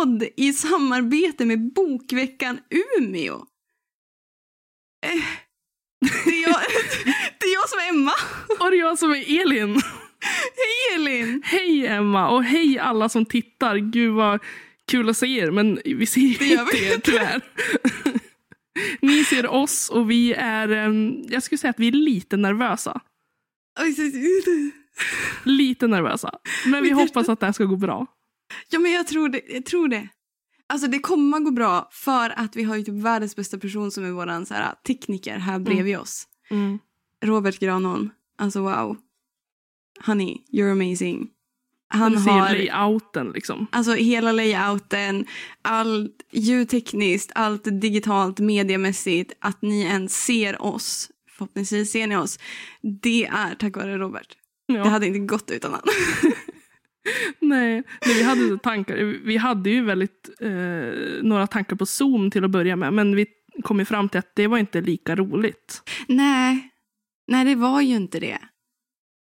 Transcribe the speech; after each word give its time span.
livepodd 0.00 0.28
i 0.36 0.52
samarbete 0.52 1.46
med 1.46 1.72
Bokveckan 1.72 2.60
Umeå. 2.70 3.34
Eh, 5.06 5.24
det, 6.24 6.30
är 6.30 6.42
jag, 6.42 6.56
det 7.38 7.46
är 7.46 7.54
jag 7.54 7.68
som 7.68 7.78
är 7.78 7.88
Emma. 7.88 8.12
Och 8.60 8.70
det 8.70 8.76
är 8.76 8.80
jag 8.80 8.98
som 8.98 9.10
är 9.10 9.40
Elin. 9.40 9.82
Hej 10.56 10.94
Elin! 10.94 11.42
Hej 11.44 11.86
Emma 11.86 12.30
och 12.30 12.44
hej 12.44 12.78
alla 12.78 13.08
som 13.08 13.26
tittar. 13.26 13.76
Gud 13.76 14.14
vad 14.14 14.40
kul 14.90 15.08
att 15.08 15.16
se 15.16 15.26
er 15.26 15.50
men 15.50 15.78
vi 15.84 16.06
ser 16.06 16.20
ju 16.20 16.36
Det 16.38 16.44
inte 16.44 16.76
er 16.76 16.98
tyvärr. 16.98 17.42
Ni 19.00 19.24
ser 19.24 19.46
oss 19.46 19.90
och 19.90 20.10
vi 20.10 20.32
är, 20.32 20.68
jag 21.32 21.42
skulle 21.42 21.58
säga 21.58 21.70
att 21.70 21.78
vi 21.78 21.88
är 21.88 21.92
lite 21.92 22.36
nervösa. 22.36 23.00
Lite 25.44 25.86
nervösa. 25.86 26.38
Men 26.66 26.82
vi 26.82 26.90
hoppas 26.90 27.28
att 27.28 27.40
det 27.40 27.46
här 27.46 27.52
ska 27.52 27.64
gå 27.64 27.76
bra. 27.76 28.06
Ja 28.68 28.78
men 28.78 28.92
jag 28.92 29.06
tror 29.06 29.28
det. 29.28 29.42
Jag 29.48 29.64
tror 29.64 29.88
det. 29.88 30.08
Alltså 30.66 30.86
det 30.86 30.98
kommer 30.98 31.40
gå 31.40 31.50
bra 31.50 31.88
för 31.92 32.30
att 32.36 32.56
vi 32.56 32.62
har 32.62 32.76
ju 32.76 32.82
typ 32.82 32.94
världens 32.94 33.36
bästa 33.36 33.58
person 33.58 33.90
som 33.90 34.04
är 34.04 34.10
våran 34.10 34.46
så 34.46 34.54
här, 34.54 34.74
tekniker 34.86 35.38
här 35.38 35.58
bredvid 35.58 35.98
oss. 35.98 36.28
Mm. 36.50 36.78
Robert 37.24 37.58
Granholm. 37.58 38.10
Alltså 38.38 38.60
wow. 38.60 38.96
Honey, 40.06 40.36
you're 40.52 40.72
amazing. 40.72 41.28
Han 41.92 42.16
har 42.16 42.54
layouten 42.54 43.30
liksom. 43.30 43.66
alltså 43.72 43.92
hela 43.94 44.32
layouten, 44.32 45.26
allt 45.62 46.22
ljudtekniskt, 46.30 47.32
allt 47.34 47.80
digitalt, 47.80 48.38
mediamässigt, 48.38 49.32
att 49.38 49.62
ni 49.62 49.82
ens 49.82 50.24
ser 50.24 50.62
oss. 50.62 51.10
Förhoppningsvis 51.30 51.92
ser 51.92 52.06
ni 52.06 52.16
oss. 52.16 52.38
Det 53.02 53.26
är 53.26 53.54
tack 53.54 53.76
vare 53.76 53.98
Robert. 53.98 54.36
Ja. 54.66 54.82
Det 54.82 54.88
hade 54.88 55.06
inte 55.06 55.18
gått 55.18 55.50
utan 55.50 55.72
han. 55.72 55.82
Nej, 57.40 57.82
nej, 58.06 58.14
vi 58.16 58.22
hade 58.22 58.58
tankar. 58.58 58.96
Vi 59.24 59.36
hade 59.36 59.70
ju 59.70 59.84
väldigt 59.84 60.30
eh, 60.40 60.50
några 61.22 61.46
tankar 61.46 61.76
på 61.76 61.86
Zoom 61.86 62.30
till 62.30 62.44
att 62.44 62.50
börja 62.50 62.76
med. 62.76 62.92
Men 62.92 63.16
vi 63.16 63.26
kom 63.62 63.78
ju 63.78 63.84
fram 63.84 64.08
till 64.08 64.18
att 64.18 64.32
det 64.36 64.46
var 64.46 64.58
inte 64.58 64.80
lika 64.80 65.16
roligt. 65.16 65.82
Nej, 66.08 66.70
nej 67.28 67.44
det 67.44 67.54
var 67.54 67.80
ju 67.80 67.96
inte 67.96 68.20
det. 68.20 68.38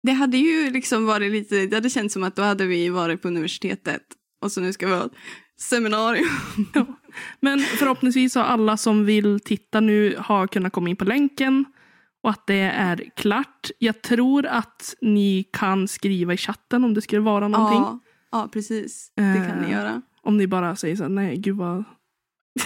Det 0.03 0.11
hade 0.11 0.37
ju 0.37 0.69
liksom 0.69 1.05
varit 1.05 1.31
lite, 1.31 1.65
det 1.65 1.75
hade 1.75 1.89
känts 1.89 2.13
som 2.13 2.23
att 2.23 2.35
då 2.35 2.41
hade 2.41 2.65
vi 2.65 2.89
varit 2.89 3.21
på 3.21 3.27
universitetet 3.27 4.01
och 4.41 4.51
så 4.51 4.61
nu 4.61 4.73
ska 4.73 4.87
vi 4.87 4.93
ha 4.93 5.05
ett 5.05 5.11
seminarium. 5.61 6.29
Men 7.39 7.59
förhoppningsvis 7.59 8.35
har 8.35 8.43
alla 8.43 8.77
som 8.77 9.05
vill 9.05 9.39
titta 9.39 9.79
nu 9.79 10.15
har 10.19 10.47
kunnat 10.47 10.73
komma 10.73 10.89
in 10.89 10.95
på 10.95 11.05
länken 11.05 11.65
och 12.23 12.29
att 12.29 12.47
det 12.47 12.59
är 12.61 13.03
klart. 13.15 13.69
Jag 13.79 14.01
tror 14.01 14.45
att 14.45 14.95
ni 15.01 15.43
kan 15.53 15.87
skriva 15.87 16.33
i 16.33 16.37
chatten 16.37 16.83
om 16.83 16.93
det 16.93 17.01
skulle 17.01 17.21
vara 17.21 17.47
någonting. 17.47 17.79
Ja, 17.79 17.99
ja, 18.31 18.49
precis. 18.53 19.11
Det 19.15 19.45
kan 19.49 19.57
ni 19.57 19.65
Eh. 19.67 19.71
göra. 19.71 20.01
Om 20.23 20.37
ni 20.37 20.47
bara 20.47 20.75
säger 20.75 20.95
så 20.95 21.03
här, 21.03 21.09
nej 21.09 21.37
gud 21.37 21.55
vad... 21.57 21.83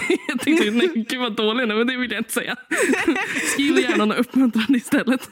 jag 0.28 0.40
tänkte, 0.40 0.70
nej 0.70 1.06
gud 1.08 1.20
vad 1.20 1.36
dålig 1.36 1.68
nu, 1.68 1.74
men 1.74 1.86
det 1.86 1.96
vill 1.96 2.10
jag 2.10 2.20
inte 2.20 2.32
säga. 2.32 2.56
Skriv 3.52 3.78
gärna 3.78 4.04
något 4.04 4.18
uppmuntrande 4.18 4.78
istället. 4.78 5.30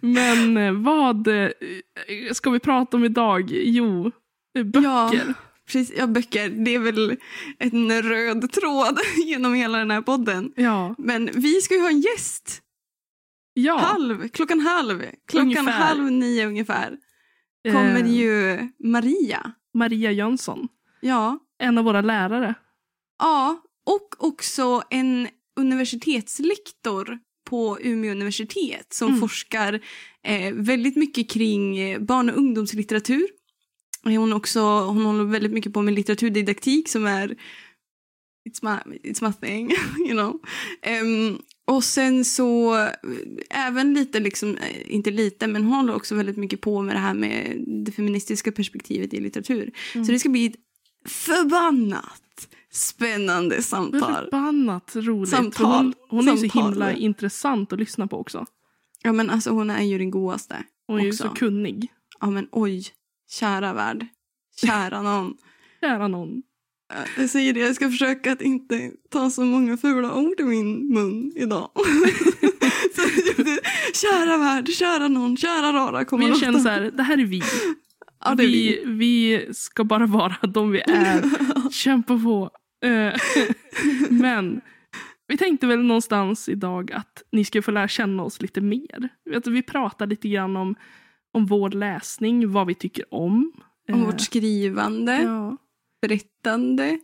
men 0.00 0.56
eh, 0.56 0.72
vad 0.72 1.28
eh, 1.28 1.48
ska 2.32 2.50
vi 2.50 2.58
prata 2.58 2.96
om 2.96 3.04
idag? 3.04 3.50
Jo, 3.50 4.10
böcker. 4.64 4.80
Ja, 4.82 5.12
precis. 5.72 5.92
Ja, 5.98 6.06
böcker. 6.06 6.48
Det 6.48 6.74
är 6.74 6.78
väl 6.78 7.16
en 7.58 8.02
röd 8.02 8.52
tråd 8.52 8.98
genom 9.26 9.54
hela 9.54 9.78
den 9.78 9.90
här 9.90 10.02
podden. 10.02 10.52
Ja. 10.56 10.94
Men 10.98 11.30
vi 11.34 11.60
ska 11.60 11.74
ju 11.74 11.80
ha 11.80 11.88
en 11.88 12.00
gäst. 12.00 12.62
ja. 13.54 13.78
Halv, 13.78 14.28
klockan 14.28 14.60
halv. 14.60 15.02
Klockan 15.28 15.46
Ungefär. 15.48 15.72
halv 15.72 16.12
nio 16.12 16.46
ungefär. 16.46 16.96
Kommer 17.72 18.00
Eh, 18.04 18.12
ju 18.16 18.58
Maria. 18.84 19.52
Maria 19.74 20.12
Jönsson. 20.12 20.68
Ja. 21.00 21.38
En 21.58 21.78
av 21.78 21.84
våra 21.84 22.00
lärare. 22.00 22.54
Ja, 23.18 23.62
och 23.86 24.24
också 24.28 24.82
en 24.90 25.28
universitetslektor 25.60 27.18
på 27.50 27.78
Umeå 27.80 28.10
universitet 28.12 28.92
som 28.92 29.08
Mm. 29.08 29.20
forskar 29.20 29.80
eh, 30.26 30.52
väldigt 30.54 30.96
mycket 30.96 31.30
kring 31.30 31.78
eh, 31.78 31.98
barn 32.00 32.30
och 32.30 32.36
ungdomslitteratur. 32.36 33.26
Hon, 34.04 34.32
också, 34.32 34.60
hon 34.60 35.04
håller 35.04 35.24
väldigt 35.24 35.52
mycket 35.52 35.72
på 35.72 35.82
med 35.82 35.94
litteraturdidaktik 35.94 36.88
som 36.88 37.06
är 37.06 37.36
it's 38.48 38.60
my, 38.62 38.96
it's 38.96 39.24
my 39.26 39.48
thing, 39.48 39.70
you 40.08 40.12
know. 40.12 40.40
Ehm, 40.82 41.38
och 41.66 41.84
sen 41.84 42.24
så 42.24 42.74
även 43.50 43.94
lite, 43.94 44.20
liksom, 44.20 44.56
eh, 44.56 44.94
inte 44.94 45.10
lite, 45.10 45.46
men 45.46 45.64
hon 45.64 45.74
håller 45.74 45.94
också 45.94 46.14
väldigt 46.14 46.36
mycket 46.36 46.60
på 46.60 46.82
med 46.82 46.94
det 46.94 47.00
här 47.00 47.14
med 47.14 47.64
det 47.84 47.92
feministiska 47.92 48.52
perspektivet 48.52 49.14
i 49.14 49.20
litteratur. 49.20 49.72
Mm. 49.94 50.04
Så 50.04 50.12
det 50.12 50.18
ska 50.18 50.28
bli 50.28 50.46
ett 50.46 50.56
förbannat 51.06 52.48
spännande 52.72 53.62
samtal. 53.62 54.24
Förbannat 54.24 54.96
roligt. 54.96 55.30
Samtal. 55.30 55.66
Hon, 55.66 55.94
hon 56.08 56.28
är 56.28 56.32
ju 56.32 56.38
så 56.38 56.48
Samtal. 56.48 56.72
himla 56.72 56.92
intressant 56.92 57.72
att 57.72 57.78
lyssna 57.78 58.06
på 58.06 58.18
också. 58.18 58.46
Ja 59.02 59.12
men 59.12 59.30
alltså 59.30 59.50
hon 59.50 59.70
är 59.70 59.82
ju 59.82 59.98
den 59.98 60.10
godaste. 60.10 60.64
Hon 60.86 60.98
är 60.98 61.04
ju 61.04 61.08
Också. 61.08 61.28
så 61.28 61.34
kunnig. 61.34 61.88
Ja 62.20 62.30
men 62.30 62.48
oj, 62.52 62.84
kära 63.30 63.72
värld. 63.72 64.06
Kära 64.66 65.02
någon. 65.02 65.34
Kära 65.80 66.08
någon. 66.08 66.42
Eh, 66.92 67.22
Jag 67.22 67.30
säger 67.30 67.52
det, 67.52 67.60
jag 67.60 67.74
ska 67.76 67.90
försöka 67.90 68.32
att 68.32 68.40
inte 68.42 68.90
ta 69.10 69.30
så 69.30 69.44
många 69.44 69.76
fula 69.76 70.14
ord 70.14 70.40
i 70.40 70.44
min 70.44 70.94
mun 70.94 71.32
idag. 71.36 71.70
så, 72.94 73.02
kära 73.94 74.38
värld, 74.38 74.68
kära 74.68 75.08
någon, 75.08 75.36
kära 75.36 75.72
rara 75.72 76.04
kommer 76.04 76.22
Men 76.24 76.28
jag 76.32 76.40
känner 76.40 76.58
så 76.58 76.68
här, 76.68 76.90
det 76.94 77.02
här 77.02 77.18
är 77.18 77.24
vi. 77.24 77.42
Ja, 78.24 78.32
är 78.32 78.36
vi, 78.36 78.82
vi 78.86 79.46
ska 79.54 79.84
bara 79.84 80.06
vara 80.06 80.36
de 80.42 80.70
vi 80.70 80.80
är. 80.80 81.22
Kämpa 81.70 82.18
på. 82.18 82.50
Eh, 82.84 83.14
Men 84.10 84.60
vi 85.28 85.36
tänkte 85.36 85.66
väl 85.66 85.78
någonstans 85.82 86.48
idag 86.48 86.92
att 86.92 87.22
ni 87.32 87.44
ska 87.44 87.62
få 87.62 87.70
lära 87.70 87.88
känna 87.88 88.22
oss 88.22 88.42
lite 88.42 88.60
mer. 88.60 89.08
Vi 89.46 89.62
pratar 89.62 90.06
lite 90.06 90.28
grann 90.28 90.56
om, 90.56 90.74
om 91.34 91.46
vår 91.46 91.70
läsning, 91.70 92.52
vad 92.52 92.66
vi 92.66 92.74
tycker 92.74 93.14
om. 93.14 93.52
Om 93.92 94.00
Eh, 94.00 94.06
vårt 94.06 94.20
skrivande, 94.20 95.22
ja. 95.22 95.56
berättande. 96.02 96.98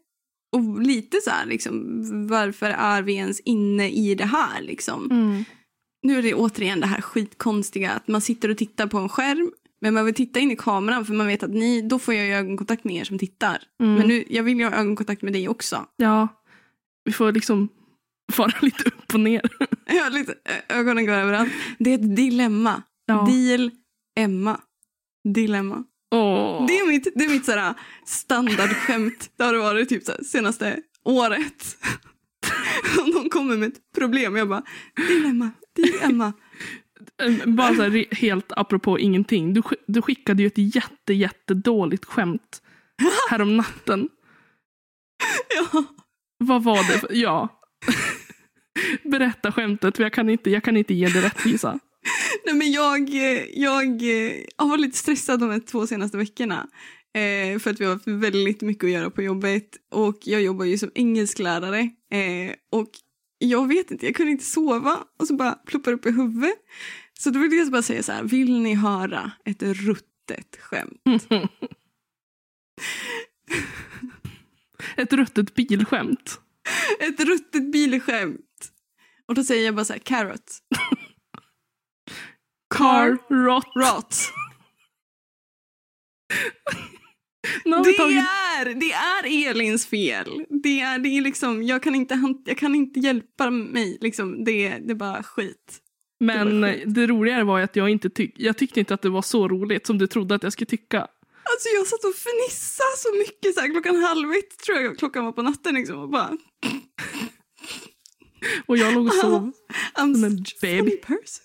Och 0.53 0.83
lite 0.83 1.21
så 1.21 1.31
här 1.31 1.47
liksom, 1.47 2.03
varför 2.29 2.67
är 2.67 3.03
vi 3.03 3.15
ens 3.15 3.41
inne 3.41 3.91
i 3.91 4.15
det 4.15 4.25
här 4.25 4.63
liksom? 4.63 5.11
Mm. 5.11 5.45
Nu 6.03 6.19
är 6.19 6.23
det 6.23 6.35
återigen 6.35 6.81
det 6.81 6.87
här 6.87 7.01
skitkonstiga 7.01 7.91
att 7.93 8.09
man 8.09 8.21
sitter 8.21 8.49
och 8.49 8.59
tittar 8.59 8.87
på 8.87 8.99
en 8.99 9.09
skärm 9.09 9.53
men 9.81 9.95
man 9.95 10.05
vill 10.05 10.15
titta 10.15 10.41
in 10.41 10.51
i 10.51 10.57
kameran 10.57 11.05
för 11.05 11.15
man 11.15 11.27
vet 11.27 11.43
att 11.43 11.51
ni, 11.51 11.83
då 11.83 11.99
får 11.99 12.15
jag 12.15 12.39
ögonkontakt 12.39 12.85
med 12.85 12.97
er 12.97 13.05
som 13.05 13.19
tittar. 13.19 13.63
Mm. 13.81 13.95
Men 13.95 14.09
nu, 14.09 14.25
jag 14.29 14.43
vill 14.43 14.59
ju 14.59 14.65
ha 14.65 14.77
ögonkontakt 14.77 15.23
med 15.23 15.33
dig 15.33 15.49
också. 15.49 15.87
Ja, 15.97 16.29
vi 17.05 17.13
får 17.13 17.33
liksom 17.33 17.69
fara 18.33 18.53
lite 18.63 18.85
upp 18.85 19.15
och 19.15 19.21
ner. 19.21 19.43
Har 19.87 20.11
lite, 20.11 20.35
ögonen 20.69 21.07
går 21.07 21.13
överallt. 21.13 21.53
Det 21.79 21.91
är 21.91 21.95
ett 21.95 22.17
dilemma. 22.17 22.83
Ja. 23.07 23.29
Deal, 23.31 23.71
Emma. 24.17 24.61
Dilemma. 25.35 25.85
Åh. 26.11 26.67
Det 26.67 26.79
är 26.79 26.89
mitt, 26.89 27.09
det 27.15 27.25
är 27.25 27.29
mitt 27.29 27.45
sådär 27.45 27.75
standardskämt. 28.07 29.31
Det 29.37 29.45
har 29.45 29.53
det 29.53 29.59
varit 29.59 29.89
typ 29.89 30.05
såhär, 30.05 30.23
senaste 30.25 30.81
året. 31.05 31.77
Om 33.05 33.11
någon 33.11 33.29
kommer 33.31 33.57
med 33.57 33.69
ett 33.69 33.93
problem, 33.99 34.37
jag 34.37 34.49
bara 34.49 34.63
dilemma, 35.09 35.51
dilemma. 35.77 36.33
Eh, 37.23 37.47
Bara 37.47 37.75
så 37.75 37.83
här, 37.83 38.15
helt 38.15 38.53
apropå 38.53 38.99
ingenting. 38.99 39.55
Du, 39.55 39.63
du 39.87 40.03
skickade 40.03 40.43
ju 40.43 40.47
ett 40.47 40.75
jätte, 40.75 41.15
jättedåligt 41.15 42.05
skämt 42.05 42.63
härom 43.31 43.57
natten. 43.57 44.09
Ja. 45.57 45.85
Vad 46.39 46.65
var 46.65 46.93
det? 46.93 46.99
För, 46.99 47.09
ja. 47.13 47.61
Berätta 49.05 49.53
skämtet, 49.53 49.97
för 49.97 50.03
jag 50.03 50.13
kan 50.13 50.29
inte, 50.31 50.51
jag 50.51 50.63
kan 50.65 50.77
inte 50.77 50.95
ge 50.95 51.09
det 51.09 51.21
rättvisa. 51.21 51.79
Nej, 52.45 52.55
men 52.55 52.73
jag, 52.73 53.09
jag 53.55 53.87
eh, 53.87 54.33
har 54.57 54.69
varit 54.69 54.81
lite 54.81 54.99
stressad 54.99 55.41
de 55.41 55.51
här 55.51 55.61
två 55.61 55.87
senaste 55.87 56.17
veckorna. 56.17 56.69
Eh, 57.15 57.59
för 57.59 57.71
att 57.71 57.81
vi 57.81 57.85
har 57.85 57.93
haft 57.93 58.07
väldigt 58.07 58.61
mycket 58.61 58.85
att 58.85 58.91
göra 58.91 59.11
på 59.11 59.23
jobbet. 59.23 59.77
Och 59.91 60.19
jag 60.23 60.43
jobbar 60.43 60.65
ju 60.65 60.79
som 60.79 60.91
engelsklärare. 60.95 61.81
Eh, 62.13 62.55
och 62.71 62.91
jag 63.39 63.69
vet 63.69 63.91
inte, 63.91 64.07
jag 64.07 64.15
kunde 64.15 64.33
inte 64.33 64.45
sova. 64.45 64.99
Och 65.19 65.27
så 65.27 65.35
bara 65.35 65.53
pluppar 65.53 65.93
upp 65.93 66.07
i 66.07 66.11
huvudet. 66.11 66.59
Så 67.19 67.31
då 67.31 67.39
vill 67.39 67.59
jag 67.59 67.71
bara 67.71 67.83
säga 67.83 68.03
så 68.03 68.13
här, 68.13 68.23
vill 68.23 68.61
ni 68.61 68.75
höra 68.75 69.33
ett 69.45 69.63
ruttet 69.63 70.57
skämt? 70.61 71.03
Ett 74.97 75.13
ruttet 75.13 75.55
bilskämt. 75.55 76.41
Ett 77.01 77.21
ruttet 77.21 77.73
bilskämt. 77.73 78.73
Och 79.27 79.35
då 79.35 79.45
säger 79.45 79.65
jag 79.65 79.75
bara 79.75 79.85
så 79.85 79.93
här, 79.93 80.01
carrot. 80.01 80.59
Car 82.75 83.19
rot. 83.31 83.65
Rot. 83.77 84.17
Det 87.65 87.93
tagit- 87.93 88.19
är, 88.19 88.75
det 88.75 88.93
är 88.93 89.51
Elins 89.51 89.87
fel. 89.87 90.45
Det 90.63 90.81
är, 90.81 90.99
det 90.99 91.09
är 91.09 91.21
liksom, 91.21 91.63
jag, 91.63 91.83
kan 91.83 91.95
inte, 91.95 92.35
jag 92.45 92.59
kan 92.59 92.75
inte 92.75 93.01
hjälpa 93.01 93.51
mig. 93.51 93.99
Liksom. 94.01 94.45
Det, 94.45 94.69
det 94.79 94.91
är 94.93 94.95
bara 94.95 95.23
skit. 95.23 95.79
Men 96.21 96.61
Det 96.61 96.73
sjukt. 96.73 96.95
det 96.95 97.07
roligare 97.07 97.45
var 97.45 97.61
att 97.61 97.77
jag 97.77 97.89
inte 97.91 98.11
tyck 98.11 98.35
jag 98.37 98.59
tyckte 98.59 98.81
inte 98.81 98.95
att 98.95 99.03
det 99.03 99.09
var 99.11 99.23
så 99.23 99.49
roligt 99.49 99.87
som 99.87 99.99
du 99.99 100.07
trodde 100.07 100.35
att 100.35 100.43
jag 100.43 100.53
skulle 100.53 100.67
tycka. 100.67 101.01
Alltså 101.51 101.69
jag 101.75 101.87
satt 101.87 102.05
och 102.05 102.15
fnissade 102.15 102.97
så 102.97 103.09
mycket 103.19 103.55
så 103.55 103.61
här, 103.61 103.71
klockan 103.73 103.97
halv 103.97 104.33
ett 104.33 104.59
tror 104.59 104.79
jag 104.79 104.99
klockan 104.99 105.25
var 105.25 105.33
på 105.33 105.43
natten 105.43 105.75
liksom 105.75 105.99
och 105.99 106.09
bara 106.09 106.37
Och 108.67 108.77
jag 108.77 108.95
låg 108.95 109.07
och 109.07 109.15
sov. 109.23 109.53
I'm 109.95 110.15
Som 110.15 110.25
en 110.25 110.45
baby. 110.63 110.97
person. 110.97 111.45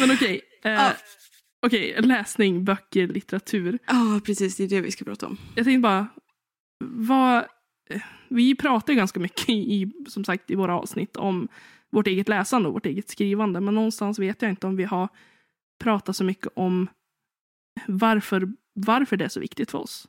Men 0.00 0.10
okej. 0.10 0.40
eh, 0.64 0.72
Ja. 0.72 0.92
Okej, 1.66 1.96
läsning, 2.02 2.64
böcker, 2.64 3.06
litteratur. 3.08 3.78
Ja, 3.86 4.20
precis. 4.24 4.56
Det 4.56 4.64
är 4.64 4.68
det 4.68 4.80
vi 4.80 4.90
ska 4.90 5.04
prata 5.04 5.26
om. 5.26 5.36
Jag 5.54 5.64
tänkte 5.64 5.80
bara, 5.80 6.06
vad, 6.84 7.44
vi 8.28 8.54
pratar 8.56 8.92
ju 8.92 8.96
ganska 8.96 9.20
mycket 9.20 9.48
i, 9.48 9.92
som 10.08 10.24
sagt, 10.24 10.50
i 10.50 10.54
våra 10.54 10.78
avsnitt 10.78 11.16
om 11.16 11.48
vårt 11.90 12.06
eget 12.06 12.28
läsande 12.28 12.68
och 12.68 12.74
vårt 12.74 12.86
eget 12.86 13.08
skrivande. 13.10 13.60
Men 13.60 13.74
någonstans 13.74 14.18
vet 14.18 14.42
jag 14.42 14.50
inte 14.50 14.66
om 14.66 14.76
vi 14.76 14.84
har 14.84 15.08
pratat 15.80 16.16
så 16.16 16.24
mycket 16.24 16.52
om 16.56 16.88
varför, 17.86 18.52
varför 18.74 19.16
det 19.16 19.24
är 19.24 19.28
så 19.28 19.40
viktigt 19.40 19.70
för 19.70 19.78
oss. 19.78 20.08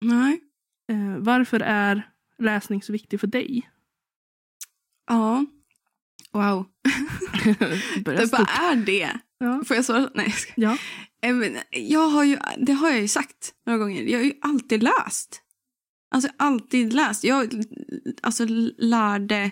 Nej. 0.00 0.40
Eh, 0.92 1.18
varför 1.18 1.60
är 1.60 2.10
läsning 2.38 2.82
så 2.82 2.92
viktig 2.92 3.20
för 3.20 3.26
dig? 3.26 3.70
Ja. 5.06 5.46
Wow. 6.38 6.66
Det 8.04 8.30
bara 8.30 8.46
är 8.46 8.76
det. 8.76 9.10
Ja. 9.38 9.62
Får 9.66 9.76
jag 9.76 9.84
svara? 9.84 10.10
Nej, 10.14 10.26
jag 10.26 10.38
ska. 10.38 10.52
Ja. 10.56 10.76
Eh, 11.22 11.52
Jag 11.70 12.08
har 12.08 12.24
ju, 12.24 12.38
det 12.58 12.72
har 12.72 12.90
jag 12.90 13.00
ju 13.00 13.08
sagt 13.08 13.52
några 13.66 13.78
gånger. 13.78 14.02
Jag 14.02 14.18
har 14.18 14.24
ju 14.24 14.32
alltid 14.40 14.82
läst. 14.82 15.42
Alltså 16.14 16.28
alltid 16.36 16.92
läst. 16.92 17.24
Jag 17.24 17.64
alltså, 18.22 18.44
lärde 18.78 19.50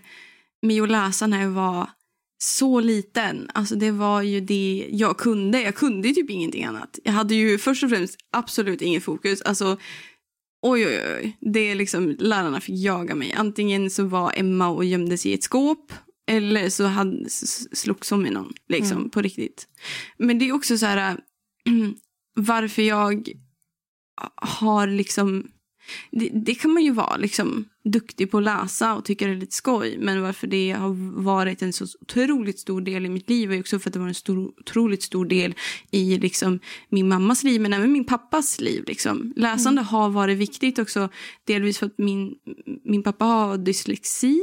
mig 0.62 0.80
att 0.80 0.90
läsa 0.90 1.26
när 1.26 1.42
jag 1.42 1.50
var 1.50 1.90
så 2.38 2.80
liten. 2.80 3.50
Alltså 3.54 3.74
det 3.74 3.90
var 3.90 4.22
ju 4.22 4.40
det 4.40 4.88
jag 4.90 5.18
kunde. 5.18 5.62
Jag 5.62 5.74
kunde 5.74 6.14
typ 6.14 6.30
ingenting 6.30 6.64
annat. 6.64 6.98
Jag 7.04 7.12
hade 7.12 7.34
ju 7.34 7.58
först 7.58 7.84
och 7.84 7.90
främst 7.90 8.16
absolut 8.32 8.82
ingen 8.82 9.00
fokus. 9.00 9.42
Alltså 9.42 9.78
oj 10.62 10.86
oj 10.86 11.00
oj. 11.16 11.36
Det 11.40 11.60
är 11.60 11.74
liksom 11.74 12.16
lärarna 12.18 12.60
fick 12.60 12.78
jaga 12.78 13.14
mig. 13.14 13.32
Antingen 13.36 13.90
så 13.90 14.04
var 14.04 14.32
Emma 14.36 14.68
och 14.68 14.84
gömde 14.84 15.18
sig 15.18 15.30
i 15.30 15.34
ett 15.34 15.42
skåp. 15.42 15.92
Eller 16.26 16.68
så 16.68 16.84
hade, 16.84 17.30
slogs 17.72 18.10
hon 18.10 18.22
med 18.22 18.32
någon. 18.32 18.52
Liksom 18.68 18.98
Mm. 18.98 19.10
på 19.10 19.22
riktigt. 19.22 19.68
Men 20.18 20.38
det 20.38 20.48
är 20.48 20.52
också 20.52 20.78
så 20.78 20.86
här 20.86 21.20
varför 22.36 22.82
jag 22.82 23.28
har 24.36 24.86
liksom 24.86 25.48
det, 26.10 26.28
det 26.28 26.54
kan 26.54 26.72
man 26.72 26.82
ju 26.82 26.90
vara 26.90 27.16
liksom 27.16 27.64
duktig 27.84 28.30
på 28.30 28.38
att 28.38 28.44
läsa 28.44 28.94
och 28.94 29.04
tycka 29.04 29.26
det 29.26 29.32
är 29.32 29.36
lite 29.36 29.56
skoj. 29.56 29.96
Men 29.98 30.22
varför 30.22 30.46
det 30.46 30.70
har 30.72 31.22
varit 31.22 31.62
en 31.62 31.72
så 31.72 31.86
otroligt 32.00 32.58
stor 32.58 32.80
del 32.80 33.06
i 33.06 33.08
mitt 33.08 33.30
liv 33.30 33.52
är 33.52 33.60
också 33.60 33.78
för 33.78 33.90
att 33.90 33.94
det 33.94 33.98
var 33.98 34.08
en 34.08 34.14
stor, 34.14 34.38
otroligt 34.60 35.02
stor 35.02 35.24
del 35.26 35.54
i 35.90 36.18
liksom 36.18 36.60
min 36.88 37.08
mammas 37.08 37.44
liv 37.44 37.60
men 37.60 37.72
även 37.72 37.92
min 37.92 38.04
pappas 38.04 38.60
liv. 38.60 38.84
Liksom. 38.86 39.32
Läsande 39.36 39.82
har 39.82 40.10
varit 40.10 40.38
viktigt 40.38 40.78
också 40.78 41.08
delvis 41.44 41.78
för 41.78 41.86
att 41.86 41.98
min, 41.98 42.34
min 42.84 43.02
pappa 43.02 43.24
har 43.24 43.58
dyslexi. 43.58 44.40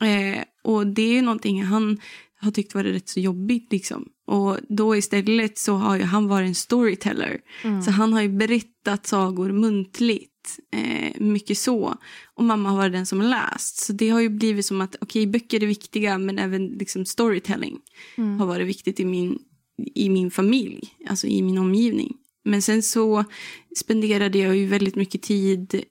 Eh, 0.00 0.44
och 0.64 0.86
det 0.86 1.02
är 1.02 1.12
ju 1.12 1.22
någonting 1.22 1.62
han 1.62 2.00
har 2.40 2.50
tyckt 2.50 2.74
varit 2.74 2.94
rätt 2.94 3.08
så 3.08 3.20
jobbigt. 3.20 3.72
Liksom. 3.72 4.08
Och 4.26 4.58
då 4.68 4.96
istället 4.96 5.58
så 5.58 5.74
har 5.74 5.98
han 5.98 6.28
varit 6.28 6.48
en 6.48 6.54
storyteller. 6.54 7.40
Mm. 7.64 7.82
Så 7.82 7.90
han 7.90 8.12
har 8.12 8.22
ju 8.22 8.28
berättat 8.28 9.06
sagor 9.06 9.52
muntligt. 9.52 10.30
Eh, 10.72 11.20
mycket 11.20 11.58
så. 11.58 11.96
Och 12.34 12.44
mamma 12.44 12.68
har 12.68 12.76
varit 12.76 12.92
den 12.92 13.06
som 13.06 13.22
läst. 13.22 13.76
Så 13.76 13.92
det 13.92 14.08
har 14.08 14.20
ju 14.20 14.28
blivit 14.28 14.66
som 14.66 14.80
att 14.80 14.96
okej, 15.00 15.26
böcker 15.26 15.62
är 15.62 15.66
viktiga 15.66 16.18
men 16.18 16.38
även 16.38 16.66
liksom 16.66 17.04
storytelling 17.04 17.78
Mm. 18.16 18.40
har 18.40 18.46
varit 18.46 18.66
viktigt 18.66 19.00
i 19.00 19.04
min, 19.04 19.38
i 19.94 20.08
min 20.08 20.30
familj, 20.30 20.80
alltså 21.08 21.26
i 21.26 21.42
min 21.42 21.58
omgivning. 21.58 22.16
Men 22.44 22.62
sen 22.62 22.82
så 22.82 23.24
spenderade 23.76 24.38
jag 24.38 24.56
ju 24.56 24.66
väldigt 24.66 24.94
mycket 24.94 25.22
tid 25.22 25.84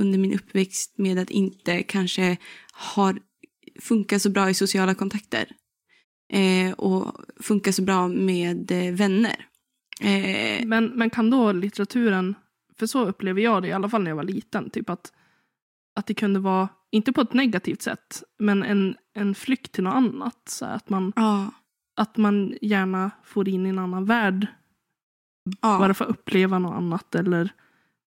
under 0.00 0.18
min 0.18 0.34
uppväxt 0.34 0.98
med 0.98 1.18
att 1.18 1.30
inte 1.30 1.82
kanske 1.82 2.36
har 2.72 3.18
funkat 3.82 4.22
så 4.22 4.30
bra 4.30 4.50
i 4.50 4.54
sociala 4.54 4.94
kontakter. 4.94 5.48
Eh, 6.32 6.72
och 6.72 7.14
funka 7.40 7.72
så 7.72 7.82
bra 7.82 8.08
med 8.08 8.70
eh, 8.70 8.94
vänner. 8.94 9.46
Eh, 10.00 10.66
Men, 10.66 10.86
men 10.86 11.10
kan 11.10 11.30
då 11.30 11.52
litteraturen, 11.52 12.34
för 12.78 12.86
så 12.86 13.04
upplever 13.04 13.42
jag 13.42 13.62
det 13.62 13.68
i 13.68 13.72
alla 13.72 13.88
fall 13.88 14.02
när 14.02 14.10
jag 14.10 14.16
var 14.16 14.24
liten, 14.24 14.70
typ 14.70 14.90
att, 14.90 15.12
att 15.96 16.06
det 16.06 16.14
kunde 16.14 16.40
vara, 16.40 16.68
inte 16.90 17.12
på 17.12 17.20
ett 17.20 17.32
negativt 17.32 17.82
sätt, 17.82 18.22
men 18.38 18.62
en, 18.62 18.96
en 19.14 19.34
flykt 19.34 19.72
till 19.72 19.84
något 19.84 19.94
annat. 19.94 20.42
Så 20.48 20.64
att, 20.64 20.88
man, 20.90 21.12
ja, 21.16 21.50
att 21.96 22.16
man 22.16 22.54
gärna 22.62 23.10
får 23.24 23.48
in 23.48 23.66
i 23.66 23.68
en 23.68 23.78
annan 23.78 24.04
värld, 24.04 24.46
ja. 25.60 25.78
bara 25.78 25.94
för 25.94 26.04
att 26.04 26.10
uppleva 26.10 26.58
något 26.58 26.74
annat. 26.76 27.14
Eller, 27.14 27.50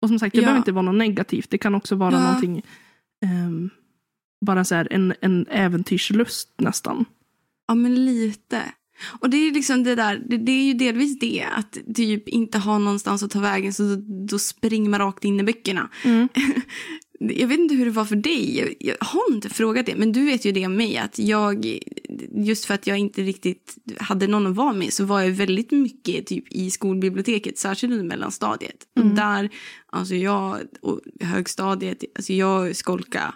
och 0.01 0.07
som 0.10 0.19
sagt, 0.19 0.33
det 0.36 0.39
Ja. 0.42 0.45
behöver 0.45 0.57
inte 0.57 0.71
vara 0.71 0.81
något 0.86 0.95
negativt, 0.95 1.50
det 1.50 1.57
kan 1.57 1.75
också 1.75 1.95
vara 1.95 2.12
Ja. 2.13 2.24
någonting, 2.24 2.62
ehm, 3.25 3.69
bara 4.45 4.63
så 4.63 4.75
här, 4.75 4.88
en, 4.92 5.13
en 5.22 5.48
äventyrslust 5.48 6.50
nästan. 6.57 7.06
Ja, 7.68 7.75
men 7.75 8.06
lite. 8.06 8.62
Och 9.19 9.30
det 9.30 9.38
är 9.38 9.51
liksom 9.51 9.84
det 9.84 9.95
där, 9.95 10.24
det, 10.30 10.38
det 10.38 10.51
är 10.51 10.63
ju 10.63 10.74
delvis 10.74 11.19
det 11.19 11.45
att 11.56 11.78
typ 11.95 12.30
inte 12.30 12.57
ha 12.57 12.78
någonstans 12.78 13.24
att 13.24 13.31
ta 13.31 13.40
vägen 13.40 13.74
så 13.74 13.84
då, 13.84 13.95
då 14.28 14.40
springer 14.40 14.90
man 14.90 15.00
rakt 15.00 15.24
in 15.24 15.40
i 15.40 15.44
böckerna. 15.44 15.90
Mm. 16.04 16.30
Jag 17.19 17.48
vet 17.48 17.60
inte 17.60 17.75
hur 17.75 17.86
det 17.86 17.92
var 17.92 18.06
för 18.06 18.16
dig, 18.16 18.57
jag, 18.57 18.75
jag 18.80 18.95
har 19.00 19.34
inte 19.34 19.50
frågat 19.50 19.86
det, 19.86 19.95
men 19.95 20.12
du 20.12 20.25
vet 20.25 20.46
ju 20.46 20.51
det 20.51 20.66
om 20.66 20.75
mig 20.75 20.98
att 20.98 21.19
jag, 21.19 21.80
just 22.36 22.66
för 22.66 22.74
att 22.74 22.88
jag 22.88 22.98
inte 22.98 23.22
riktigt 23.22 23.78
hade 23.98 24.28
någon 24.28 24.48
att 24.48 24.56
vara 24.56 24.74
med 24.74 24.94
så 24.94 25.06
var 25.06 25.22
jag 25.22 25.31
väldigt 25.31 25.72
mycket 25.72 26.25
typ 26.25 26.46
i 26.50 26.72
skolbiblioteket, 26.72 27.57
särskilt 27.57 27.92
under 27.94 28.06
mellanstadiet. 28.06 28.75
Mm. 28.98 29.10
Och 29.10 29.16
där, 29.16 29.50
alltså 29.88 30.16
jag, 30.16 30.57
och 30.81 31.00
högstadiet, 31.22 32.04
alltså 32.16 32.34
jag 32.34 32.75
skolka 32.75 33.34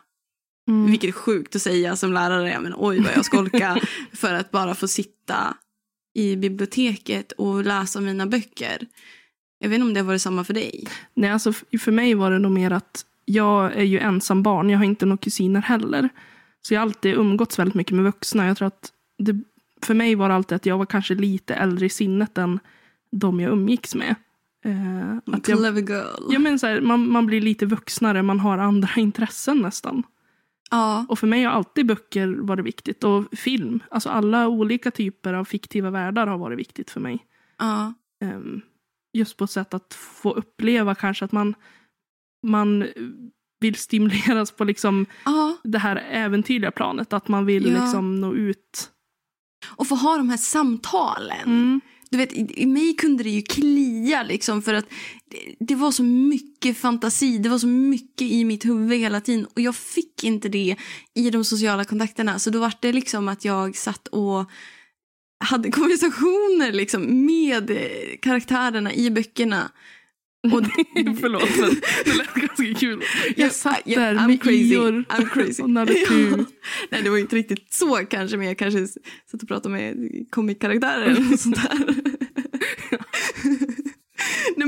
Mm. 0.68 0.92
vilket 0.92 1.08
är 1.08 1.12
sjukt 1.12 1.56
att 1.56 1.62
säga 1.62 1.96
som 1.96 2.14
lärare, 2.14 2.60
men 2.60 2.74
oj 2.78 3.00
vad 3.00 3.12
jag 3.16 3.26
skolka 3.26 3.82
för 4.14 4.34
att 4.34 4.52
bara 4.52 4.76
få 4.76 4.88
sitta 4.88 5.58
i 6.14 6.36
biblioteket 6.36 7.32
och 7.32 7.64
läsa 7.64 8.02
mina 8.02 8.26
böcker. 8.26 8.88
Jag 9.60 9.70
vet 9.70 9.76
inte 9.76 9.88
om 9.88 9.94
det 9.94 10.02
var 10.02 10.14
detsamma 10.14 10.44
för 10.44 10.54
dig. 10.54 10.88
Nej, 11.14 11.30
alltså 11.30 11.54
för 11.80 11.92
mig 11.92 12.14
var 12.14 12.32
det 12.32 12.40
nog 12.40 12.52
mer 12.52 12.72
att 12.72 13.06
jag 13.26 13.74
är 13.74 13.84
ju 13.84 14.00
ensam 14.00 14.44
barn. 14.44 14.70
Jag 14.70 14.78
har 14.78 14.86
inte 14.86 15.06
några 15.06 15.18
kusiner 15.18 15.62
heller. 15.62 16.10
Så 16.62 16.74
jag 16.74 16.80
har 16.80 16.86
alltid 16.86 17.16
umgåtts 17.16 17.60
väldigt 17.60 17.76
mycket 17.76 17.96
med 17.96 18.06
vuxna. 18.06 18.48
Jag 18.48 18.58
tror 18.58 18.68
att 18.68 18.92
det, 19.18 19.42
för 19.82 19.94
mig 19.94 20.16
var 20.16 20.30
det 20.30 20.36
alltid 20.36 20.56
att 20.56 20.66
jag 20.66 20.78
var 20.78 20.86
kanske 20.86 21.16
lite 21.16 21.56
äldre 21.56 21.86
i 21.86 21.90
sinnet 21.90 22.38
än 22.38 22.60
de 23.12 23.40
jag 23.40 23.52
umgicks 23.52 23.96
med. 23.96 24.16
Eh, 24.66 25.18
att 25.36 25.48
jag, 25.48 25.58
Clever 25.60 25.82
girl. 25.82 26.34
jag 26.34 26.42
men 26.42 26.60
så 26.60 26.68
här, 26.68 26.82
man, 26.82 27.12
man 27.12 27.26
blir 27.26 27.42
lite 27.42 27.66
vuxnare, 27.66 28.24
man 28.24 28.40
har 28.40 28.58
andra 28.58 28.90
intressen 28.96 29.58
nästan. 29.58 30.04
Ja, 30.72 31.06
Och 31.10 31.20
för 31.20 31.28
mig 31.28 31.44
har 31.44 31.52
alltid 31.52 31.86
böcker 31.88 32.28
varit 32.28 32.66
viktigt. 32.66 33.04
Och 33.04 33.26
film. 33.38 33.84
Alltså 33.92 34.10
alla 34.10 34.48
olika 34.48 34.92
typer 34.92 35.34
av 35.34 35.46
fiktiva 35.46 35.90
världar 35.90 36.28
har 36.28 36.38
varit 36.38 36.60
viktigt 36.60 36.90
för 36.92 37.00
mig. 37.00 37.26
ja, 37.58 37.94
Ehm, 38.24 38.62
just 39.14 39.38
på 39.38 39.44
ett 39.44 39.52
sätt 39.52 39.74
att 39.74 39.94
få 39.94 40.32
uppleva 40.34 40.96
kanske 40.96 41.26
att 41.26 41.32
man, 41.32 41.56
man 42.48 42.88
vill 43.60 43.76
stimuleras 43.76 44.52
på 44.52 44.64
liksom 44.64 45.06
ja. 45.26 45.58
det 45.64 45.78
här 45.80 45.96
äventyrliga 45.96 46.72
planet. 46.72 47.14
Att 47.14 47.28
man 47.28 47.46
vill 47.46 47.66
Ja. 47.74 47.82
liksom 47.82 48.16
nå 48.22 48.34
ut. 48.34 48.92
Och 49.76 49.88
få 49.88 49.96
ha 49.96 50.18
de 50.18 50.30
här 50.30 50.38
samtalen. 50.38 51.44
Mm. 51.46 51.82
Du 52.10 52.18
vet, 52.18 52.34
i, 52.34 52.66
mig 52.66 52.96
kunde 52.96 53.24
det 53.24 53.30
ju 53.30 53.42
klia 53.42 54.24
liksom 54.24 54.62
för 54.62 54.74
att 54.74 54.86
det, 55.32 55.56
det 55.60 55.76
var 55.76 55.92
så 55.92 56.04
mycket 56.04 56.78
fantasi, 56.78 57.38
det 57.38 57.50
var 57.50 57.60
så 57.60 57.68
mycket 57.68 58.22
i 58.22 58.44
mitt 58.44 58.66
huvud 58.66 59.00
hela 59.00 59.22
tiden 59.22 59.46
och 59.46 59.62
jag 59.62 59.76
fick 59.76 60.24
inte 60.24 60.50
det 60.50 60.76
i 61.14 61.30
de 61.30 61.46
sociala 61.46 61.86
kontakterna. 61.86 62.40
Så 62.40 62.50
då 62.50 62.60
var 62.60 62.74
det 62.80 62.94
liksom 62.94 63.28
att 63.28 63.46
jag 63.46 63.76
satt 63.76 64.08
och 64.08 64.52
hade 65.40 65.72
konversationer 65.72 66.72
liksom 66.72 67.26
med 67.26 67.70
eh, 67.70 68.18
karaktärerna 68.22 68.94
i 68.94 69.12
böckerna. 69.12 69.72
Och, 70.54 70.64
Förlåt, 71.22 71.50
men 71.60 71.76
det 72.06 72.14
lät 72.18 72.34
ganska 72.34 72.80
kul. 72.80 73.04
Jag 73.36 73.46
Ja, 73.48 73.50
satt 73.50 73.82
där 73.86 74.16
I'm 74.16 74.28
med 74.28 74.42
crazy. 74.44 74.74
Ior 74.74 75.04
I'm 75.10 75.30
crazy. 75.30 75.64
och 75.64 75.70
Puh. 76.08 76.38
Nej, 76.90 77.02
det 77.04 77.10
var 77.10 77.18
inte 77.18 77.36
riktigt 77.36 77.74
så 77.74 77.96
kanske, 77.96 78.38
men 78.38 78.48
jag 78.48 78.58
kanske 78.58 78.88
satt 79.32 79.42
och 79.42 79.48
pratade 79.48 79.76
med 79.76 80.10
comic-karaktärer 80.30 81.02
eller 81.06 81.22
något 81.22 81.40
sånt 81.40 81.56
där. 81.56 81.96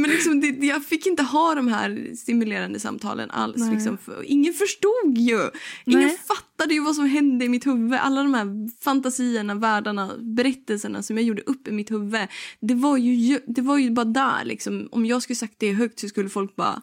Men 0.09 0.15
liksom, 0.15 0.41
det, 0.41 0.67
jag 0.67 0.85
fick 0.85 1.05
inte 1.05 1.23
ha 1.23 1.55
de 1.55 1.67
här 1.67 2.15
stimulerande 2.15 2.79
samtalen 2.79 3.31
alls. 3.31 3.71
Liksom, 3.71 3.97
för, 3.97 4.23
ingen 4.23 4.53
förstod 4.53 5.17
ju. 5.17 5.49
Ingen 5.85 5.99
Nej. 5.99 6.17
fattade 6.17 6.73
ju 6.73 6.79
vad 6.79 6.95
som 6.95 7.05
hände 7.05 7.45
i 7.45 7.49
mitt 7.49 7.67
huvud. 7.67 7.93
Alla 7.93 8.23
de 8.23 8.33
här 8.33 8.69
fantasierna, 8.83 9.55
världarna, 9.55 10.17
berättelserna 10.17 11.03
som 11.03 11.17
jag 11.17 11.25
gjorde 11.25 11.41
upp 11.41 11.67
i 11.67 11.71
mitt 11.71 11.91
huvud. 11.91 12.27
Det 12.59 12.73
var 12.73 12.97
ju, 12.97 13.39
det 13.47 13.61
var 13.61 13.77
ju 13.77 13.91
bara 13.91 14.05
där. 14.05 14.45
Liksom. 14.45 14.89
Om 14.91 15.05
jag 15.05 15.21
skulle 15.23 15.35
sagt 15.35 15.55
det 15.57 15.73
högt 15.73 15.99
så 15.99 16.07
skulle 16.07 16.29
folk 16.29 16.55
bara... 16.55 16.81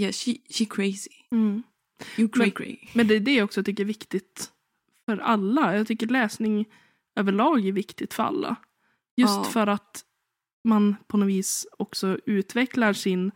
Yeah, 0.00 0.12
she, 0.12 0.34
she 0.50 0.64
crazy. 0.64 1.10
Mm. 1.32 1.62
You 2.16 2.28
cray 2.28 2.52
Men-. 2.58 2.76
Men 2.92 3.08
det 3.08 3.16
är 3.16 3.20
det 3.20 3.34
jag 3.34 3.44
också 3.44 3.62
tycker 3.64 3.82
är 3.82 3.86
viktigt 3.86 4.50
för 5.06 5.18
alla. 5.18 5.76
Jag 5.76 5.86
tycker 5.86 6.06
läsning, 6.06 6.66
överlag 7.16 7.66
är 7.66 7.72
viktigt 7.72 8.14
för 8.14 8.22
alla. 8.22 8.56
Just 9.16 9.34
Ja. 9.36 9.44
för 9.44 9.66
att 9.66 10.04
man 10.64 10.96
på 11.06 11.16
något 11.16 11.28
vis 11.28 11.66
också 11.78 12.18
utvecklar 12.26 12.92
sin... 12.92 13.30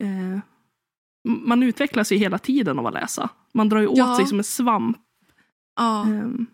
Eh, 0.00 0.38
man 1.28 1.62
utvecklar 1.62 2.04
sig 2.04 2.18
hela 2.18 2.38
tiden 2.38 2.78
av 2.78 2.86
att 2.86 2.94
läsa. 2.94 3.28
Man 3.54 3.68
drar 3.68 3.80
ju 3.80 3.86
åt 3.86 3.98
Ja. 3.98 4.16
sig 4.16 4.26
som 4.26 4.38
en 4.38 4.44
svamp. 4.44 4.96
Ja. 5.76 6.06
Ehm, 6.06 6.46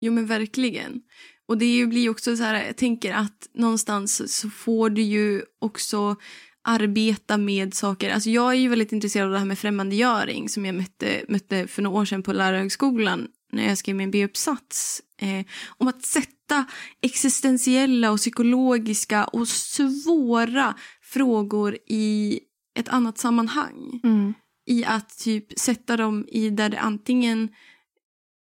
Jo 0.00 0.12
men 0.12 0.26
verkligen. 0.26 1.00
Och 1.46 1.58
det 1.58 1.66
ju- 1.66 1.86
blir 1.86 2.00
ju 2.00 2.08
också 2.10 2.36
så 2.36 2.42
här, 2.42 2.66
jag 2.66 2.76
tänker 2.76 3.14
att 3.14 3.48
någonstans 3.54 4.38
så 4.40 4.50
får 4.50 4.90
du 4.90 5.02
ju 5.02 5.42
också 5.58 6.16
arbeta 6.62 7.36
med 7.36 7.74
saker. 7.74 8.10
Alltså 8.10 8.30
jag 8.30 8.50
är 8.50 8.58
ju 8.58 8.68
väldigt 8.68 8.92
intresserad 8.92 9.26
av 9.26 9.32
det 9.32 9.38
här 9.38 9.46
med 9.46 9.58
främmandegöring 9.58 10.48
som 10.48 10.64
jag 10.66 10.74
mötte, 10.74 11.24
mötte 11.28 11.66
för 11.66 11.82
några 11.82 12.00
år 12.00 12.04
sedan 12.04 12.22
på 12.22 12.32
lärarhögskolan 12.32 13.28
när 13.52 13.68
jag 13.68 13.78
skrev 13.78 13.96
min 13.96 14.10
B-uppsats. 14.10 15.02
Eh, 15.18 15.46
om 15.78 15.88
att 15.88 16.02
sätta 16.02 16.64
existentiella 17.02 18.10
och 18.10 18.18
psykologiska 18.18 19.24
och 19.24 19.48
svåra 19.48 20.74
frågor 21.02 21.78
i 21.86 22.40
ett 22.78 22.88
annat 22.88 23.18
sammanhang 23.18 24.00
mm, 24.04 24.34
i 24.66 24.84
att 24.84 25.18
typ 25.18 25.58
sätta 25.58 25.96
dem 25.96 26.26
i 26.28 26.50
där 26.50 26.68
det 26.68 26.78
antingen 26.78 27.48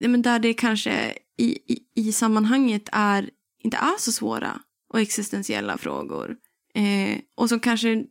men 0.07 0.21
där 0.21 0.39
det 0.39 0.53
kanske 0.53 1.17
i, 1.37 1.73
i, 1.73 1.79
i 1.95 2.11
sammanhanget 2.11 2.89
är 2.91 3.29
inte 3.63 3.77
är 3.77 3.99
så 3.99 4.11
svåra 4.11 4.61
och 4.93 4.99
existentiella 4.99 5.77
frågor. 5.77 6.37
Eh, 6.73 7.19
och 7.35 7.49
som 7.49 7.59
kanske 7.59 8.05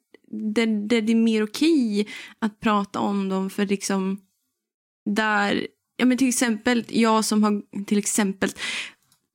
där, 0.55 0.89
där 0.89 1.03
det 1.03 1.13
är 1.13 1.17
mer 1.17 1.45
okej 1.45 2.09
att 2.39 2.61
prata 2.61 3.01
om 3.01 3.29
dem 3.29 3.51
för 3.51 3.67
liksom 3.67 4.21
där, 5.11 5.67
ja 6.03 6.07
men 6.07 6.19
till 6.19 6.29
exempel 6.29 6.85
jag 6.89 7.25
som 7.25 7.43
har 7.43 7.85
till 7.85 7.99
exempel 7.99 8.51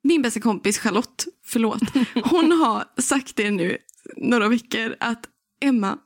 min 0.04 0.22
bästa 0.22 0.40
kompis 0.40 0.78
Charlotte, 0.78 1.26
förlåt, 1.46 1.82
hon 2.24 2.52
har 2.52 3.02
sagt 3.02 3.36
det 3.36 3.52
nu 3.52 3.78
några 4.18 4.48
veckor 4.50 4.96
att 5.00 5.30
Emma, 5.62 5.98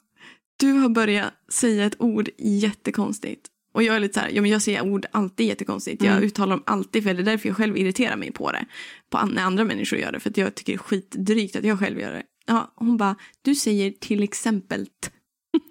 du 0.60 0.72
har 0.72 0.90
börjat 0.90 1.34
säga 1.50 1.86
ett 1.86 1.96
ord 2.02 2.30
jättekonstigt. 2.38 3.48
Och 3.74 3.84
jag 3.84 3.96
är 3.96 4.00
lite 4.00 4.14
så 4.14 4.20
här, 4.20 4.30
ja 4.30 4.42
men 4.42 4.52
jag 4.52 4.62
säger 4.62 4.82
ord 4.82 5.06
alltid 5.12 5.48
jättekonstigt. 5.48 6.04
Jag 6.04 6.12
Mm. 6.12 6.24
uttalar 6.24 6.56
dem 6.56 6.64
alltid 6.66 7.04
för 7.04 7.14
det 7.14 7.22
är 7.22 7.24
därför 7.24 7.48
jag 7.50 7.58
själv 7.58 7.78
irriterar 7.78 8.16
mig 8.16 8.32
på 8.32 8.52
det. 8.52 8.66
På 9.10 9.26
när 9.26 9.44
andra 9.44 9.64
människor 9.64 10.00
gör 10.00 10.12
det. 10.12 10.20
För 10.20 10.30
att 10.30 10.38
jag 10.38 10.56
tycker 10.56 10.74
det 10.74 10.78
är 10.78 10.84
skitdrygt 10.84 11.56
att 11.56 11.64
jag 11.64 11.80
själv 11.80 12.00
gör 12.00 12.12
det. 12.12 12.24
Ja, 12.46 12.74
hon 12.76 12.98
bara, 12.98 13.16
du 13.42 13.56
säger 13.56 13.92
till 13.92 14.24
exempel. 14.24 14.88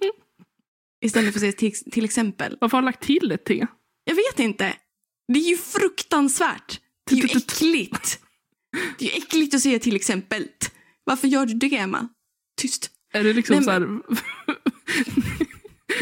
Istället 1.00 1.32
för 1.32 1.38
att 1.38 1.40
säga 1.40 1.52
till, 1.52 1.90
till 1.90 2.04
exempel. 2.04 2.56
varför 2.60 2.76
har 2.76 2.82
jag 2.82 2.86
lagt 2.88 3.02
till 3.02 3.32
ett 3.32 3.44
T? 3.44 3.66
Jag 4.10 4.14
vet 4.16 4.38
inte. 4.38 4.76
Det 5.32 5.38
är 5.38 5.50
ju 5.50 5.56
fruktansvärt. 5.56 6.80
Det 7.10 7.14
är 7.14 7.16
ju 7.18 7.24
äckligt. 7.36 8.20
Det 8.98 9.04
är 9.04 9.10
ju 9.10 9.16
äckligt 9.16 9.54
att 9.54 9.60
säga 9.60 9.78
till 9.78 9.96
exempel. 9.96 10.48
Varför 11.04 11.28
gör 11.28 11.46
du 11.46 11.54
det, 11.54 11.76
Emma? 11.76 12.08
Tyst. 12.60 12.90
Är 13.12 13.24
det 13.24 13.32
liksom 13.32 13.56
Nej, 13.56 13.64
så 13.64 13.70
här... 13.70 13.80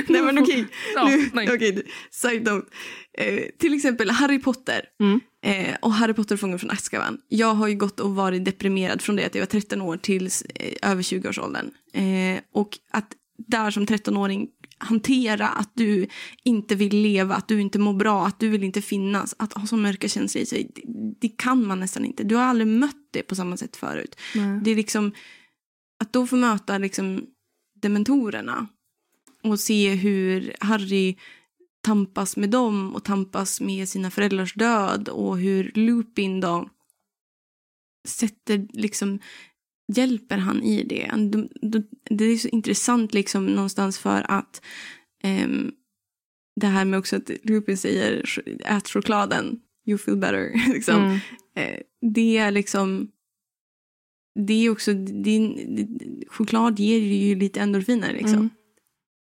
Nej 0.08 0.22
men 0.22 0.38
okej. 0.38 0.66
Ja, 0.94 1.08
Nu- 1.08 1.54
okej, 1.54 1.86
side 2.10 2.44
note. 2.44 2.66
Eh, 3.18 3.44
till 3.58 3.74
exempel 3.74 4.10
Harry 4.10 4.38
Potter. 4.38 4.84
Mm. 5.02 5.20
Eh, 5.44 5.76
och 5.82 5.92
Harry 5.92 6.14
Potter 6.14 6.36
fången 6.36 6.58
från 6.58 6.70
Azkaban. 6.70 7.20
Jag 7.28 7.54
har 7.54 7.68
ju 7.68 7.74
gått 7.76 8.00
och 8.00 8.14
varit 8.14 8.44
deprimerad 8.44 9.02
från 9.02 9.16
det 9.16 9.24
att 9.26 9.34
jag 9.34 9.42
var 9.42 9.46
13 9.46 9.82
år 9.82 9.96
till 9.96 10.26
eh, 10.54 10.90
över 10.90 11.02
20-årsåldern. 11.02 11.70
Eh, 11.92 12.40
och 12.52 12.78
att 12.90 13.12
där 13.48 13.70
som 13.70 13.86
13-åring 13.86 14.48
hantera 14.78 15.49
att 15.49 15.70
du 15.75 16.06
inte 16.42 16.75
vill 16.75 17.02
leva, 17.02 17.35
att 17.35 17.49
du 17.49 17.61
inte 17.61 17.78
mår 17.78 17.92
bra, 17.94 18.26
att 18.26 18.40
du 18.40 18.49
vill 18.49 18.64
inte 18.64 18.82
finnas, 18.82 19.35
att 19.38 19.52
ha 19.52 19.66
så 19.66 19.76
mörka 19.76 20.08
känslor 20.08 20.42
i 20.42 20.47
sig. 20.47 20.70
Det, 20.75 20.82
det 21.20 21.28
kan 21.28 21.66
man 21.66 21.80
nästan 21.80 22.04
inte. 22.04 22.25
Du 22.25 22.35
har 22.35 22.42
aldrig 22.42 22.68
mött 22.68 23.08
det 23.11 23.23
på 23.23 23.35
samma 23.35 23.56
sätt 23.56 23.76
förut. 23.76 24.16
Nej. 24.35 24.61
Det 24.62 24.70
är 24.70 24.76
liksom 24.76 25.12
att 26.00 26.12
då 26.12 26.26
få 26.26 26.37
möta 26.37 26.78
liksom 26.78 27.26
dementorerna 27.80 28.68
och 29.42 29.61
se 29.61 29.94
hur 29.94 30.54
Harry 30.61 31.16
tampas 31.80 32.37
med 32.37 32.50
dem 32.50 32.94
och 32.94 33.04
tampas 33.04 33.61
med 33.61 33.88
sina 33.88 34.11
föräldrars 34.11 34.54
död 34.54 35.08
och 35.08 35.38
hur 35.38 35.73
Lupin 35.75 36.40
då 36.40 36.68
sätter 38.08 38.66
liksom 38.73 39.18
hjälper 39.97 40.38
han 40.38 40.62
i 40.62 40.83
det. 40.85 41.11
De- 41.30 41.49
de- 41.62 41.88
Det 42.11 42.25
är 42.25 42.37
så 42.37 42.49
intressant 42.49 43.14
liksom 43.14 43.47
någonstans 43.47 43.99
för 43.99 44.30
att 44.30 44.62
ehm, 45.23 45.73
det 46.61 46.66
här 46.66 46.85
med 46.85 46.99
också 46.99 47.16
att 47.16 47.30
Lupin 47.42 47.76
säger 47.76 48.40
ät 48.64 48.88
chokladen, 48.88 49.61
you 49.87 49.99
feel 49.99 50.16
better. 50.16 50.68
Liksom. 50.73 51.04
Mm. 51.04 51.18
Eh, 51.57 51.80
det 52.14 52.37
är 52.38 52.50
liksom 52.50 53.11
det 54.47 54.52
är 54.66 54.71
också 54.71 54.95
det, 54.95 55.54
choklad 56.28 56.78
ger 56.78 56.99
ju 56.99 57.35
lite 57.35 57.61
endorfiner 57.61 58.12
liksom. 58.12 58.35
Mm. 58.35 58.50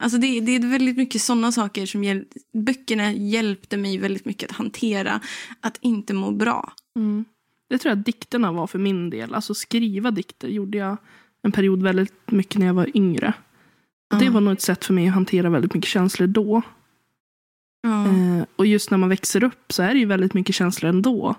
Alltså 0.04 0.18
det, 0.18 0.40
det 0.40 0.56
är 0.56 0.72
väldigt 0.72 0.98
mycket 0.98 1.22
sådana 1.22 1.52
saker 1.52 1.86
som 1.86 2.04
hjäl, 2.04 2.26
böckerna 2.54 3.14
hjälpte 3.14 3.78
mig 3.78 3.98
väldigt 3.98 4.26
mycket 4.26 4.50
att 4.50 4.56
hantera 4.58 5.22
att 5.62 5.78
inte 5.82 6.14
må 6.14 6.32
bra. 6.32 6.74
Mm. 6.96 7.26
Det 7.70 7.78
tror 7.78 7.90
jag 7.90 7.98
dikterna 7.98 8.52
var 8.52 8.68
för 8.68 8.80
min 8.80 9.10
del. 9.10 9.34
Alltså 9.36 9.54
skriva 9.54 10.12
dikter 10.12 10.48
gjorde 10.48 10.78
jag 10.78 10.98
en 11.42 11.52
period 11.52 11.84
väldigt 11.84 12.32
mycket 12.32 12.60
när 12.60 12.66
jag 12.68 12.74
var 12.74 12.98
yngre. 12.98 13.34
Och 14.14 14.20
Det 14.20 14.30
var 14.30 14.42
nog 14.42 14.54
ett 14.54 14.62
sätt 14.62 14.86
för 14.86 14.94
mig 14.94 15.08
att 15.08 15.14
hantera 15.14 15.50
väldigt 15.50 15.74
mycket 15.74 15.90
känslor 15.90 16.28
då. 16.28 16.62
Eh, 17.86 18.46
och 18.56 18.66
just 18.66 18.92
när 18.92 18.98
man 18.98 19.10
växer 19.10 19.44
upp 19.44 19.74
så 19.74 19.84
är 19.84 19.94
det 19.94 20.00
ju 20.00 20.06
väldigt 20.06 20.34
mycket 20.34 20.56
känslor 20.56 20.90
ändå. 20.90 21.36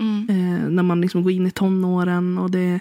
Mm. 0.00 0.28
Eh, 0.30 0.68
när 0.70 0.82
man 0.82 1.00
liksom 1.00 1.22
går 1.22 1.32
in 1.32 1.46
i 1.46 1.50
tonåren 1.50 2.38
och 2.38 2.50
det, 2.50 2.80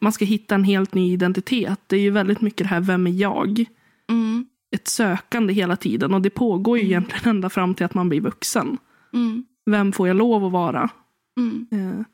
man 0.00 0.12
ska 0.12 0.24
hitta 0.24 0.54
en 0.54 0.64
helt 0.64 0.94
ny 0.94 1.12
identitet. 1.12 1.80
Det 1.86 1.96
är 1.96 2.00
ju 2.00 2.10
väldigt 2.10 2.40
mycket 2.40 2.58
det 2.58 2.68
här, 2.68 2.80
vem 2.80 3.06
är 3.06 3.10
jag? 3.10 3.64
Mm. 4.08 4.46
Ett 4.70 4.88
sökande 4.88 5.52
hela 5.52 5.76
tiden 5.76 6.14
och 6.14 6.22
det 6.22 6.30
pågår 6.30 6.78
ju 6.78 6.82
Mm. 6.84 6.90
egentligen 6.92 7.36
ända 7.36 7.50
fram 7.50 7.74
till 7.74 7.86
att 7.86 7.94
man 7.94 8.08
blir 8.08 8.20
vuxen. 8.20 8.78
Mm. 9.12 9.44
Vem 9.66 9.92
får 9.92 10.08
jag 10.08 10.16
lov 10.16 10.44
att 10.44 10.52
vara? 10.52 10.90
Mm. 11.38 11.66
Eh, 11.70 12.04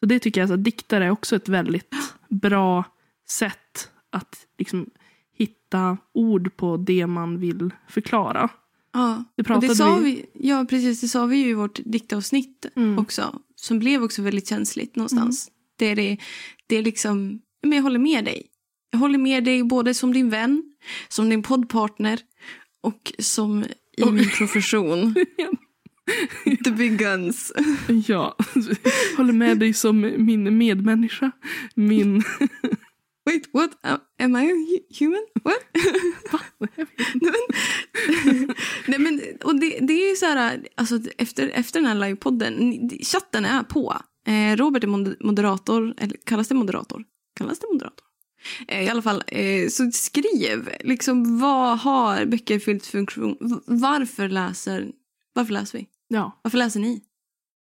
Så 0.00 0.06
det 0.06 0.18
tycker 0.18 0.40
jag, 0.40 0.52
att 0.52 0.64
diktare 0.64 1.04
är 1.06 1.10
också 1.10 1.36
ett 1.36 1.48
väldigt 1.48 1.94
bra 2.28 2.84
sätt 3.28 3.90
att 4.10 4.46
liksom 4.58 4.90
hitta 5.38 5.98
ord 6.14 6.56
på 6.56 6.76
det 6.76 7.06
man 7.06 7.38
vill 7.38 7.70
förklara. 7.88 8.48
Ja. 8.92 9.24
Det 9.36 9.44
pratade 9.44 9.66
det 9.68 9.74
sa 9.74 9.96
vi- 9.96 10.26
vi, 10.34 10.48
ja, 10.48 10.64
precis. 10.70 11.00
Det 11.00 11.08
sa 11.08 11.26
vi 11.26 11.36
ju 11.36 11.48
i 11.48 11.54
vårt 11.54 11.80
diktavsnitt 11.84 12.66
Mm. 12.76 12.98
också. 12.98 13.38
Som 13.56 13.78
blev 13.78 14.02
också 14.04 14.22
väldigt 14.22 14.48
känsligt 14.48 14.96
någonstans. 14.96 15.50
Det, 15.76 15.86
är 15.86 15.96
det, 15.96 16.18
det 16.66 16.76
är 16.76 16.82
liksom, 16.82 17.40
men 17.62 17.72
jag 17.72 17.82
håller 17.82 17.98
med 17.98 18.24
dig. 18.24 18.46
Jag 18.90 18.98
håller 18.98 19.18
med 19.18 19.44
dig 19.44 19.62
både 19.62 19.94
som 19.94 20.12
din 20.12 20.30
vän, 20.30 20.62
som 21.08 21.28
din 21.28 21.42
poddpartner 21.42 22.20
och 22.82 23.12
som 23.18 23.64
i 23.96 24.02
Och- 24.02 24.12
min 24.14 24.30
profession. 24.30 25.14
The 26.64 26.70
big 26.70 26.98
guns. 26.98 27.52
Ja, 28.06 28.36
håller 29.16 29.32
med 29.32 29.58
dig 29.58 29.72
som 29.74 30.00
min 30.00 30.58
medmänniska. 30.58 31.30
Min... 31.74 32.22
Wait, 33.26 33.48
what? 33.52 33.70
Am 34.22 34.36
I 34.36 34.50
a 34.50 34.54
hu- 34.54 34.98
human? 34.98 35.26
What? 35.42 35.58
Va? 36.32 36.40
Nej, 38.86 38.98
men, 38.98 39.20
och 39.44 39.60
det, 39.60 39.78
det 39.80 39.92
är 39.92 40.10
ju 40.10 40.16
så 40.16 40.26
här, 40.26 40.66
alltså, 40.74 40.98
efter, 41.18 41.48
efter 41.48 41.80
den 41.80 41.88
här 41.88 41.94
livepodden, 42.08 42.80
chatten 43.02 43.44
är 43.44 43.62
på. 43.62 43.96
Eh, 44.26 44.56
Robert 44.56 44.84
är 44.84 44.88
mod- 44.88 45.16
moderator, 45.20 45.94
eller 45.98 46.16
kallas 46.24 46.48
det 46.48 46.54
moderator? 46.54 47.04
Kallas 47.38 47.58
det 47.58 47.66
moderator? 47.72 48.04
Eh, 48.68 48.84
I 48.84 48.88
alla 48.88 49.02
fall, 49.02 49.22
eh, 49.26 49.68
så 49.68 49.90
skriv, 49.92 50.70
liksom 50.80 51.38
vad 51.38 51.78
har 51.78 52.24
böcker 52.24 52.58
fyllt 52.58 52.86
funktion? 52.86 53.36
Varför 53.66 54.28
läser, 54.28 54.90
varför 55.32 55.52
läser 55.52 55.78
vi? 55.78 55.86
Ja, 56.08 56.40
Varför 56.42 56.58
läser 56.58 56.80
ni? 56.80 57.02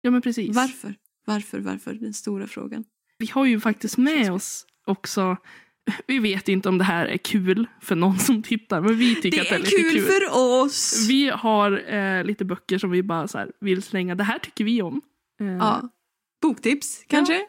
ja, 0.00 0.10
men 0.10 0.22
precis. 0.22 0.56
Varför? 0.56 0.94
Varför, 1.26 1.58
varför? 1.60 1.94
Den 1.94 2.14
stora 2.14 2.46
frågan. 2.46 2.84
Vi 3.18 3.26
har 3.26 3.44
ju 3.44 3.60
faktiskt 3.60 3.98
med 3.98 4.32
oss 4.32 4.66
också... 4.86 5.36
Vi 6.06 6.18
vet 6.18 6.48
inte 6.48 6.68
om 6.68 6.78
det 6.78 6.84
här 6.84 7.06
är 7.06 7.16
kul 7.16 7.66
för 7.80 7.96
någon 7.96 8.18
som 8.18 8.42
tittar, 8.42 8.80
men 8.80 8.98
vi 8.98 9.14
tycker 9.14 9.30
Det 9.30 9.40
att 9.42 9.48
det 9.48 9.54
är, 9.54 9.58
är 9.58 9.62
lite 9.62 9.76
kul, 9.76 9.92
kul. 9.92 10.02
för 10.02 10.28
oss! 10.64 11.06
Vi 11.08 11.28
har 11.28 11.94
eh, 11.94 12.24
lite 12.24 12.44
böcker 12.44 12.78
som 12.78 12.90
vi 12.90 13.02
bara 13.02 13.28
så 13.28 13.38
här, 13.38 13.52
vill 13.60 13.82
slänga. 13.82 14.14
Det 14.14 14.24
här 14.24 14.38
tycker 14.38 14.64
vi 14.64 14.82
om. 14.82 15.00
Eh, 15.40 15.46
Ja. 15.46 15.88
Boktips, 16.42 17.04
kanske? 17.08 17.40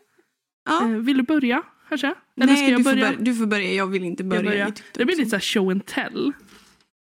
Ja. 0.66 0.82
eh, 0.84 0.88
vill 0.90 1.18
du 1.18 1.24
börja 1.24 1.64
kanske? 1.90 2.08
Eller 2.38 2.46
Nej, 2.48 2.56
ska 2.58 2.68
jag 2.68 2.80
du, 2.80 2.84
börja? 2.84 3.08
Får 3.08 3.14
börja, 3.14 3.26
du 3.26 3.36
får 3.36 3.46
börja. 3.46 3.74
Jag 3.74 3.88
vill 3.88 4.04
inte 4.04 4.24
börja. 4.24 4.72
Det 4.94 5.06
blir 5.06 5.16
lite 5.16 5.30
så 5.30 5.36
här 5.36 5.42
show 5.42 5.70
and 5.72 5.86
tell. 5.86 6.32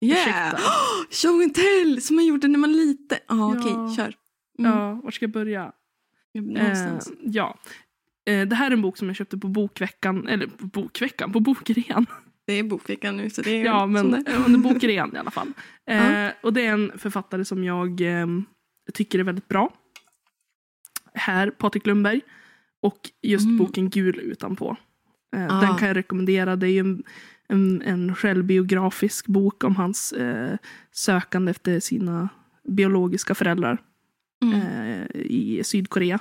Yeah! 0.01 0.19
Ursäkta. 0.19 0.59
Show 1.11 1.41
and 1.43 1.55
tell 1.55 2.03
som 2.03 2.17
man 2.17 2.27
gjorde 2.27 2.49
när 2.49 2.59
man 2.59 2.71
var 2.71 2.77
liten. 2.77 3.19
Ah, 3.27 3.35
Ja. 3.37 3.57
Okej, 3.59 3.97
kör. 3.97 4.15
Mm. 4.59 4.73
Ja, 4.73 4.95
var 5.05 5.11
ska 5.11 5.25
jag 5.25 5.33
börja? 5.33 5.73
Eh, 6.57 6.99
ja. 7.21 7.59
Eh, 8.27 8.49
det 8.49 8.57
här 8.57 8.67
är 8.67 8.75
en 8.75 8.83
bok 8.83 8.97
som 8.97 9.07
jag 9.09 9.17
köpte 9.17 9.39
på 9.39 9.49
bokveckan, 9.49 10.29
eller 10.29 10.47
på 10.47 10.67
bokveckan, 10.67 11.33
på 11.33 11.41
bokrean. 11.41 12.07
Det 12.47 12.53
är 12.53 12.63
bokveckan 12.63 13.17
nu 13.17 13.31
så 13.31 13.43
det 13.43 13.51
är 13.51 13.65
Ja, 13.65 13.87
men 13.87 14.27
under 14.47 14.59
bokrean 14.59 15.15
i 15.15 15.19
alla 15.19 15.31
fall. 15.31 15.53
Eh. 15.91 16.31
Och 16.43 16.53
det 16.53 16.67
är 16.67 16.73
en 16.73 16.93
författare 16.99 17.45
som 17.45 17.65
jag 17.65 18.01
eh, 18.01 18.27
tycker 18.95 19.19
är 19.19 19.23
väldigt 19.23 19.49
bra. 19.49 19.73
Här, 21.15 21.51
Patrik 21.51 21.87
Lundberg. 21.87 22.21
Och 22.83 23.11
just 23.23 23.45
Mm. 23.45 23.59
boken 23.59 23.91
Gul 23.91 24.21
utanpå. 24.21 24.77
Eh, 25.37 25.57
Ah. 25.57 25.61
Den 25.61 25.77
kan 25.77 25.89
jag 25.89 25.97
rekommendera. 25.97 26.57
Det 26.57 26.69
är 26.69 26.81
en, 26.81 27.03
en, 27.51 27.83
en 27.83 28.15
självbiografisk 28.15 29.27
bok 29.27 29.65
om 29.65 29.77
hans 29.77 30.13
eh, 30.13 30.57
sökande 30.93 31.51
efter 31.51 31.81
sina 31.81 32.29
biologiska 32.69 33.35
föräldrar 33.35 33.79
Mm. 34.43 34.61
eh, 34.61 35.07
i 35.15 35.61
Sydkorea. 35.65 36.19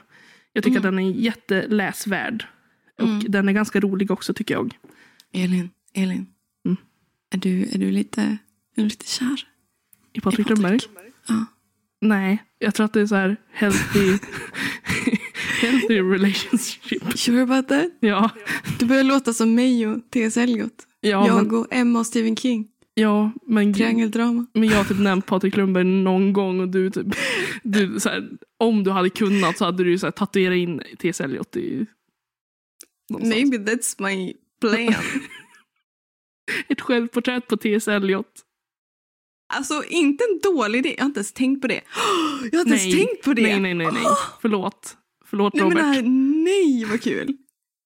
Jag 0.53 0.63
tycker 0.63 0.77
Mm. 0.79 0.87
att 0.89 0.95
den 0.95 0.99
är 1.05 1.11
jätteläsvärd. 1.11 2.45
Och 2.97 3.07
Mm. 3.07 3.23
den 3.31 3.49
är 3.49 3.53
ganska 3.53 3.79
rolig 3.79 4.11
också 4.11 4.33
tycker 4.33 4.53
jag. 4.53 4.77
Elin, 5.33 5.69
Elin. 5.93 6.27
Mm. 6.65 6.77
Är, 7.33 7.37
du, 7.37 7.61
är 7.63 7.77
du 7.77 7.91
lite, 7.91 8.21
är 8.21 8.37
du 8.75 8.83
lite 8.83 9.07
kär? 9.07 9.47
I 10.13 10.21
Patrik 10.21 10.47
Patrik. 10.47 10.49
Lundberg. 10.49 10.79
Ja. 11.27 11.45
Nej, 12.01 12.43
jag 12.59 12.75
tror 12.75 12.85
att 12.85 12.93
det 12.93 13.01
är 13.01 13.07
så 13.07 13.15
här 13.15 13.37
healthy, 13.51 14.17
healthy 15.61 16.01
relationship. 16.01 17.17
Sure 17.19 17.41
about 17.41 17.67
that? 17.67 17.85
Ja, 17.99 18.29
Du 18.79 18.85
börjar 18.85 19.03
låta 19.03 19.33
som 19.33 19.55
mig 19.55 19.87
och 19.87 19.99
T.S. 20.11 20.37
Eliot. 20.37 20.87
Ja, 21.01 21.27
jag 21.27 21.45
men, 21.47 21.55
och 21.55 21.67
Emma 21.71 21.99
och 21.99 22.05
Stephen 22.05 22.35
King. 22.35 22.67
ja 22.93 23.31
men, 23.45 23.73
Triangeldrama. 23.73 24.45
men 24.53 24.69
jag 24.69 24.77
har 24.77 24.83
typ 24.83 24.99
nämnt 24.99 25.25
Patrik 25.25 25.57
Lundberg 25.57 25.83
någon 25.83 26.33
gång 26.33 26.59
och 26.59 26.69
du 26.69 26.89
typ, 26.89 27.07
du, 27.63 27.99
så 27.99 28.09
här, 28.09 28.29
om 28.57 28.83
du 28.83 28.91
hade 28.91 29.09
kunnat 29.09 29.57
så 29.57 29.65
hade 29.65 29.83
du 29.83 29.97
så 29.99 30.05
här, 30.05 30.11
tatuerat 30.11 30.55
in 30.57 30.81
T.S. 30.99 31.21
Eliot 31.21 31.55
i 31.55 31.85
någonstans. 33.09 33.35
Maybe 33.49 33.71
that's 33.71 34.01
my 34.09 34.33
plan. 34.61 34.93
Ett 36.67 36.81
självporträtt 36.81 37.47
på 37.47 37.57
T.S. 37.57 37.87
Eliot. 37.87 38.25
alltså 39.53 39.83
inte 39.89 40.23
en 40.23 40.39
dålig 40.53 40.79
idé. 40.79 40.95
Jag 40.97 41.03
har 41.03 41.05
inte 41.05 41.19
ens 41.19 41.31
tänkt 41.33 41.61
på 41.61 41.67
det. 41.67 41.81
Jag 42.51 42.59
har 42.59 42.65
inte 42.65 42.75
ens 42.75 42.85
Nej. 42.85 43.05
tänkt 43.05 43.23
på 43.23 43.33
det. 43.33 43.41
Nej, 43.41 43.59
nej, 43.59 43.73
nej, 43.73 43.87
nej. 43.93 44.03
Förlåt. 44.41 44.97
Förlåt 45.25 45.53
Nej, 45.53 45.63
men 45.63 45.71
Robert. 45.71 45.85
här, 45.85 46.01
nej 46.43 46.85
vad 46.85 47.01
kul. 47.01 47.37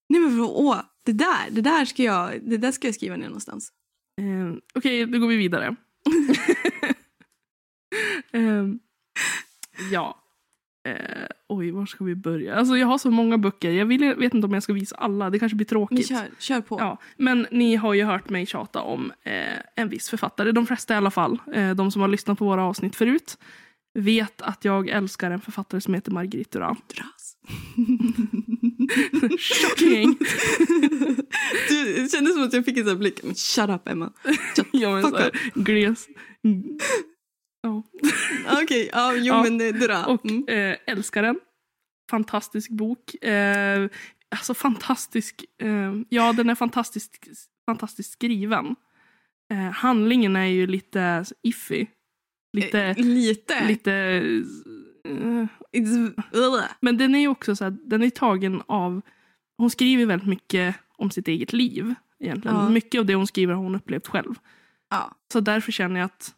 Nej 0.09 0.21
men 0.21 0.39
åh, 0.39 0.79
det 1.05 1.11
där, 1.13 1.49
det 1.51 1.61
där 1.61 1.85
ska 1.85 2.03
jag, 2.03 2.41
det 2.41 2.57
där 2.57 2.71
ska 2.71 2.87
jag 2.87 2.95
skriva 2.95 3.15
ner 3.15 3.25
någonstans. 3.25 3.71
Eh, 4.21 4.57
Okej, 4.73 5.05
då 5.05 5.19
går 5.19 5.27
vi 5.27 5.35
vidare. 5.35 5.75
Ehm, 8.31 8.79
ja. 9.91 10.19
Eh, 10.87 11.27
oj, 11.47 11.71
var 11.71 11.85
ska 11.85 12.03
vi 12.03 12.15
börja? 12.15 12.55
Alltså, 12.55 12.77
jag 12.77 12.87
har 12.87 12.97
så 12.97 13.11
många 13.11 13.37
böcker. 13.37 13.71
Jag 13.71 13.85
vill, 13.85 14.13
vet 14.15 14.33
inte 14.33 14.47
om 14.47 14.53
jag 14.53 14.63
ska 14.63 14.73
visa 14.73 14.95
alla. 14.95 15.29
Det 15.29 15.39
kanske 15.39 15.55
blir 15.55 15.65
Men 15.65 15.69
tråkigt. 15.69 16.07
kör, 16.07 16.27
kör 16.39 16.61
på. 16.61 16.79
Ja, 16.79 16.97
men 17.17 17.47
ni 17.51 17.75
har 17.75 17.93
ju 17.93 18.03
hört 18.03 18.29
mig 18.29 18.45
tjata 18.45 18.81
om 18.81 19.11
eh, 19.23 19.57
en 19.75 19.89
viss 19.89 20.09
författare. 20.09 20.51
De 20.51 20.65
flesta 20.67 20.93
i 20.93 20.97
alla 20.97 21.11
fall. 21.11 21.39
Eh, 21.53 21.71
de 21.71 21.91
som 21.91 22.01
har 22.01 22.07
lyssnat 22.09 22.39
på 22.39 22.45
våra 22.45 22.63
avsnitt 22.63 22.95
förut 22.95 23.37
vet 23.93 24.41
att 24.41 24.65
jag 24.65 24.89
älskar 24.89 25.31
en 25.31 25.41
författare 25.41 25.81
som 25.81 25.93
heter 25.93 26.11
Marguerite 26.11 26.57
Duras. 26.59 26.77
Dras. 26.95 27.35
Shocking! 29.39 30.17
du, 31.69 31.93
det 31.93 32.11
kändes 32.11 32.33
som 32.33 32.43
att 32.43 32.53
jag 32.53 32.65
fick 32.65 32.77
en 32.77 32.85
sån 32.85 32.99
blick. 32.99 33.23
Men 33.23 33.35
shut 33.35 33.69
up 33.69 33.87
Emma. 33.87 34.13
Shut 34.55 34.67
ja, 34.71 34.91
men 34.93 35.01
fuck 35.03 35.11
så 35.11 35.17
här, 35.17 35.27
up. 35.27 35.53
gles. 35.53 36.07
Ja. 37.65 37.83
Okej, 38.63 38.89
ja, 38.93 39.13
jo 39.15 39.23
Ja, 39.23 39.43
men 39.43 39.57
det 39.57 39.71
där. 39.71 40.09
Och 40.09 40.25
Mm. 40.25 40.47
eh, 40.47 40.77
älskar 40.87 41.23
den. 41.23 41.39
Fantastisk 42.11 42.69
bok. 42.71 43.23
Eh, 43.23 43.89
alltså 44.35 44.53
fantastisk. 44.53 45.45
Eh, 45.61 45.93
ja, 46.09 46.33
den 46.33 46.49
är 46.49 46.55
fantastisk, 46.55 47.27
fantastiskt 47.65 48.11
skriven. 48.11 48.75
Eh, 49.51 49.57
handlingen 49.71 50.35
är 50.35 50.45
ju 50.45 50.67
lite 50.67 51.25
iffy. 51.43 51.85
Lite, 52.53 52.79
Eh, 52.81 52.97
Lite. 52.97 53.67
lite... 53.67 53.93
Eh, 55.05 55.47
It's, 55.77 56.13
ugh. 56.33 56.63
men 56.81 56.97
den 56.97 57.15
är 57.15 57.19
ju 57.19 57.27
också 57.27 57.55
så 57.55 57.63
här, 57.63 57.71
den 57.85 58.03
är 58.03 58.09
tagen 58.09 58.61
av... 58.67 59.01
Hon 59.57 59.69
skriver 59.69 60.05
väldigt 60.05 60.27
mycket 60.27 60.75
om 60.97 61.11
sitt 61.11 61.27
eget 61.27 61.53
liv. 61.53 61.93
Egentligen. 62.19 62.57
Ja. 62.57 62.69
Mycket 62.69 62.99
av 62.99 63.05
det 63.05 63.15
hon 63.15 63.27
skriver 63.27 63.53
har 63.53 63.63
hon 63.63 63.75
upplevt 63.75 64.07
själv. 64.07 64.35
ja. 64.89 65.15
Så 65.33 65.39
därför 65.39 65.71
känner 65.71 65.99
jag 65.99 66.05
att 66.05 66.35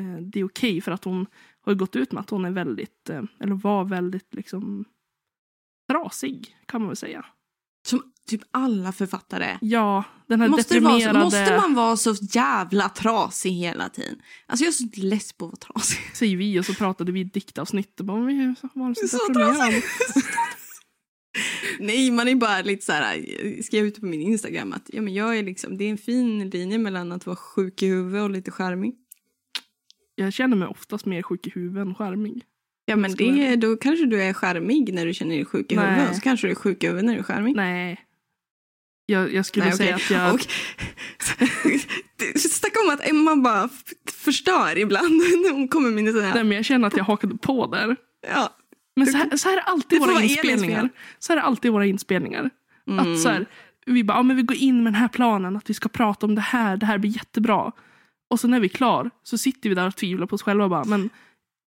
eh, 0.00 0.16
det 0.22 0.40
är 0.40 0.44
okej 0.44 0.80
för 0.80 0.92
att 0.92 1.04
hon 1.04 1.26
har 1.60 1.74
gått 1.74 1.96
ut 1.96 2.12
med 2.12 2.20
att 2.20 2.30
hon 2.30 2.44
är 2.44 2.50
väldigt, 2.50 3.10
eh, 3.10 3.22
eller 3.40 3.54
var 3.54 3.84
väldigt 3.84 4.34
liksom 4.34 4.84
trasig 5.90 6.56
kan 6.66 6.80
man 6.80 6.88
väl 6.88 6.96
säga. 6.96 7.24
Som 7.86 8.12
typ 8.28 8.42
alla 8.50 8.92
författare. 8.92 9.58
Ja, 9.60 10.04
den 10.26 10.40
här 10.40 10.48
Måste, 10.48 10.74
det 10.74 10.80
vara 10.80 10.92
deprimerade 10.94 11.24
måste 11.24 11.56
man 11.56 11.74
vara 11.74 11.96
så 11.96 12.14
jävla 12.20 12.88
trasig 12.88 13.50
hela 13.50 13.88
tiden? 13.88 14.16
Alltså 14.46 14.64
jag 14.64 14.68
är 14.68 14.72
så 14.72 15.06
less 15.06 15.32
på 15.32 15.44
att 15.44 15.50
vara 15.50 15.56
trasig. 15.56 15.98
säger 16.14 16.36
vi 16.36 16.60
och 16.60 16.64
så 16.64 16.74
pratade 16.74 17.12
vi 17.12 17.20
i 17.20 17.24
diktavsnitt 17.24 18.00
och 18.00 18.06
bara, 18.06 18.20
vi 18.20 18.54
var 18.72 18.94
så, 18.94 19.08
Så 19.08 19.28
deprimerad. 19.28 19.74
Nej, 21.78 22.10
man 22.10 22.28
är 22.28 22.34
bara 22.34 22.62
lite 22.62 22.84
så 22.84 22.92
här, 22.92 23.24
jag 23.56 23.64
skrev 23.64 23.84
ute 23.84 24.00
på 24.00 24.06
min 24.06 24.20
Instagram 24.20 24.72
att 24.72 24.90
ja, 24.92 25.02
men 25.02 25.14
jag 25.14 25.38
är 25.38 25.42
liksom, 25.42 25.78
det 25.78 25.84
är 25.84 25.90
en 25.90 25.98
fin 25.98 26.50
linje 26.50 26.78
mellan 26.78 27.12
att 27.12 27.26
vara 27.26 27.36
sjuk 27.36 27.82
i 27.82 27.86
huvudet 27.86 28.22
och 28.22 28.30
lite 28.30 28.50
charmig. 28.50 28.94
Jag 30.14 30.32
känner 30.32 30.56
mig 30.56 30.68
oftast 30.68 31.06
mer 31.06 31.22
sjuk 31.22 31.46
i 31.46 31.50
huvudet 31.50 31.86
än 31.86 31.94
charmig. 31.94 32.44
Ja, 32.84 32.96
men 32.96 33.14
det, 33.14 33.56
då 33.56 33.76
kanske 33.76 34.06
du 34.06 34.22
är 34.22 34.32
charmig 34.32 34.94
när 34.94 35.06
du 35.06 35.14
känner 35.14 35.36
dig 35.36 35.44
sjuk 35.44 35.72
i 35.72 35.76
Nej. 35.76 35.86
huvudet 35.86 36.10
och 36.10 36.16
så 36.16 36.22
kanske 36.22 36.46
du 36.46 36.50
är 36.50 36.54
sjuk 36.54 36.84
i 36.84 36.86
huvudet 36.86 37.04
när 37.04 37.12
du 37.12 37.18
är 37.18 37.24
charmig. 37.24 37.56
Nej. 37.56 38.07
Jag, 39.10 39.34
jag 39.34 39.46
skulle 39.46 39.64
Nej, 39.64 39.76
säga 39.76 39.94
okej. 39.96 40.16
att 40.16 40.24
jag... 40.24 40.34
Och, 40.34 40.40
Snacka 42.40 42.80
om 42.80 42.90
att 42.94 43.08
Emma 43.08 43.36
bara 43.36 43.68
förstör 44.12 44.78
ibland 44.78 45.10
när 45.16 45.52
hon 45.52 45.68
kommer 45.68 45.90
med 45.90 46.12
sådana 46.12 46.34
Nej, 46.34 46.44
men 46.44 46.56
jag 46.56 46.64
känner 46.64 46.86
att 46.88 46.96
jag 46.96 47.04
hakade 47.04 47.38
på 47.38 47.66
där. 47.66 47.96
Ja. 48.28 48.54
Men 48.96 49.06
så 49.06 49.16
här, 49.18 49.36
så 49.36 49.48
här 49.48 49.56
är 49.56 49.60
alltid 49.60 50.00
våra 50.00 50.22
inspelningar. 50.22 50.88
Så 51.18 51.32
här 51.32 51.40
är 51.40 51.42
alltid 51.42 51.72
våra 51.72 51.86
inspelningar. 51.86 52.50
Mm. 52.88 53.12
Att 53.14 53.20
så 53.20 53.28
här, 53.28 53.46
vi 53.86 54.04
bara, 54.04 54.18
ja, 54.18 54.22
men 54.22 54.36
vi 54.36 54.42
går 54.42 54.56
in 54.56 54.76
med 54.82 54.92
den 54.92 55.00
här 55.00 55.08
planen, 55.08 55.56
att 55.56 55.70
vi 55.70 55.74
ska 55.74 55.88
prata 55.88 56.26
om 56.26 56.34
det 56.34 56.40
här, 56.40 56.76
det 56.76 56.86
här 56.86 56.98
blir 56.98 57.10
jättebra. 57.10 57.72
Och 58.30 58.40
så 58.40 58.48
när 58.48 58.60
vi 58.60 58.66
är 58.66 58.72
klar 58.72 59.10
så 59.22 59.38
sitter 59.38 59.68
vi 59.68 59.74
där 59.74 59.86
och 59.86 59.96
tvivlar 59.96 60.26
på 60.26 60.34
oss 60.34 60.42
själva 60.42 60.64
och 60.64 60.70
bara, 60.70 60.84
men 60.84 61.10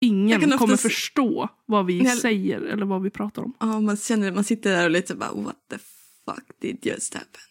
ingen 0.02 0.58
kommer 0.58 0.78
förstå 0.78 1.50
vad 1.66 1.86
vi 1.86 2.04
Jag- 2.04 2.18
säger 2.18 2.62
eller 2.62 2.86
vad 2.86 3.02
vi 3.04 3.10
pratar 3.10 3.42
om. 3.42 3.54
Ja, 3.60 3.80
man 3.80 3.98
känner 3.98 4.32
man 4.32 4.44
sitter 4.44 4.70
där 4.78 4.86
och 4.86 4.92
lite 4.92 5.16
bara 5.16 5.32
what 5.34 5.56
the 5.72 5.78
fuck 6.36 6.60
did 6.62 6.86
just 6.86 7.14
happen? 7.14 7.42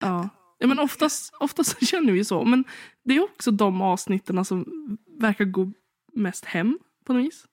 Ja. 0.00 0.28
Ja, 0.58 0.66
men 0.66 0.78
oftast, 0.78 1.34
oftast 1.40 1.86
känner 1.86 2.12
vi 2.12 2.24
så. 2.24 2.44
Men 2.44 2.64
det 3.04 3.16
är 3.16 3.22
också 3.24 3.50
de 3.50 3.80
avsnitten 3.82 4.44
som 4.44 4.66
verkar 5.20 5.44
gå 5.44 5.72
mest 6.12 6.44
hem 6.44 6.78
på 7.04 7.12
något 7.12 7.24
vis. 7.26 7.44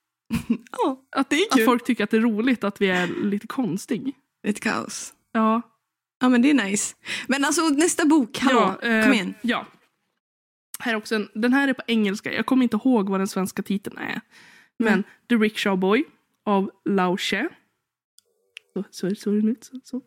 Ja, 0.72 1.02
Att, 1.16 1.30
det 1.30 1.36
är 1.36 1.46
att 1.46 1.56
kul. 1.56 1.64
folk 1.64 1.84
tycker 1.84 2.04
att 2.04 2.10
det 2.10 2.16
är 2.16 2.20
roligt 2.20 2.64
att 2.64 2.80
vi 2.80 2.86
är 2.90 3.06
lite 3.06 3.46
konstig. 3.46 4.14
Ett 4.46 4.60
kaos. 4.60 5.14
Ja, 5.32 5.62
Ja, 6.20 6.28
men 6.28 6.42
det 6.42 6.50
är 6.50 6.54
nice. 6.54 6.94
Men 7.26 7.44
alltså 7.44 7.68
nästa 7.68 8.04
bok, 8.06 8.38
hallå, 8.38 8.74
ja, 8.82 8.88
eh, 8.88 9.04
kom 9.04 9.12
igen. 9.12 9.34
Ja. 9.42 9.66
Här 10.78 10.92
är 10.92 10.96
också 10.96 11.14
en, 11.14 11.28
den 11.34 11.52
här 11.52 11.68
är 11.68 11.72
på 11.72 11.82
engelska. 11.86 12.32
Jag 12.32 12.46
kommer 12.46 12.62
inte 12.62 12.76
ihåg 12.76 13.08
vad 13.08 13.20
den 13.20 13.28
svenska 13.28 13.62
titeln 13.62 13.98
är. 13.98 14.20
Men 14.78 14.92
Mm. 14.92 15.02
The 15.28 15.34
Rickshaw 15.34 15.80
Boy 15.80 16.04
av 16.44 16.70
Lao 16.84 17.16
She. 17.16 17.48
Så, 18.76 18.84
så, 18.90 19.14
så 19.14 19.30
är 19.30 19.40
det. 19.40 19.64
Så, 19.64 19.80
så. 19.84 20.00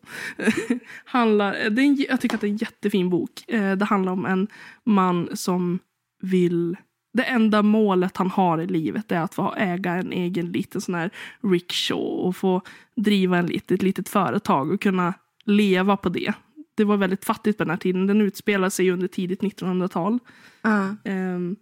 handlar, 1.04 1.70
det 1.70 1.82
är 1.82 1.86
en, 1.86 1.96
jag 2.08 2.20
tycker 2.20 2.34
att 2.34 2.40
det 2.40 2.46
är 2.46 2.50
en 2.50 2.56
jättefin 2.56 3.10
bok. 3.10 3.44
Eh, 3.48 3.76
Det 3.76 3.84
handlar 3.84 4.12
om 4.12 4.26
en 4.26 4.48
man 4.84 5.28
som 5.34 5.78
vill... 6.22 6.76
Det 7.12 7.22
enda 7.22 7.62
målet 7.62 8.16
han 8.16 8.30
har 8.30 8.60
i 8.60 8.66
livet 8.66 9.12
är 9.12 9.20
att 9.20 9.34
få 9.34 9.54
äga 9.56 9.92
en 9.92 10.12
egen 10.12 10.52
liten 10.52 10.80
sån 10.80 10.94
här 10.94 11.10
rickshaw 11.40 12.02
och 12.28 12.36
få 12.36 12.62
driva 12.96 13.38
en 13.38 13.46
litet, 13.46 13.70
ett 13.70 13.82
litet 13.82 14.08
företag 14.08 14.70
och 14.72 14.80
kunna 14.80 15.14
leva 15.44 15.96
på 15.96 16.08
det. 16.08 16.32
Det 16.76 16.84
var 16.84 16.96
väldigt 16.96 17.24
fattigt 17.24 17.58
på 17.58 17.64
den 17.64 17.70
här 17.70 17.76
tiden. 17.76 18.06
Den 18.06 18.20
utspelar 18.20 18.68
sig 18.68 18.90
under 18.90 19.08
tidigt 19.08 19.40
1900-tal. 19.40 20.18
Ja. 20.62 20.96
Ehm, 21.04 21.56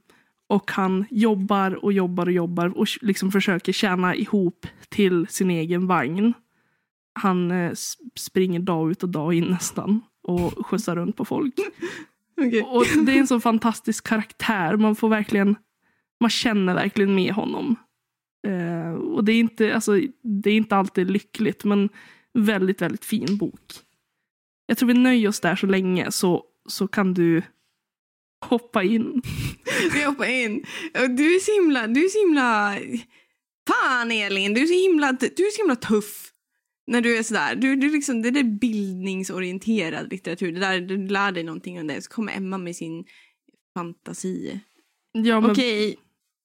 och 0.49 0.71
han 0.71 1.05
jobbar 1.11 1.85
och 1.85 1.93
jobbar 1.93 2.27
och 2.27 2.33
jobbar 2.33 2.79
och 2.79 2.87
liksom 3.01 3.33
försöker 3.33 3.73
tjäna 3.73 4.15
ihop 4.15 4.67
till 4.89 5.27
sin 5.27 5.51
egen 5.51 5.87
vagn. 5.87 6.35
Han 7.19 7.51
eh, 7.51 7.73
springer 8.17 8.61
dag 8.61 8.91
ut 8.91 9.03
och 9.03 9.09
dag 9.09 9.35
in 9.35 9.45
nästan 9.45 10.01
och 10.23 10.67
skjutsar 10.67 10.97
runt 10.97 11.17
på 11.17 11.25
folk. 11.25 11.55
Okej. 12.41 12.63
Och 12.63 12.85
det 13.07 13.13
är 13.13 13.19
en 13.19 13.27
så 13.27 13.41
fantastisk 13.41 14.07
karaktär. 14.07 14.77
Man 14.77 14.97
får 14.97 15.09
verkligen, 15.09 15.57
man 16.21 16.31
känner 16.31 16.75
verkligen 16.75 17.15
med 17.15 17.33
honom. 17.33 17.77
Eh, 18.47 18.93
och 18.93 19.25
det 19.25 19.33
är, 19.33 19.41
inte, 19.41 19.75
alltså, 19.75 20.01
det 20.23 20.51
är 20.51 20.57
inte 20.57 20.77
alltid 20.77 21.11
lyckligt 21.11 21.65
men 21.65 21.89
väldigt, 22.35 22.83
väldigt 22.83 23.05
fin 23.05 23.37
bok. 23.37 23.61
Jag 24.67 24.79
tror 24.79 24.87
vi 24.87 24.95
nöjer 24.95 25.29
oss 25.29 25.41
där 25.41 25.57
så 25.57 25.67
länge 25.67 26.11
så, 26.11 26.45
så 26.69 26.89
kan 26.89 27.15
du 27.15 27.43
hoppa 28.47 28.83
in. 28.83 29.23
Vi 29.93 30.05
hoppar 30.05 30.25
in. 30.25 30.65
Du 30.93 31.35
är 31.35 31.41
så 31.41 31.53
himla, 31.53 31.87
du 31.87 32.05
är 32.05 32.09
så 32.09 32.19
himla... 32.19 32.75
Fan 33.69 34.11
Elin, 34.11 34.55
du 34.55 34.63
är 34.63 34.67
så 34.67 34.89
himla, 34.89 35.13
du 35.13 35.47
är 35.47 35.51
så 35.51 35.63
himla 35.63 35.77
tuff. 35.77 36.33
När 36.89 37.01
du 37.01 37.19
är 37.19 37.23
sådär, 37.23 37.55
du, 37.55 37.77
du 37.77 37.91
liksom, 37.91 38.23
det 38.23 38.29
är 38.29 38.45
bildningsorienterad 38.45 40.11
litteratur. 40.11 40.53
Det 40.53 40.61
där, 40.61 40.81
du 40.81 41.09
lär 41.09 41.33
dig 41.33 41.43
någonting 41.43 41.81
om 41.81 41.87
det. 41.87 42.03
Så 42.03 42.11
kommer 42.11 42.37
Emma 42.37 42.59
med 42.59 42.77
sin 42.77 43.05
fantasi. 43.75 44.61
Ja, 45.13 45.41
men, 45.41 45.51
Okej, 45.51 45.97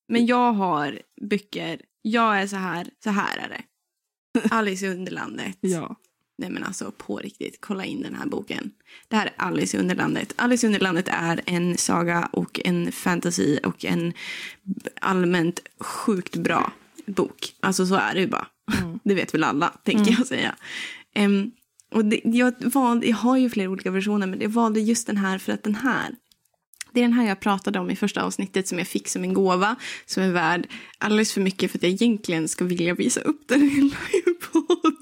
men 0.08 0.26
jag 0.26 0.54
har 0.54 1.02
böcker. 1.22 1.82
Jag 2.02 2.42
är 2.42 2.48
så 2.48 2.56
här, 2.56 2.88
så 3.04 3.10
här 3.10 3.38
är 3.38 3.50
det. 3.50 3.64
Alice 4.56 4.86
i 4.86 4.90
Underlandet. 4.90 5.58
Ja. 5.62 5.96
Nej 6.38 6.50
men 6.50 6.64
alltså 6.64 6.92
på 6.98 7.18
riktigt, 7.18 7.58
kolla 7.60 7.86
in 7.86 8.02
den 8.02 8.16
här 8.16 8.26
boken. 8.26 8.72
Det 9.08 9.16
här 9.16 9.26
är 9.26 9.34
Alice 9.38 9.78
i 9.78 9.80
Underlandet. 9.80 10.34
Alice 10.36 10.66
i 10.66 10.68
Underlandet 10.68 11.08
är 11.08 11.42
en 11.46 11.78
saga 11.78 12.30
och 12.32 12.60
en 12.66 12.92
fantasy 12.92 13.58
och 13.58 13.86
en 13.86 14.14
allmänt 15.02 15.60
sjukt 15.80 16.36
bra 16.36 16.72
bok. 17.06 17.56
Alltså 17.60 17.86
så 17.86 17.96
är 17.96 18.14
det 18.14 18.20
ju 18.20 18.28
bara. 18.28 18.48
Mm. 18.72 19.00
Det 19.04 19.14
vet 19.14 19.34
väl 19.34 19.44
alla, 19.44 19.70
tänker 19.70 20.12
jag 20.18 20.28
säga. 20.28 20.56
Em, 21.16 21.52
och 21.92 22.06
det, 22.06 22.22
jag, 22.24 22.54
valde, 22.60 23.08
jag 23.08 23.18
har 23.18 23.38
ju 23.38 23.50
flera 23.50 23.70
olika 23.70 23.92
versioner 23.92 24.28
men 24.28 24.42
jag 24.42 24.50
valde 24.50 24.80
just 24.80 25.08
den 25.08 25.18
här 25.18 25.38
för 25.38 25.54
att 25.54 25.64
den 25.64 25.76
här 25.76 26.16
det 26.94 27.00
är 27.00 27.04
den 27.04 27.14
här 27.14 27.28
jag 27.28 27.40
pratade 27.40 27.80
om 27.80 27.90
i 27.90 27.96
första 27.96 28.24
avsnittet 28.24 28.68
som 28.68 28.78
jag 28.78 28.88
fick 28.88 29.08
som 29.08 29.24
en 29.24 29.34
gåva 29.34 29.76
som 30.06 30.24
är 30.24 30.32
värd 30.32 30.68
alldeles 30.98 31.34
för 31.34 31.42
mycket 31.42 31.72
för 31.72 31.78
att 31.78 31.84
jag 31.84 31.92
egentligen 31.92 32.48
ska 32.48 32.66
vilja 32.66 32.94
visa 32.94 33.22
upp 33.22 33.48
den 33.48 33.64
i 33.64 33.80
en 33.80 33.92
livepodd. 34.12 34.98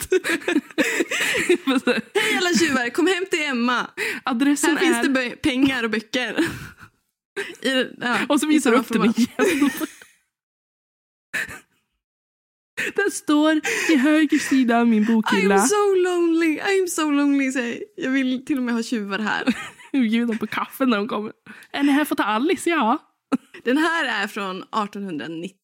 Hej 2.14 2.38
alla 2.38 2.54
tjuvar, 2.60 2.90
kom 2.90 3.08
hem 3.08 3.26
till 3.32 3.44
Emma. 3.44 3.88
Adressen 4.24 4.70
Här 4.70 4.78
finns 4.78 4.98
är... 4.98 5.04
det 5.04 5.20
bö- 5.20 5.36
pengar 5.36 5.84
och 5.84 5.90
böcker. 5.90 6.40
I, 7.62 7.86
ja, 8.02 8.18
Och 8.30 8.40
så 8.40 8.48
visar 8.48 8.72
du 8.72 8.78
upp 8.78 8.88
den 8.88 9.04
igen. 9.04 9.70
Den 12.96 13.12
står 13.12 13.62
i 13.90 13.96
höger 13.96 14.38
sida 14.38 14.80
av 14.80 14.88
min 14.88 15.06
bokhylla. 15.06 15.56
I'm 15.56 15.68
so 15.68 15.96
lonely, 15.96 16.60
I'm 16.60 16.88
so 16.88 17.12
lonely 17.12 17.52
säger 17.52 17.84
jag. 17.96 18.06
Jag 18.06 18.12
vill 18.12 18.46
till 18.46 18.58
och 18.58 18.64
med 18.64 18.74
ha 18.74 18.84
tjuvar 18.84 19.20
här. 19.20 19.56
Bjuda 19.92 20.38
på 20.38 20.48
kaffe 20.48 20.86
när 20.86 20.98
de 20.98 21.08
kommer. 21.08 21.32
Är 21.72 21.84
ni 21.84 21.92
här 21.92 22.06
för 22.06 22.14
att 22.16 22.18
ta 22.18 22.24
Alice? 22.24 22.70
Ja. 22.70 22.98
Den 23.64 23.78
här 23.78 24.24
är 24.24 24.28
från 24.28 24.58
1890. 24.58 25.56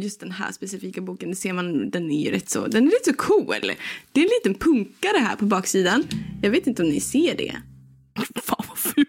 Just 0.00 0.20
den 0.20 0.30
här 0.30 0.52
specifika 0.52 1.00
boken, 1.00 1.30
det 1.30 1.36
ser 1.36 1.52
man, 1.52 1.90
den 1.90 2.10
är 2.10 2.24
ju 2.24 2.30
rätt 2.30 2.50
så, 2.50 2.66
den 2.66 2.86
är 2.86 2.90
rätt 2.90 3.04
så 3.04 3.14
cool. 3.14 3.72
Det 4.12 4.20
är 4.20 4.24
en 4.24 4.30
liten 4.44 4.54
punkare 4.54 5.18
här 5.18 5.36
på 5.36 5.44
baksidan. 5.44 6.04
Jag 6.42 6.50
vet 6.50 6.66
inte 6.66 6.82
om 6.82 6.88
ni 6.88 7.00
ser 7.00 7.36
det. 7.36 7.56
Fan 8.42 8.64
vad 8.68 8.78
ful. 8.78 9.04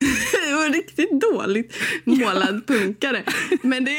Det 0.48 0.54
var 0.54 0.68
riktigt 0.68 1.20
dåligt 1.20 1.76
målad 2.04 2.66
punkare. 2.66 3.24
Men 3.62 3.84
det, 3.84 3.92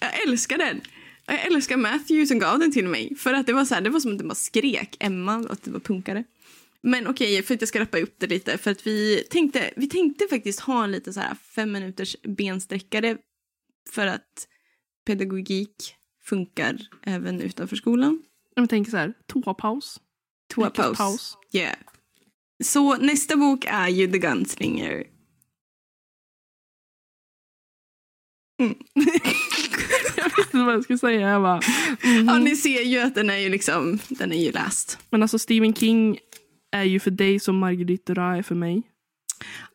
jag 0.00 0.28
älskar 0.28 0.58
den. 0.58 0.80
Jag 1.26 1.46
älskar 1.46 1.76
Matthew 1.76 2.26
som 2.26 2.38
gav 2.38 2.58
den 2.58 2.72
till 2.72 2.88
mig. 2.88 3.14
För 3.16 3.34
att 3.34 3.46
det 3.46 3.52
var 3.52 3.64
så 3.64 3.74
här, 3.74 3.82
det 3.82 3.90
var 3.90 4.00
som 4.00 4.12
att 4.12 4.18
det 4.18 4.24
bara 4.24 4.34
skrek 4.34 4.96
Emma 5.00 5.46
att 5.50 5.62
det 5.62 5.70
var 5.70 5.80
punkare. 5.80 6.24
Men 6.82 7.06
okej, 7.06 7.42
för 7.42 7.54
att 7.54 7.62
jag 7.62 7.68
ska 7.68 7.80
rappa 7.80 7.98
upp 7.98 8.14
det 8.18 8.26
lite. 8.26 8.58
För 8.58 8.70
att 8.70 8.86
vi 8.86 9.24
tänkte, 9.30 9.70
vi 9.76 9.88
tänkte 9.88 10.26
faktiskt 10.30 10.60
ha 10.60 10.84
en 10.84 10.92
lite 10.92 11.12
så 11.12 11.20
här 11.20 11.34
fem 11.34 11.72
minuters 11.72 12.16
bensträckare. 12.22 13.16
För 13.90 14.06
att 14.06 14.48
pedagogik 15.06 15.94
funkar 16.22 16.78
även 17.02 17.40
utanför 17.40 17.76
skolan. 17.76 18.22
Jag 18.54 18.70
tänker 18.70 18.90
så 18.90 18.96
här, 18.96 19.14
toapaus. 19.26 20.00
Toapaus. 20.54 20.98
paus. 20.98 21.36
Yeah. 21.52 21.76
Så 22.64 22.96
nästa 22.96 23.36
bok 23.36 23.64
är 23.68 23.88
ju 23.88 24.12
The 24.12 24.18
Gunslinger. 24.18 25.04
Jag 28.56 28.74
visste 30.52 30.56
inte 30.58 30.66
vad 30.66 30.74
jag 30.74 30.84
skulle 30.84 30.98
säga. 30.98 31.30
Jag 31.30 31.42
bara, 31.42 31.60
mhm. 32.04 32.28
Ja, 32.28 32.38
ni 32.38 32.56
ser 32.56 32.82
ju 32.82 32.98
att 32.98 33.14
den 33.14 33.30
är 33.30 33.36
ju 33.36 33.48
liksom, 33.48 33.98
den 34.08 34.32
är 34.32 34.44
ju 34.44 34.52
läst. 34.52 34.98
Men 35.10 35.22
alltså 35.22 35.38
Stephen 35.38 35.74
King 35.74 36.18
är 36.72 36.84
ju 36.84 37.00
för 37.00 37.10
dig 37.10 37.40
som 37.40 37.58
Marguerite 37.58 38.12
Duras 38.12 38.38
är 38.38 38.42
för 38.42 38.54
mig. 38.54 38.82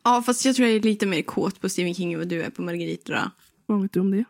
Ja, 0.04 0.22
fast 0.26 0.44
jag 0.44 0.56
tror 0.56 0.68
jag 0.68 0.76
är 0.76 0.80
lite 0.80 1.06
mer 1.06 1.22
kåt 1.22 1.60
på 1.60 1.68
Stephen 1.68 1.94
King 1.94 2.12
än 2.12 2.18
vad 2.18 2.28
du 2.28 2.42
är 2.42 2.50
på 2.50 2.62
Margarita. 2.62 3.30
Vad 3.66 3.82
vet 3.82 3.92
du 3.92 4.00
om 4.00 4.10
det? 4.10 4.24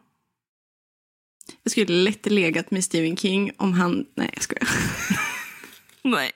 Jag 1.63 1.71
skulle 1.71 1.95
lätt 1.95 2.27
legat 2.27 2.71
med 2.71 2.85
Stephen 2.85 3.17
King 3.17 3.51
om 3.57 3.73
han... 3.73 4.07
Nej, 4.15 4.31
jag 4.35 4.43
skojar. 4.43 4.69
Nej. 6.03 6.33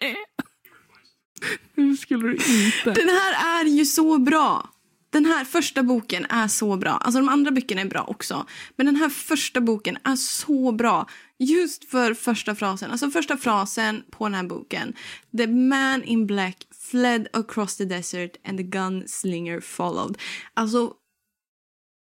Det 1.75 1.97
skulle 1.97 2.29
du 2.29 2.33
inte. 2.33 3.01
Den 3.01 3.09
här 3.09 3.61
är 3.61 3.65
ju 3.65 3.85
så 3.85 4.19
bra. 4.19 4.71
Den 5.13 5.25
här 5.25 5.45
första 5.45 5.83
boken 5.83 6.27
är 6.29 6.49
så 6.49 6.77
bra. 6.77 6.91
Alltså 6.91 7.21
de 7.21 7.29
andra 7.29 7.51
böckerna 7.51 7.81
är 7.81 7.87
bra 7.87 8.05
också. 8.09 8.47
Men 8.77 8.87
den 8.87 8.97
här 8.97 9.09
första 9.09 9.61
boken 9.61 9.99
är 10.05 10.17
så 10.17 10.73
bra. 10.73 11.09
Just 11.39 11.85
för 11.85 12.15
första 12.15 12.55
frasen. 12.55 12.91
Alltså 12.91 13.11
första 13.11 13.37
frasen 13.37 14.03
på 14.11 14.25
den 14.25 14.35
här 14.35 14.43
boken. 14.43 14.93
The 15.37 15.47
man 15.47 16.03
in 16.03 16.27
black 16.27 16.67
fled 16.91 17.29
across 17.33 17.77
the 17.77 17.85
desert 17.85 18.37
and 18.45 18.59
the 18.59 18.65
gunslinger 18.65 19.61
followed. 19.61 20.19
Alltså, 20.55 20.93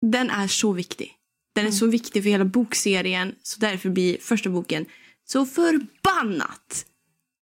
den 0.07 0.31
är 0.31 0.47
så 0.47 0.73
viktig. 0.73 1.13
Den 1.55 1.67
är 1.67 1.71
så 1.71 1.87
viktig 1.87 2.23
för 2.23 2.31
hela 2.31 2.45
bokserien. 2.45 3.35
Så 3.43 3.61
därför 3.61 3.91
blir 3.91 4.19
första 4.19 4.51
boken 4.51 4.87
så 5.25 5.47
förbannat 5.47 6.87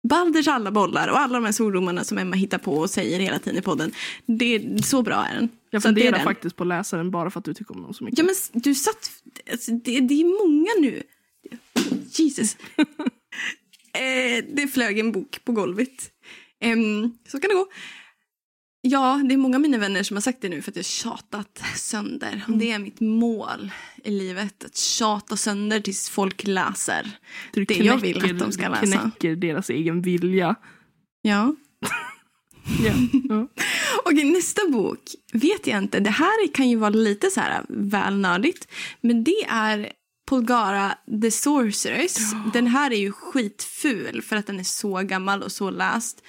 Balders 0.07 0.47
alla 0.47 0.71
bollar 0.71 1.07
och 1.07 1.19
alla 1.19 1.33
de 1.33 1.45
här 1.45 1.51
svordomarna 1.51 2.03
som 2.03 2.17
Emma 2.17 2.35
hittar 2.35 2.57
på 2.57 2.73
och 2.77 2.89
säger 2.89 3.19
hela 3.19 3.39
tiden 3.39 3.59
i 3.59 3.61
podden. 3.61 3.91
Det 4.25 4.55
är, 4.55 4.81
så 4.81 5.01
bra 5.01 5.25
är 5.25 5.35
den. 5.35 5.49
Jag 5.69 5.83
funderar 5.83 6.23
faktiskt 6.23 6.55
på 6.55 6.63
att 6.63 6.67
läsa 6.67 6.97
den 6.97 7.11
bara 7.11 7.29
för 7.29 7.39
att 7.39 7.45
du 7.45 7.53
tycker 7.53 7.75
om 7.75 7.81
dem 7.81 7.93
så 7.93 8.03
mycket. 8.03 8.19
Ja 8.19 8.25
men 8.25 8.61
du 8.61 8.75
satt... 8.75 9.11
Alltså, 9.51 9.71
det, 9.71 9.99
det 9.99 10.21
är 10.21 10.47
många 10.47 10.71
nu. 10.79 11.03
Jesus. 12.11 12.57
eh, 13.93 14.45
det 14.53 14.67
flög 14.67 14.99
en 14.99 15.11
bok 15.11 15.39
på 15.45 15.51
golvet. 15.51 16.11
Em, 16.59 17.17
så 17.27 17.39
kan 17.39 17.49
det 17.49 17.55
gå. 17.55 17.67
Ja, 18.81 19.21
det 19.29 19.33
är 19.33 19.37
många 19.37 19.57
av 19.57 19.61
mina 19.61 19.77
vänner 19.77 20.03
som 20.03 20.17
har 20.17 20.21
sagt 20.21 20.41
det 20.41 20.49
nu 20.49 20.61
för 20.61 20.71
att 20.71 20.75
jag 20.75 20.83
har 20.83 20.85
tjatat 20.87 21.61
sönder. 21.75 22.43
Och 22.47 22.57
Det 22.57 22.71
är 22.71 22.79
mitt 22.79 22.99
mål 22.99 23.71
i 24.03 24.11
livet. 24.11 24.63
Att 24.63 24.77
tjata 24.77 25.37
sönder 25.37 25.79
tills 25.79 26.09
folk 26.09 26.43
läser. 26.47 27.19
Du 27.53 27.65
det 27.65 27.75
jag 27.75 27.97
vill 27.97 28.31
att 28.31 28.39
de 28.39 28.51
ska 28.51 28.63
du 28.63 28.85
läsa. 28.85 28.99
knäcker 28.99 29.35
deras 29.35 29.69
egen 29.69 30.01
vilja. 30.01 30.55
Ja. 31.21 31.55
Ja. 32.83 32.93
Ja. 33.29 33.47
Okej, 34.05 34.23
nästa 34.23 34.61
bok 34.71 34.99
vet 35.33 35.67
jag 35.67 35.77
inte. 35.77 35.99
Det 35.99 36.09
här 36.09 36.53
kan 36.53 36.69
ju 36.69 36.75
vara 36.75 36.89
lite 36.89 37.29
så 37.29 37.39
här 37.41 37.65
välnördigt. 37.69 38.67
Men 39.01 39.23
det 39.23 39.43
är 39.49 39.91
Polgara 40.29 40.95
the 41.21 41.31
Sorceress. 41.31 42.31
Den 42.53 42.67
här 42.67 42.91
är 42.91 42.97
ju 42.97 43.11
skitful 43.11 44.21
för 44.21 44.35
att 44.35 44.47
den 44.47 44.59
är 44.59 44.63
så 44.63 45.01
gammal 45.01 45.43
och 45.43 45.51
så 45.51 45.69
läst. 45.71 46.23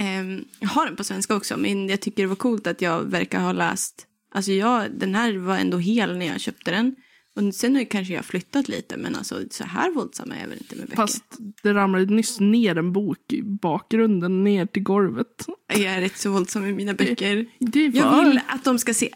Ehm, 0.00 0.44
jag 0.60 0.68
har 0.68 0.86
den 0.86 0.96
på 0.96 1.04
svenska 1.04 1.36
också, 1.36 1.56
men 1.56 1.88
jag 1.88 2.00
tycker 2.00 2.22
det 2.22 2.26
var 2.26 2.36
coolt 2.36 2.66
att 2.66 2.82
jag 2.82 3.02
verkar 3.02 3.40
ha 3.40 3.52
läst. 3.52 4.06
Alltså 4.34 4.52
jag, 4.52 4.90
den 4.90 5.14
här 5.14 5.36
var 5.36 5.56
ändå 5.56 5.78
hel 5.78 6.18
när 6.18 6.26
jag 6.26 6.40
köpte 6.40 6.70
den. 6.70 6.96
Och 7.36 7.54
sen 7.54 7.76
har 7.76 7.84
kanske 7.84 8.14
jag 8.14 8.24
flyttat 8.24 8.68
lite, 8.68 8.96
men 8.96 9.16
alltså 9.16 9.40
så 9.50 9.64
här 9.64 9.90
våldsamma 9.90 10.34
är 10.34 10.40
jag 10.40 10.48
väl 10.48 10.58
inte 10.58 10.76
med 10.76 10.84
böcker. 10.84 10.96
Fast 10.96 11.24
det 11.62 11.74
ramlade 11.74 12.04
nyss 12.04 12.40
ner 12.40 12.78
en 12.78 12.92
bok 12.92 13.32
i 13.32 13.42
bakgrunden 13.42 14.44
ner 14.44 14.66
till 14.66 14.82
golvet. 14.82 15.46
Jag 15.68 15.82
är 15.82 16.00
rätt 16.00 16.16
så 16.16 16.30
våldsam 16.30 16.66
i 16.66 16.72
mina 16.72 16.94
böcker. 16.94 17.46
Det 17.58 17.88
var... 17.88 18.00
Jag 18.00 18.24
vill 18.24 18.40
att 18.46 18.64
de 18.64 18.78
ska 18.78 18.94
se 18.94 19.10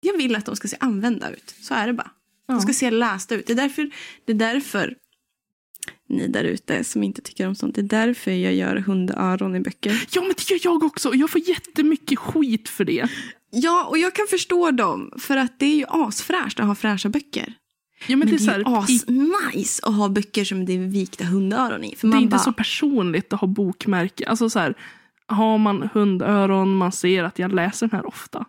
Jag 0.00 0.16
vill 0.16 0.36
att 0.36 0.46
de 0.46 0.56
ska 0.56 0.68
se 0.68 0.76
använda 0.80 1.30
ut. 1.30 1.54
Så 1.60 1.74
är 1.74 1.86
det 1.86 1.92
bara. 1.92 2.10
De 2.46 2.60
ska 2.60 2.72
se 2.72 2.90
lästa 2.90 3.34
ut. 3.34 3.46
Det 3.46 3.52
är 3.52 3.56
därför, 3.56 3.90
det 4.24 4.32
är 4.32 4.36
därför 4.36 4.96
ni 6.08 6.28
där 6.28 6.44
ute 6.44 6.84
som 6.84 7.02
inte 7.02 7.22
tycker 7.22 7.48
om 7.48 7.54
sånt. 7.54 7.74
Det 7.74 7.80
är 7.80 8.06
därför 8.06 8.30
jag 8.30 8.54
gör 8.54 8.76
hundöron 8.76 9.56
i 9.56 9.60
böcker. 9.60 10.04
Ja 10.12 10.22
men 10.22 10.34
det 10.36 10.50
gör 10.50 10.60
jag 10.62 10.84
också 10.84 11.08
och 11.08 11.16
jag 11.16 11.30
får 11.30 11.48
jättemycket 11.48 12.18
skit 12.18 12.68
för 12.68 12.84
det. 12.84 13.08
Ja, 13.50 13.86
och 13.86 13.98
jag 13.98 14.14
kan 14.14 14.26
förstå 14.30 14.70
dem. 14.70 15.12
För 15.18 15.36
att 15.36 15.58
det 15.58 15.66
är 15.66 15.76
ju 15.76 15.84
asfräscht 15.88 16.60
att 16.60 16.66
ha 16.66 16.74
fräscha 16.74 17.08
böcker. 17.08 17.54
Ja, 18.06 18.16
men 18.16 18.18
Men 18.18 18.28
det 18.28 18.34
är, 18.34 18.58
det 18.58 18.64
är 18.64 18.74
här, 18.74 18.86
ju 18.88 18.94
i, 18.94 18.98
as-nice 18.98 19.80
att 19.82 19.94
ha 19.94 20.08
böcker 20.08 20.44
som 20.44 20.64
det 20.64 20.72
är 20.72 20.78
vikta 20.78 21.24
hundöron 21.24 21.84
i. 21.84 21.96
För 21.96 22.08
det 22.08 22.16
är 22.16 22.20
inte 22.20 22.30
bara, 22.30 22.38
så 22.38 22.52
personligt 22.52 23.32
att 23.32 23.40
ha 23.40 23.48
bokmärke. 23.48 24.28
Alltså 24.28 24.50
så 24.50 24.58
här, 24.58 24.74
har 25.26 25.58
man 25.58 25.90
hundöron, 25.94 26.76
man 26.76 26.92
ser 26.92 27.24
att 27.24 27.38
jag 27.38 27.54
läser 27.54 27.88
den 27.88 27.96
här 27.96 28.08
ofta. 28.08 28.44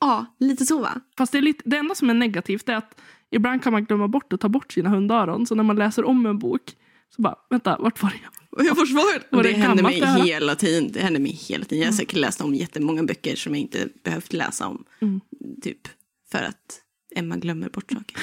Ja, 0.00 0.26
lite 0.40 0.66
så 0.66 0.78
va? 0.78 1.00
Fast 1.18 1.32
det, 1.32 1.38
är 1.38 1.42
lite, 1.42 1.62
det 1.66 1.76
enda 1.76 1.94
som 1.94 2.10
är 2.10 2.14
negativt 2.14 2.68
är 2.68 2.74
att 2.74 3.00
ibland 3.34 3.62
kan 3.62 3.72
man 3.72 3.84
glömma 3.84 4.08
bort 4.08 4.32
att 4.32 4.40
ta 4.40 4.48
bort 4.48 4.72
sina 4.72 4.90
hundöron. 4.90 5.46
Så 5.46 5.54
när 5.54 5.62
man 5.62 5.76
läser 5.76 6.04
om 6.04 6.26
en 6.26 6.38
bok 6.38 6.62
så 7.16 7.22
bara, 7.22 7.34
vänta, 7.50 7.78
vart 7.78 8.02
var 8.02 8.12
jag 8.58 8.76
får 8.76 8.86
svaret. 8.86 9.26
Var 9.30 9.42
det, 9.42 9.48
det 9.48 9.54
händer 9.54 9.82
mig 9.82 10.00
det 10.00 10.06
hela 10.06 10.54
tiden. 10.54 10.92
Det 10.92 11.00
händer 11.00 11.20
mig 11.20 11.32
hela 11.32 11.64
tiden. 11.64 11.82
Jag 11.82 11.88
har 11.88 11.96
säkert 11.96 12.18
läst 12.18 12.40
om 12.40 12.54
jättemånga 12.54 13.02
böcker 13.02 13.36
som 13.36 13.54
jag 13.54 13.60
inte 13.60 13.88
behövt 14.04 14.32
läsa 14.32 14.66
om. 14.66 14.84
Mm. 15.02 15.20
Typ 15.62 15.88
för 16.30 16.42
att 16.42 16.80
Emma 17.16 17.36
glömmer 17.36 17.68
bort 17.68 17.92
saker. 17.92 18.16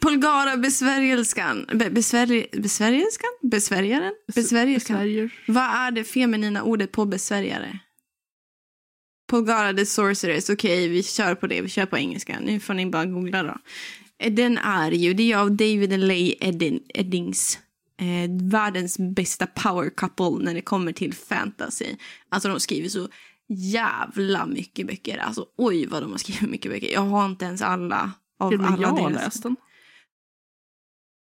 Polgara 0.00 0.56
besvärjelskan. 0.56 1.66
Be, 1.74 1.90
besvärj, 1.90 2.48
besvärjelskan? 2.52 3.30
Besvärjaren? 3.42 4.12
Besvärjelskan. 4.34 4.96
Besvärjer. 4.96 5.30
Vad 5.46 5.64
är 5.64 5.90
det 5.90 6.04
feminina 6.04 6.62
ordet 6.62 6.92
på 6.92 7.04
besvärjare? 7.04 7.78
Polgara 9.28 9.74
the 9.74 9.86
sorceress. 9.86 10.50
Okej, 10.50 10.88
vi 10.88 11.02
kör 11.02 11.34
på 11.34 11.46
det. 11.46 11.60
Vi 11.60 11.68
kör 11.68 11.86
på 11.86 11.98
engelska. 11.98 12.40
Nu 12.40 12.60
får 12.60 12.74
ni 12.74 12.86
bara 12.86 13.04
googla 13.04 13.42
då. 13.42 13.58
Den 14.18 14.58
är 14.58 14.90
ju, 14.90 15.14
det 15.14 15.32
är 15.32 15.36
av 15.38 15.50
David 15.50 15.92
and 15.92 16.06
Leigh 16.06 16.36
Eddin, 16.48 16.80
Eddings. 16.88 17.58
Eh, 18.00 18.30
världens 18.50 18.98
bästa 18.98 19.46
power 19.46 19.90
couple 19.90 20.44
när 20.44 20.54
det 20.54 20.60
kommer 20.60 20.92
till 20.92 21.14
fantasy. 21.14 21.96
Alltså 22.28 22.48
de 22.48 22.60
skriver 22.60 22.88
så 22.88 23.08
jävla 23.48 24.46
mycket 24.46 24.86
böcker. 24.86 25.18
Alltså 25.18 25.46
oj 25.56 25.86
vad 25.86 26.02
de 26.02 26.10
har 26.10 26.18
skrivit 26.18 26.50
mycket 26.50 26.72
böcker. 26.72 26.92
Jag 26.92 27.00
har 27.00 27.26
inte 27.26 27.44
ens 27.44 27.62
alla. 27.62 28.12
Av 28.38 28.50
Till 28.50 28.60
alla 28.60 28.82
jag 28.82 28.88
har 28.88 29.10
deras. 29.10 29.24
läst 29.24 29.42
den. 29.42 29.56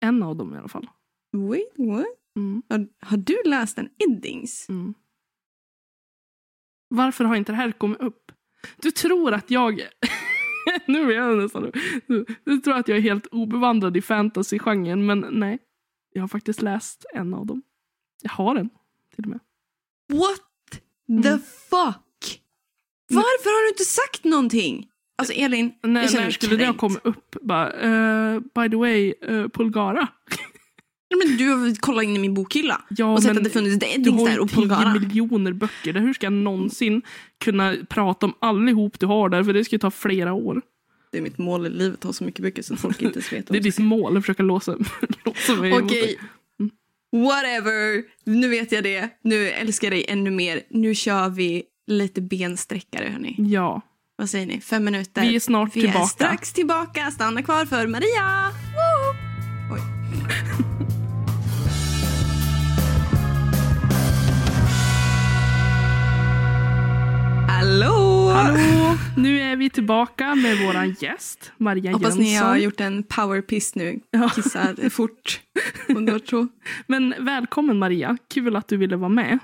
En 0.02 0.24
av 0.24 0.36
dem 0.36 0.56
i 0.56 0.58
alla 0.58 0.68
fall. 0.68 0.90
Wait, 1.32 1.74
what? 1.78 2.06
Mm. 2.36 2.64
Har, 2.70 2.88
har 3.02 3.18
du 3.18 3.42
läst 3.46 3.78
en 3.78 3.90
Eddings? 3.98 4.70
Mm. 4.70 4.94
Varför 6.88 7.24
har 7.24 7.36
inte 7.36 7.52
det 7.52 7.56
här 7.56 7.72
kommit 7.72 8.00
upp? 8.00 8.32
Du 8.78 8.92
tror 8.92 9.34
att 9.34 9.52
jag... 9.52 9.82
nu 10.88 11.12
är 11.12 11.16
jag 11.16 11.38
nästan... 11.38 11.72
Du, 12.08 12.26
du 12.44 12.58
tror 12.58 12.74
att 12.76 12.88
jag 12.88 12.98
är 12.98 13.02
helt 13.02 13.26
obevandrad 13.26 13.98
i 13.98 14.02
fantasy-genren, 14.02 15.06
men 15.06 15.26
nej. 15.32 15.60
Jag 16.14 16.22
har 16.24 16.28
faktiskt 16.28 16.62
läst 16.62 17.06
en 17.14 17.34
av 17.34 17.46
dem. 17.46 17.62
Jag 18.22 18.32
har 18.32 18.56
en, 18.56 18.70
till 19.16 19.24
och 19.24 19.30
med. 19.30 19.40
What 20.14 20.42
Mm. 21.10 21.24
the 21.24 21.30
fuck? 21.70 22.42
Varför 23.10 23.50
har 23.50 23.64
du 23.66 23.70
inte 23.70 23.84
sagt 23.84 24.24
någonting? 24.24 24.88
Alltså 25.18 25.34
Elin, 25.34 25.72
När, 25.84 26.02
jag 26.02 26.12
känner 26.12 26.24
mig 26.24 26.34
skulle 26.34 26.56
det 26.56 26.66
ha 26.66 26.74
kränkt. 26.74 26.80
kommit 26.80 27.06
upp? 27.18 27.36
Bara, 27.42 27.72
eh, 27.74 28.40
by 28.40 28.70
the 28.70 28.76
way, 28.76 29.14
uh, 29.30 29.48
Polgara. 29.48 30.08
Men 31.26 31.38
du 31.38 31.50
har 31.50 31.76
kollat 31.80 32.04
in 32.04 32.16
i 32.16 32.20
min 32.20 32.34
bokhylla 32.34 32.82
Ja, 32.90 33.06
och 33.14 33.24
sett 33.24 33.38
att 33.38 33.44
det 33.44 33.50
funnits 33.50 33.80
Du 33.80 33.86
Eddings 33.86 34.20
har 34.20 34.26
där 34.28 34.34
ju 34.34 34.40
och 34.40 34.50
10 34.50 34.56
Polgara. 34.56 34.94
miljoner 34.94 35.54
böcker. 35.54 35.94
Hur 35.94 36.14
ska 36.14 36.26
jag 36.26 36.34
någonsin 36.34 37.02
kunna 37.44 37.76
prata 37.90 38.26
om 38.26 38.34
allihop 38.40 39.00
du 39.00 39.06
har 39.06 39.30
där? 39.30 39.44
För 39.44 39.54
det 39.54 39.66
ska 39.66 39.76
ju 39.76 39.80
ta 39.80 39.92
flera 39.92 40.34
år. 40.34 40.62
Det 41.12 41.18
är 41.18 41.22
mitt 41.22 41.38
mål 41.38 41.66
i 41.66 41.70
livet 41.70 41.98
att 42.00 42.04
ha 42.04 42.14
så 42.14 42.24
mycket 42.24 42.42
böcker 42.42 42.62
så 42.62 42.74
att 42.74 42.80
folk 42.80 43.02
inte 43.02 43.20
ens 43.20 43.34
vet 43.34 43.48
Det 43.48 43.58
är 43.58 43.62
ditt 43.62 43.80
mål 43.80 44.18
att 44.18 44.24
försöka 44.24 44.44
låsa, 44.44 44.78
låsa 45.26 45.56
mig. 45.56 45.74
Okej, 45.74 46.20
whatever. 47.12 48.04
Nu 48.24 48.48
vet 48.50 48.72
jag 48.72 48.84
det. 48.84 49.10
Nu 49.22 49.48
älskar 49.50 49.88
jag 49.88 49.94
dig 49.94 50.06
ännu 50.08 50.32
mer. 50.32 50.62
Nu 50.70 50.96
kör 50.96 51.30
vi 51.30 51.64
lite 51.88 52.22
bensträckare 52.22 53.10
hörni. 53.10 53.36
Ja. 53.38 53.82
Vad 54.16 54.30
säger 54.30 54.46
ni? 54.46 54.62
Fem 54.62 54.84
minuter. 54.84 55.22
Vi 55.22 55.36
är 55.36 55.40
snart 55.40 55.76
Vi 55.76 55.82
tillbaka. 55.82 56.00
är 56.00 56.06
strax 56.06 56.54
tillbaka. 56.54 57.12
Stanna 57.12 57.42
kvar 57.44 57.66
för 57.66 57.88
Maria. 57.88 58.50
Woo! 58.50 59.76
Oj. 59.76 60.79
Hallå! 67.60 68.30
Hallå! 68.34 68.98
Nu 69.18 69.40
är 69.40 69.56
vi 69.56 69.70
tillbaka 69.70 70.36
med 70.36 70.58
våran 70.68 70.96
gäst, 71.00 71.52
Maria 71.58 71.92
Hoppas 71.92 72.04
Jönsson. 72.04 72.24
ni 72.24 72.36
har 72.36 72.58
gjort 72.58 72.80
en 72.82 73.04
powerpiss 73.04 73.76
nu. 73.76 74.00
Kissar 74.36 74.90
fort. 74.90 75.42
Men 76.88 77.14
välkommen 77.20 77.80
Maria, 77.80 78.18
kul 78.34 78.56
att 78.56 78.68
du 78.68 78.78
ville 78.78 78.96
vara 78.96 79.10
med. 79.10 79.40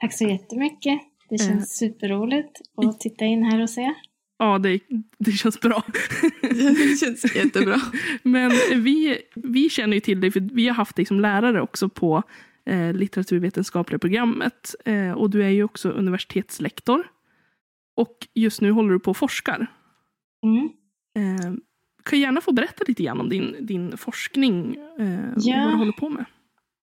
Tack 0.00 0.12
så 0.18 0.24
jättemycket. 0.24 1.00
Det 1.30 1.38
känns 1.38 1.82
Eh. 1.82 1.88
superroligt 1.88 2.60
att 2.76 3.00
titta 3.00 3.24
in 3.24 3.42
här 3.42 3.62
och 3.62 3.70
se. 3.70 3.94
Ja, 4.38 4.58
det, 4.58 4.80
det 5.18 5.32
känns 5.32 5.60
bra. 5.60 5.82
Det 6.40 6.98
känns 7.00 7.36
jättebra. 7.36 7.80
Men 8.22 8.50
vi, 8.74 9.18
vi 9.34 9.70
känner 9.70 9.94
ju 9.94 10.00
till 10.00 10.20
dig, 10.20 10.30
för 10.30 10.40
vi 10.40 10.68
har 10.68 10.74
haft 10.74 10.96
dig 10.96 11.06
som 11.06 11.20
lärare 11.20 11.62
också 11.62 11.88
på 11.88 12.22
eh, 12.66 12.92
litteraturvetenskapliga 12.92 13.98
programmet. 13.98 14.74
Eh, 14.84 15.12
och 15.12 15.30
du 15.30 15.44
är 15.44 15.48
ju 15.48 15.64
också 15.64 15.88
universitetslektor. 15.90 17.08
Och 17.96 18.28
just 18.34 18.60
nu 18.60 18.70
håller 18.70 18.90
du 18.92 18.98
på 19.00 19.10
och 19.10 19.16
forskar. 19.16 19.66
Mm. 20.44 20.68
Eh, 21.16 21.52
kan 22.04 22.20
gärna 22.20 22.40
få 22.40 22.52
berätta 22.52 22.84
lite 22.88 23.02
grann 23.02 23.20
om 23.20 23.28
din, 23.28 23.56
din 23.60 23.96
forskning 23.96 24.76
eh, 24.98 25.32
och 25.36 25.40
Ja. 25.42 25.64
vad 25.64 25.72
du 25.72 25.76
håller 25.76 25.92
på 25.92 26.08
med. 26.08 26.24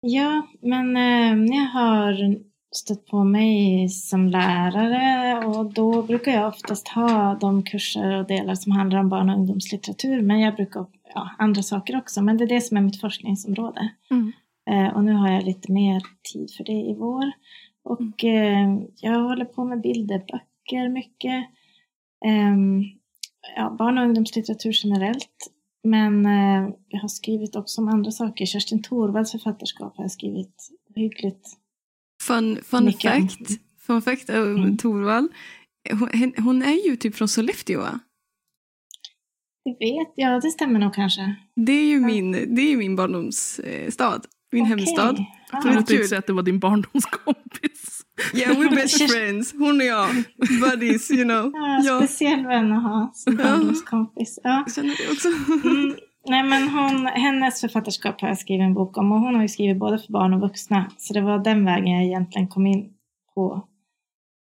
Ja, 0.02 0.48
men 0.62 0.98
eh, 0.98 1.56
jag 1.56 1.66
har 1.66 2.38
stött 2.72 3.06
på 3.06 3.24
mig 3.24 3.90
som 3.90 4.28
lärare 4.30 5.46
och 5.46 5.74
då 5.74 6.04
brukar 6.04 6.32
jag 6.32 6.48
oftast 6.48 6.88
ha 6.88 7.38
de 7.42 7.63
kurser 7.63 8.20
och 8.20 8.28
delar 8.28 8.56
som 8.56 8.72
handlar 8.72 9.00
om 9.00 9.10
barn 9.10 9.30
och 9.30 9.36
ungdomslitteratur. 9.38 10.22
Men 10.22 10.40
jag 10.40 10.56
brukar 10.56 10.86
ja, 11.13 11.30
andra 11.38 11.62
saker 11.63 11.98
också. 11.98 12.22
Men 12.22 12.38
det 12.38 12.44
är 12.44 12.48
det 12.48 12.62
som 12.62 12.78
är 12.78 12.82
mitt 12.82 13.02
forskningsområde. 13.02 13.90
Mm. 14.10 14.32
Eh, 14.70 14.96
och 14.96 15.04
nu 15.04 15.14
har 15.14 15.32
jag 15.32 15.44
lite 15.44 15.72
mer 15.72 16.02
tid 16.34 16.52
för 16.58 16.64
det 16.64 16.72
i 16.92 16.96
vår. 17.00 17.32
Och 17.84 18.24
eh, 18.24 18.80
jag 18.96 19.24
håller 19.24 19.46
på 19.46 19.66
med 19.66 19.82
bilderböcker 19.82 20.90
mycket. 20.90 21.46
Ehm, 22.26 22.84
ja, 23.56 23.76
barn 23.80 23.98
och 23.98 24.04
ungdomslitteratur 24.04 24.72
generellt. 24.84 25.52
Men 25.84 26.26
eh, 26.26 26.70
jag 26.88 27.00
har 27.00 27.08
skrivit 27.08 27.56
också 27.56 27.82
om 27.82 27.88
andra 27.88 28.12
saker. 28.12 28.46
Kerstin 28.46 28.84
Thorvalds 28.84 29.32
författarskap 29.32 29.98
har 29.98 30.04
jag 30.04 30.12
skrivit 30.12 30.70
hyggligt. 30.96 31.48
Fun, 32.24 32.60
fun 32.64 32.94
fact. 32.94 33.50
Fun 33.80 34.02
fact 34.02 34.30
om 34.30 34.56
Mm. 34.56 34.78
Torvald. 34.78 35.32
Hon, 35.92 36.34
hon 36.38 36.62
är 36.62 36.90
ju 36.90 36.96
typ 36.96 37.16
från 37.16 37.28
Sollefteå 37.28 37.80
va? 37.80 38.00
Det 39.64 39.72
vet 39.80 40.14
jag, 40.16 40.42
det 40.42 40.52
stämmer 40.52 40.80
nog 40.80 40.94
kanske. 40.94 41.36
Det 41.56 41.72
är 41.72 41.86
ju 41.86 42.00
min, 42.00 42.32
det 42.32 42.62
är 42.62 42.70
ju 42.70 42.78
min 42.78 42.96
barndomsstad. 42.96 44.22
Min 44.52 44.62
Okej. 44.64 44.70
hemstad. 44.70 45.18
Är 45.20 45.26
Jag 45.52 45.62
tänkte 45.62 45.94
kul. 45.98 46.08
säga 46.08 46.20
att 46.20 46.28
det 46.28 46.34
var 46.34 46.44
din 46.44 46.60
barndomskompis. 46.60 48.02
Yeah, 48.34 48.52
we're 48.58 48.76
best 48.76 49.12
friends. 49.12 49.54
Hon 49.54 49.80
och 49.82 49.86
jag. 49.86 50.10
Buddies, 50.62 51.12
you 51.12 51.24
know. 51.24 51.52
Ja, 51.54 51.82
Ja, 51.84 51.98
speciell 51.98 52.46
vän 52.46 52.72
att 52.72 52.84
ha 52.84 53.12
som 53.14 53.36
barndomskompis. 53.36 54.40
Ja. 54.44 54.50
jag 54.66 54.74
känner 54.76 54.96
det 54.98 55.12
också. 55.14 55.28
Mm. 55.68 55.96
Nej, 56.30 56.44
men 56.44 56.70
hon, 56.70 57.06
hennes 57.08 57.62
författarskap 57.62 58.22
har 58.22 58.28
jag 58.28 58.38
skrivit 58.38 58.64
en 58.64 58.74
bok 58.74 58.98
om 58.98 59.12
och 59.12 59.20
hon 59.20 59.36
har 59.36 59.42
ju 59.42 59.48
skrivit 59.48 59.80
både 59.80 60.00
för 60.00 60.14
barn 60.14 60.34
och 60.34 60.40
vuxna. 60.42 60.92
Så 60.98 61.14
det 61.14 61.22
var 61.22 61.44
den 61.44 61.66
vägen 61.66 61.88
jag 61.94 62.04
egentligen 62.06 62.48
kom 62.48 62.68
in 62.68 62.90
på 63.36 63.68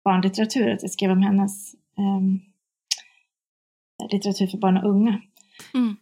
barnlitteratur, 0.06 0.70
att 0.70 0.82
jag 0.82 0.92
skrev 0.92 1.12
om 1.12 1.22
hennes 1.22 1.74
ehm, 1.98 2.40
litteratur 4.12 4.48
för 4.48 4.58
barn 4.58 4.78
och 4.78 4.90
unga. 4.90 5.22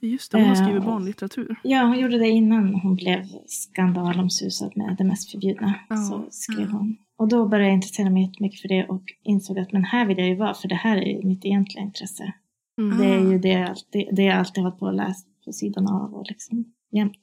Just 0.01 0.31
det, 0.31 0.37
hon 0.37 0.47
har 0.47 0.55
Eh, 0.55 0.63
skrivit 0.63 0.83
barnlitteratur. 0.83 1.55
Ja, 1.63 1.83
hon 1.83 1.99
gjorde 1.99 2.17
det 2.17 2.27
innan 2.29 2.73
hon 2.75 2.95
blev 2.95 3.25
skandalomsusad 3.47 4.71
med 4.75 4.95
Det 4.97 5.03
mest 5.03 5.31
förbjudna. 5.31 5.73
Ja, 5.89 5.95
så 5.97 6.27
skrev 6.31 6.69
hon. 6.69 6.97
Och 7.17 7.27
då 7.27 7.47
började 7.47 7.67
jag 7.67 7.75
intressera 7.75 8.09
mig 8.09 8.23
jättemycket 8.23 8.61
för 8.61 8.67
det 8.67 8.85
och 8.85 9.03
insåg 9.23 9.59
att 9.59 9.71
men 9.71 9.83
här 9.83 10.05
vill 10.05 10.17
jag 10.17 10.27
ju 10.27 10.35
vara, 10.35 10.53
för 10.53 10.67
det 10.67 10.75
här 10.75 10.97
är 10.97 11.05
ju 11.17 11.27
mitt 11.27 11.45
egentliga 11.45 11.83
intresse. 11.83 12.33
Mm. 12.81 12.97
Det 12.97 13.05
är 13.05 13.31
ju 13.31 13.39
det 13.39 13.49
jag 13.49 13.69
alltid, 13.69 14.07
det 14.15 14.23
jag 14.23 14.37
alltid 14.37 14.63
har 14.63 14.69
hållit 14.69 14.79
på 14.79 14.85
och 14.85 14.93
läst 14.93 15.27
på 15.45 15.51
sidan 15.51 15.87
av 15.87 16.13
och 16.13 16.25
liksom 16.29 16.65
jämt. 16.91 17.19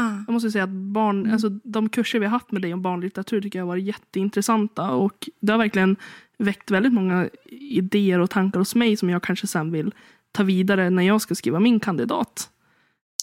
Ah. 0.00 0.24
Jag 0.26 0.32
måste 0.32 0.50
säga 0.50 0.64
att 0.64 0.70
barn, 0.70 1.18
Mm. 1.20 1.32
alltså, 1.32 1.48
de 1.48 1.88
kurser 1.88 2.18
vi 2.18 2.26
har 2.26 2.30
haft 2.30 2.52
med 2.52 2.62
dig 2.62 2.74
om 2.74 2.82
barnlitteratur 2.82 3.40
tycker 3.40 3.58
jag 3.58 3.66
har 3.66 3.68
varit 3.68 3.84
jätteintressanta. 3.84 4.90
Och 4.94 5.28
det 5.40 5.52
har 5.52 5.58
verkligen 5.58 5.96
väckt 6.38 6.70
väldigt 6.70 6.92
många 6.92 7.28
idéer 7.50 8.18
och 8.18 8.30
tankar 8.30 8.58
hos 8.58 8.74
mig 8.74 8.96
som 8.96 9.10
jag 9.10 9.22
kanske 9.22 9.46
sen 9.46 9.72
vill 9.72 9.94
ta 10.32 10.42
vidare 10.42 10.90
när 10.90 11.02
jag 11.02 11.20
ska 11.20 11.34
skriva 11.34 11.60
min 11.60 11.80
kandidat. 11.80 12.50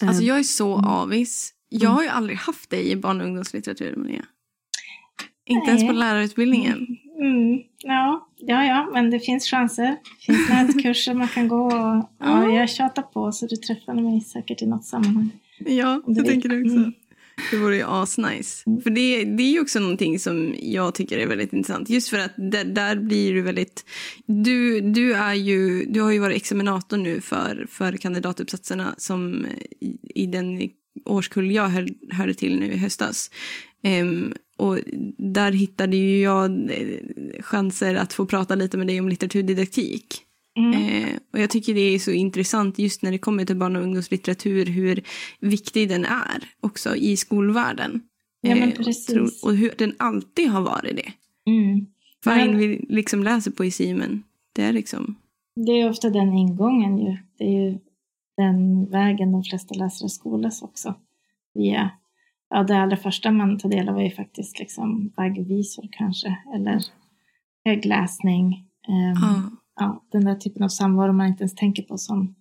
Eh, 0.02 0.08
Alltså 0.08 0.22
jag 0.24 0.38
är 0.38 0.42
så 0.42 0.74
Mm. 0.74 0.90
avis. 0.90 1.52
Jag 1.68 1.90
har 1.90 2.02
ju 2.02 2.08
aldrig 2.08 2.38
haft 2.38 2.70
dig 2.70 2.90
i 2.90 2.96
barn 2.96 3.20
och 3.20 3.26
ungdomslitteratur, 3.26 3.96
Maria. 3.96 4.24
Inte 5.46 5.60
Nej. 5.66 5.68
ens 5.68 5.86
på 5.86 5.92
lärarutbildningen. 5.92 6.86
Mm, 7.20 7.58
ja, 7.78 8.28
ja, 8.36 8.64
ja, 8.64 8.88
men 8.92 9.10
det 9.10 9.20
finns 9.20 9.44
chanser. 9.46 9.86
Det 9.86 10.24
finns 10.26 10.48
nätkurser 10.74 11.14
man 11.14 11.28
kan 11.28 11.48
gå 11.48 11.66
och 11.66 12.08
ja, 12.18 12.50
jag 12.50 12.70
tjatar 12.70 13.02
på 13.02 13.32
så 13.32 13.46
du 13.46 13.56
träffar 13.56 13.94
mig 13.94 14.20
säkert 14.20 14.62
i 14.62 14.66
något 14.66 14.84
sammanhang. 14.84 15.30
Ja, 15.58 16.02
du 16.06 16.14
vill. 16.14 16.24
tänker 16.24 16.48
det 16.48 16.60
också. 16.62 16.76
Mm. 16.76 16.92
Det 17.50 17.56
vore 17.56 17.76
ju 17.76 17.82
asnice. 17.86 18.62
Mm. 18.66 18.80
För 18.80 18.90
det, 18.90 19.24
det 19.24 19.42
är 19.42 19.50
ju 19.50 19.60
också 19.60 19.80
någonting 19.80 20.18
som 20.18 20.54
jag 20.58 20.94
tycker 20.94 21.18
är 21.18 21.26
väldigt 21.26 21.52
intressant. 21.52 21.90
Just 21.90 22.08
för 22.08 22.18
att 22.18 22.32
där, 22.36 22.64
där 22.64 22.96
blir 22.96 23.34
du 23.34 23.40
väldigt... 23.40 23.84
Du, 24.26 24.80
du, 24.80 25.14
är 25.14 25.34
ju, 25.34 25.84
du 25.84 26.00
har 26.00 26.12
ju 26.12 26.18
varit 26.18 26.36
examinator 26.36 26.96
nu 26.96 27.20
för, 27.20 27.66
för 27.70 27.92
kandidatuppsatserna 27.92 28.94
som 28.98 29.46
i, 29.80 30.22
i 30.22 30.26
den 30.26 30.70
årskull 31.04 31.50
jag 31.50 31.68
hör, 31.68 31.88
hörde 32.10 32.34
till 32.34 32.58
nu 32.58 32.72
i 32.72 32.76
höstas. 32.76 33.30
Ehm, 33.82 34.34
och 34.56 34.78
där 35.18 35.52
hittade 35.52 35.96
ju 35.96 36.20
jag 36.20 36.70
eh, 36.70 37.42
chanser 37.42 37.94
att 37.94 38.12
få 38.12 38.26
prata 38.26 38.54
lite 38.54 38.78
med 38.78 38.86
dig 38.86 39.00
om 39.00 39.08
litteraturdidaktik. 39.08 40.25
Mm. 40.56 40.72
Eh, 40.72 41.08
och 41.32 41.38
jag 41.38 41.50
tycker 41.50 41.74
det 41.74 41.80
är 41.80 41.98
så 41.98 42.10
intressant 42.10 42.78
just 42.78 43.02
när 43.02 43.10
det 43.10 43.18
kommer 43.18 43.44
till 43.44 43.56
barn 43.56 43.76
och 43.76 43.82
ungdomslitteratur 43.82 44.66
hur 44.66 45.02
viktig 45.40 45.88
den 45.88 46.04
är 46.04 46.44
också 46.60 46.96
i 46.96 47.16
skolvärlden. 47.16 48.02
Ja, 48.40 48.56
Eh, 48.56 48.68
och 48.68 49.48
och 49.48 49.56
hur 49.56 49.74
den 49.78 49.94
alltid 49.98 50.48
har 50.48 50.60
varit 50.60 50.96
det. 50.96 51.12
Mm. 51.50 51.86
Fine, 52.24 52.58
vi 52.58 52.86
liksom 52.88 53.22
läser 53.22 53.50
poesi 53.50 53.94
men 53.94 54.22
det 54.54 54.62
är 54.62 54.72
liksom... 54.72 55.14
Det 55.66 55.72
är 55.72 55.90
ofta 55.90 56.10
den 56.10 56.32
ingången 56.34 56.98
ju. 56.98 57.16
Det 57.38 57.44
är 57.44 57.64
ju 57.64 57.78
den 58.36 58.90
vägen 58.90 59.32
de 59.32 59.42
flesta 59.44 59.74
läsare 59.74 60.08
skolas 60.08 60.62
också. 60.62 60.94
Via, 61.54 61.90
ja, 62.50 62.62
det 62.62 62.76
allra 62.76 62.96
första 62.96 63.30
man 63.30 63.58
tar 63.58 63.68
del 63.68 63.88
av 63.88 63.98
är 63.98 64.02
ju 64.02 64.10
faktiskt 64.10 64.58
liksom 64.58 65.12
vaggvisor 65.16 65.88
kanske, 65.92 66.36
eller 66.54 66.80
högläsning. 67.64 68.66
Ehm, 68.88 69.14
Ja. 69.22 69.50
Ja, 69.76 70.04
den 70.12 70.24
där 70.24 70.34
typen 70.34 70.62
av 70.62 70.68
samvaro 70.68 71.12
man 71.12 71.26
inte 71.26 71.42
ens 71.42 71.54
tänker 71.54 71.82
på 71.82 71.98
som 71.98 72.34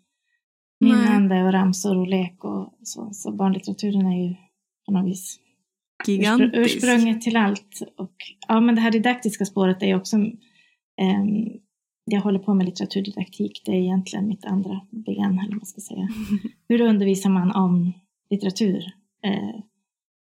minnande 0.79 1.43
och 1.43 1.51
ramsor 1.51 1.97
och 1.97 2.07
lek 2.07 2.43
och 2.43 2.73
så. 2.83 3.09
Så 3.13 3.31
barnlitteraturen 3.31 4.05
är 4.05 4.27
ju 4.27 4.35
på 4.85 4.91
något 4.91 5.05
vis 5.05 5.39
Gigantisk. 6.05 6.53
ursprunget 6.55 7.21
till 7.21 7.37
allt. 7.37 7.81
Och, 7.97 8.15
ja, 8.47 8.59
men 8.59 8.75
det 8.75 8.81
här 8.81 8.91
didaktiska 8.91 9.45
spåret 9.45 9.83
är 9.83 9.87
ju 9.87 9.95
också 9.95 10.17
ehm, 10.97 11.59
jag 12.05 12.21
håller 12.21 12.39
på 12.39 12.53
med 12.53 12.65
litteraturdidaktik. 12.65 13.61
Det 13.65 13.71
är 13.71 13.75
egentligen 13.75 14.27
mitt 14.27 14.45
andra 14.45 14.81
ben, 14.89 15.39
eller 15.39 15.55
man 15.55 15.65
ska 15.65 15.81
säga. 15.81 16.09
Hur 16.67 16.81
undervisar 16.81 17.29
man 17.29 17.51
om 17.51 17.93
litteratur 18.29 18.83
eh, 19.23 19.55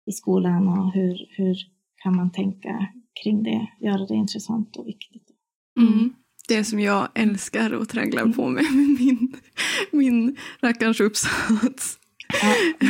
i 0.05 0.11
skolan 0.11 0.67
och 0.67 0.93
hur, 0.93 1.25
hur 1.29 1.57
kan 1.95 2.15
man 2.15 2.31
tänka 2.31 2.87
kring 3.23 3.43
det, 3.43 3.67
göra 3.79 4.05
det 4.05 4.15
intressant 4.15 4.75
och 4.75 4.87
viktigt. 4.87 5.27
Mm. 5.79 6.13
Det 6.49 6.63
som 6.63 6.79
jag 6.79 7.09
älskar 7.15 7.73
och 7.73 7.89
tragglar 7.89 8.27
på 8.33 8.49
med 8.49 8.65
min, 8.71 9.33
min 9.91 10.37
rackarns 10.61 10.99
uppsats. 10.99 11.99
Ja. 12.41 12.55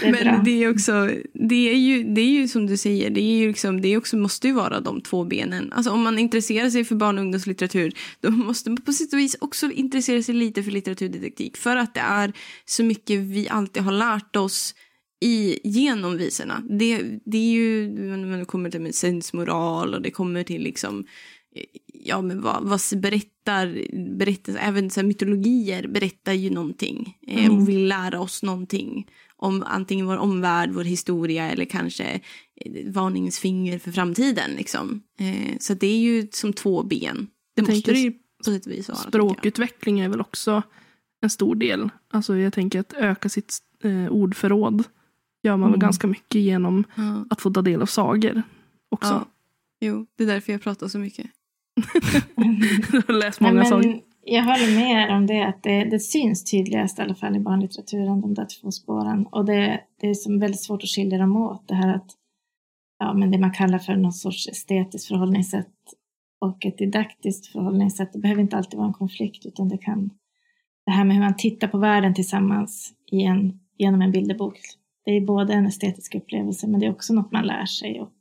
Det 0.00 0.10
Men 0.10 0.24
bra. 0.24 0.42
det 0.44 0.64
är 0.64 0.70
också, 0.70 1.10
det 1.34 1.70
är 1.70 1.76
ju, 1.76 2.14
det 2.14 2.20
är 2.20 2.30
ju 2.30 2.48
som 2.48 2.66
du 2.66 2.76
säger, 2.76 3.10
det 3.10 3.20
är 3.20 3.36
ju 3.36 3.48
liksom, 3.48 3.80
det 3.80 3.88
är 3.88 3.98
också, 3.98 4.16
måste 4.16 4.48
ju 4.48 4.54
vara 4.54 4.80
de 4.80 5.00
två 5.00 5.24
benen. 5.24 5.72
Alltså 5.72 5.90
om 5.90 6.02
man 6.02 6.18
intresserar 6.18 6.70
sig 6.70 6.84
för 6.84 6.94
barn 6.94 7.18
och 7.18 7.24
ungdomslitteratur, 7.24 7.92
då 8.20 8.30
måste 8.30 8.70
man 8.70 8.76
på 8.76 8.92
och 9.12 9.18
vis 9.18 9.36
också 9.40 9.70
intressera 9.70 10.22
sig 10.22 10.34
lite 10.34 10.62
för 10.62 10.70
litteraturdidaktik. 10.70 11.56
För 11.56 11.76
att 11.76 11.94
det 11.94 12.00
är 12.00 12.32
så 12.64 12.84
mycket 12.84 13.20
vi 13.20 13.48
alltid 13.48 13.82
har 13.82 13.92
lärt 13.92 14.36
oss 14.36 14.74
i, 15.20 15.58
genom 15.64 16.16
visorna. 16.16 16.62
Det, 16.70 17.02
det 17.24 17.38
är 17.38 17.52
ju, 17.52 17.88
det 18.38 18.44
kommer 18.44 18.70
till 18.70 18.80
med 18.80 18.94
sensmoral 18.94 19.94
och 19.94 20.02
det 20.02 20.10
kommer 20.10 20.42
till 20.42 20.62
liksom 20.62 21.04
ja, 22.08 22.22
men 22.22 22.40
vad, 22.42 22.62
vad 22.64 22.80
berättar, 22.96 23.86
berättar 24.16 24.56
även 24.60 24.90
så 24.90 25.00
här, 25.00 25.06
mytologier 25.06 25.88
berättar 25.88 26.32
ju 26.32 26.50
någonting 26.50 27.18
eh, 27.26 27.44
Mm. 27.46 27.58
och 27.58 27.68
vill 27.68 27.86
lära 27.88 28.20
oss 28.20 28.42
någonting 28.42 29.06
om 29.36 29.62
antingen 29.66 30.06
vår 30.06 30.16
omvärld, 30.16 30.70
vår 30.72 30.84
historia 30.84 31.50
eller 31.50 31.64
kanske 31.64 32.04
eh, 32.56 32.90
varningens 32.92 33.38
finger 33.38 33.78
för 33.78 33.92
framtiden. 33.92 34.50
Liksom. 34.50 35.02
Eh, 35.18 35.56
så 35.60 35.74
det 35.74 35.86
är 35.86 35.98
ju 35.98 36.28
som 36.32 36.52
två 36.52 36.82
ben. 36.82 37.26
Det 37.56 37.62
Jag 37.62 37.68
måste 37.74 37.92
det 37.92 37.98
ju 37.98 38.12
på 38.12 38.44
sätt 38.44 38.66
och 38.66 38.72
vis 38.72 38.88
vara. 38.88 38.98
Språkutveckling 38.98 40.00
är 40.00 40.08
väl 40.08 40.20
också 40.20 40.62
en 41.20 41.30
stor 41.30 41.54
del. 41.54 41.88
Alltså 42.10 42.36
jag 42.36 42.52
tänker 42.52 42.80
att 42.80 42.92
öka 42.92 43.28
sitt 43.28 43.58
eh, 43.84 44.08
ordförråd 44.12 44.84
gör 45.42 45.56
man 45.56 45.60
väl 45.70 45.74
Mm. 45.74 45.80
ganska 45.80 46.06
mycket 46.06 46.40
genom. 46.40 46.84
Ja. 46.94 47.24
att 47.30 47.40
få 47.40 47.50
ta 47.50 47.62
del 47.62 47.82
av 47.82 47.86
sagor 47.86 48.42
också. 48.88 49.08
Ja. 49.08 49.26
Jo, 49.80 50.06
det 50.16 50.22
är 50.24 50.26
därför 50.28 50.52
jag 50.52 50.62
pratar 50.62 50.88
så 50.88 50.98
mycket. 50.98 51.26
Jag 52.92 53.02
har 53.02 53.18
läst 53.18 53.40
många 53.40 53.62
Nej, 53.62 53.70
men 53.70 54.00
jag 54.24 54.42
håller 54.42 54.76
med 54.76 55.02
er 55.02 55.16
om 55.16 55.26
det, 55.26 55.46
att 55.46 55.62
det, 55.62 55.84
det 55.84 56.00
syns 56.00 56.44
tydligast 56.44 56.98
i 56.98 57.02
alla 57.02 57.14
fall 57.14 57.36
i 57.36 57.40
barnlitteraturen, 57.40 58.20
de 58.20 58.34
där 58.34 58.46
två 58.60 58.70
spåren. 58.70 59.26
Och 59.26 59.44
det, 59.44 59.80
det 60.00 60.06
är 60.10 60.14
som 60.14 60.38
väldigt 60.38 60.62
svårt 60.62 60.82
att 60.82 60.88
skilja 60.88 61.18
dem 61.18 61.36
åt, 61.36 61.68
det 61.68 61.74
här 61.74 61.94
att 61.94 62.10
ja, 62.98 63.14
men 63.14 63.30
det 63.30 63.38
man 63.38 63.52
kallar 63.52 63.78
för 63.78 63.96
någon 63.96 64.12
sorts 64.12 64.48
estetiskt 64.48 65.08
förhållningssätt 65.08 65.74
och 66.40 66.66
ett 66.66 66.78
didaktiskt 66.78 67.46
förhållningssätt, 67.46 68.12
det 68.12 68.18
behöver 68.18 68.42
inte 68.42 68.56
alltid 68.56 68.78
vara 68.78 68.88
en 68.88 68.94
konflikt, 68.94 69.46
utan 69.46 69.68
det 69.68 69.78
kan 69.78 70.10
det 70.86 70.92
här 70.92 71.04
med 71.04 71.16
hur 71.16 71.22
man 71.22 71.36
tittar 71.36 71.68
på 71.68 71.78
världen 71.78 72.14
tillsammans 72.14 72.92
i 73.12 73.22
en, 73.22 73.60
genom 73.78 74.02
en 74.02 74.12
bilderbok. 74.12 74.58
Det 75.04 75.10
är 75.10 75.20
både 75.20 75.52
en 75.52 75.66
estetisk 75.66 76.14
upplevelse, 76.14 76.68
men 76.68 76.80
det 76.80 76.86
är 76.86 76.90
också 76.90 77.14
något 77.14 77.32
man 77.32 77.46
lär 77.46 77.66
sig 77.66 78.00
och 78.00 78.20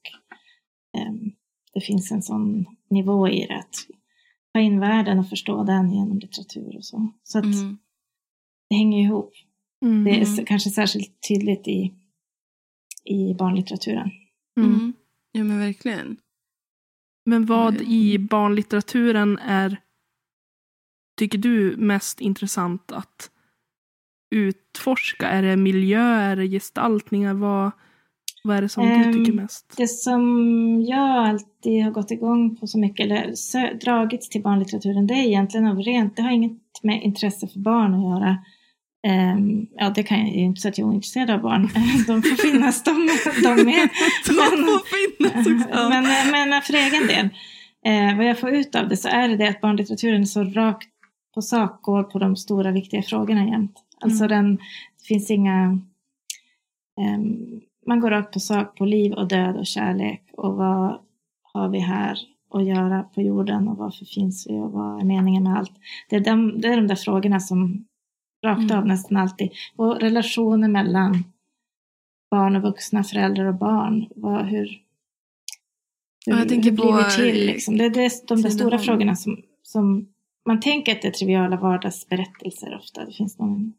ehm, 0.98 1.32
det 1.76 1.82
finns 1.82 2.12
en 2.12 2.22
sån 2.24 2.66
nivå 2.90 3.30
i 3.30 3.46
det, 3.48 3.58
att 3.60 3.76
ta 4.54 4.60
in 4.60 4.80
världen 4.80 5.20
och 5.20 5.30
förstå 5.30 5.64
den 5.64 5.92
genom 5.92 6.20
litteratur 6.20 6.78
och 6.78 6.86
så. 6.86 7.12
Så 7.24 7.40
att 7.40 7.46
Mm. 7.46 7.78
det 8.70 8.76
hänger 8.76 9.04
ihop. 9.04 9.34
Mm. 9.86 10.04
Det 10.04 10.12
är 10.12 10.46
kanske 10.46 10.70
särskilt 10.70 11.28
tydligt 11.28 11.68
i, 11.68 11.94
i 13.04 13.34
barnlitteraturen. 13.34 14.12
Mm. 14.58 14.74
Mm. 14.74 14.94
Ja 15.32 15.44
men 15.44 15.60
verkligen. 15.60 16.18
Men 17.26 17.46
vad 17.46 17.74
Mm. 17.76 17.88
i 17.92 18.18
barnlitteraturen 18.20 19.38
är, 19.38 19.82
tycker 21.20 21.38
du, 21.38 21.78
mest 21.78 22.22
intressant 22.22 22.92
att 22.92 23.32
utforska? 24.36 25.28
Är 25.30 25.42
det 25.42 25.56
miljöer, 25.58 26.38
gestaltningar? 26.46 27.34
Vad, 27.34 27.72
vad 28.46 28.58
är 28.58 28.62
det 28.62 28.70
som 28.70 28.84
Ehm, 28.84 29.12
du 29.12 29.20
tycker 29.20 29.34
mest? 29.34 29.74
Det 29.78 29.88
som 29.88 30.86
jag 30.88 31.28
alltid 31.28 31.84
har 31.84 31.92
gått 31.92 32.12
igång 32.12 32.56
på 32.56 32.68
så 32.68 32.80
mycket, 32.80 33.06
eller 33.06 33.80
dragits 33.80 34.30
till 34.30 34.42
barnlitteraturen, 34.42 35.08
det 35.08 35.14
är 35.14 35.24
egentligen 35.24 35.68
av 35.68 35.80
rent, 35.80 36.16
det 36.16 36.22
har 36.22 36.32
inget 36.32 36.60
med 36.84 37.04
intresse 37.04 37.48
för 37.48 37.60
barn 37.60 37.94
att 37.94 38.04
göra. 38.04 38.38
Ehm, 39.08 39.68
ja, 39.76 39.90
det 39.90 40.04
kan 40.04 40.20
jag 40.20 40.36
ju 40.36 40.42
inte 40.42 40.62
säga 40.62 40.70
att 40.70 40.78
jag 40.78 40.88
är 40.88 40.92
ointresserad 40.92 41.30
av 41.30 41.42
barn. 41.42 41.62
De 42.08 42.22
får 42.22 42.52
finnas, 42.52 42.84
de, 42.84 43.10
de 43.44 43.64
med. 43.64 43.90
De 44.28 44.34
får 44.34 45.18
finnas 45.18 45.48
också. 45.48 45.90
Men, 45.90 46.04
men 46.32 46.62
för 46.62 46.74
egen 46.74 47.08
del, 47.08 47.30
eh, 47.86 48.18
vad 48.18 48.26
jag 48.26 48.40
får 48.40 48.50
ut 48.50 48.76
av 48.76 48.90
det 48.90 48.98
så 48.98 49.08
är 49.08 49.28
det 49.30 49.38
det 49.38 49.50
att 49.50 49.62
barnlitteraturen 49.62 50.22
är 50.22 50.26
så 50.26 50.44
rakt 50.44 50.90
på 51.34 51.42
sak 51.42 51.82
går 51.82 52.04
på 52.04 52.20
de 52.20 52.36
stora 52.36 52.72
viktiga 52.72 53.02
frågorna 53.02 53.46
jämt. 53.48 53.76
Alltså 54.02 54.28
den, 54.28 54.56
det 54.56 55.06
finns 55.08 55.32
inga, 55.32 55.80
ehm, 57.02 57.62
man 57.86 58.00
går 58.00 58.10
rakt 58.10 58.34
på 58.34 58.40
sak 58.40 58.78
på 58.78 58.86
liv 58.86 59.14
och 59.14 59.28
död 59.28 59.58
och 59.58 59.66
kärlek 59.66 60.24
och 60.34 60.56
vad 60.56 61.00
har 61.44 61.70
vi 61.70 61.80
här 61.80 62.18
att 62.54 62.66
göra 62.66 63.04
på 63.04 63.22
jorden 63.22 63.68
och 63.68 63.78
varför 63.78 64.06
finns 64.06 64.48
vi 64.50 64.54
och 64.54 64.72
vad 64.72 65.02
är 65.02 65.06
meningen 65.06 65.44
med 65.44 65.58
allt. 65.58 65.72
Det 66.10 66.16
är 66.16 66.20
de, 66.20 66.62
det 66.62 66.68
är 66.68 66.76
de 66.78 66.88
där 66.88 66.96
frågorna 66.96 67.40
som 67.40 67.86
rakt 68.46 68.72
Mm. 68.72 68.78
av 68.78 68.88
nästan 68.88 69.18
alltid. 69.18 69.50
Och 69.76 70.00
relationer 70.02 70.68
mellan 70.68 71.24
barn 72.32 72.56
och 72.56 72.62
vuxna, 72.62 73.04
föräldrar 73.04 73.46
och 73.46 73.56
barn. 73.56 74.06
Vad, 74.16 74.46
hur, 74.46 74.58
hur, 74.60 74.82
Ja, 76.26 76.40
jag 76.40 76.50
tänker 76.50 76.70
hur 76.70 76.78
blir 76.78 76.98
vi 76.98 77.32
till? 77.32 77.46
Liksom? 77.46 77.78
Det, 77.78 77.90
det 77.90 78.06
är 78.06 78.28
de 78.28 78.42
där 78.42 78.50
stora 78.50 78.80
frågorna 78.80 79.16
som, 79.16 79.38
som 79.64 80.08
man 80.46 80.60
tänker 80.60 80.92
att 80.92 81.02
det 81.02 81.08
är 81.08 81.12
triviala 81.12 81.58
vardagsberättelser 81.58 82.76
ofta. 82.76 83.06
Det 83.06 83.12
finns 83.12 83.40
någon 83.40 83.74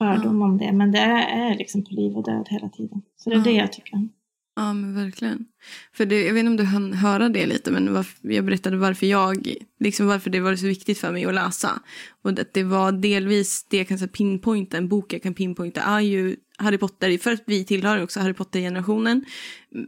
fördom 0.00 0.42
om 0.42 0.58
det. 0.58 0.72
Men 0.72 0.92
det 0.92 0.98
är, 0.98 1.56
liksom 1.56 1.84
på 1.84 1.90
liv 1.90 2.16
och 2.16 2.24
död 2.24 2.46
hela 2.50 2.68
tiden. 2.68 3.02
Så 3.16 3.30
det 3.30 3.36
är 3.36 3.40
det 3.40 3.52
jag 3.52 3.72
tycker 3.72 3.94
om. 3.94 4.12
Ja, 4.56 4.72
men 4.72 4.94
verkligen. 4.94 5.46
För 5.92 6.06
det, 6.06 6.26
jag 6.26 6.34
vet 6.34 6.40
inte 6.40 6.50
om 6.50 6.56
du 6.56 6.64
hann 6.64 6.92
höra 6.92 7.28
det 7.28 7.46
lite, 7.46 7.70
men 7.70 7.94
varför, 7.94 8.32
jag 8.32 8.44
berättade 8.44 8.76
varför 8.76 9.06
jag, 9.06 9.54
liksom 9.78 10.06
varför 10.06 10.30
det 10.30 10.40
var 10.40 10.56
så 10.56 10.66
viktigt 10.66 10.98
för 10.98 11.12
mig 11.12 11.24
att 11.24 11.34
läsa. 11.34 11.80
Och 12.22 12.30
att 12.30 12.54
det 12.54 12.62
var 12.62 12.92
delvis 12.92 13.66
det 13.70 13.76
jag 13.76 13.88
kan 13.88 13.98
säga 13.98 14.08
pinpointa, 14.08 14.76
en 14.76 14.88
bok 14.88 15.12
jag 15.12 15.22
kan 15.22 15.34
pinpointa 15.34 15.80
är 15.80 16.00
ju 16.00 16.36
Harry 16.58 16.78
Potter, 16.78 17.18
för 17.18 17.32
att 17.32 17.42
vi 17.46 17.64
tillhör 17.64 18.02
också 18.02 18.20
Harry 18.20 18.34
Potter-generationen. 18.34 19.24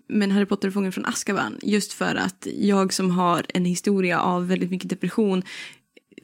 Men 0.08 0.30
Harry 0.30 0.46
Potter 0.46 0.68
och 0.68 0.74
Fången 0.74 0.92
från 0.92 1.06
Azkaban, 1.06 1.58
just 1.62 1.92
för 1.92 2.14
att 2.14 2.46
jag 2.56 2.92
som 2.92 3.10
har 3.10 3.46
en 3.48 3.64
historia 3.64 4.20
av 4.20 4.48
väldigt 4.48 4.70
mycket 4.70 4.90
depression 4.90 5.42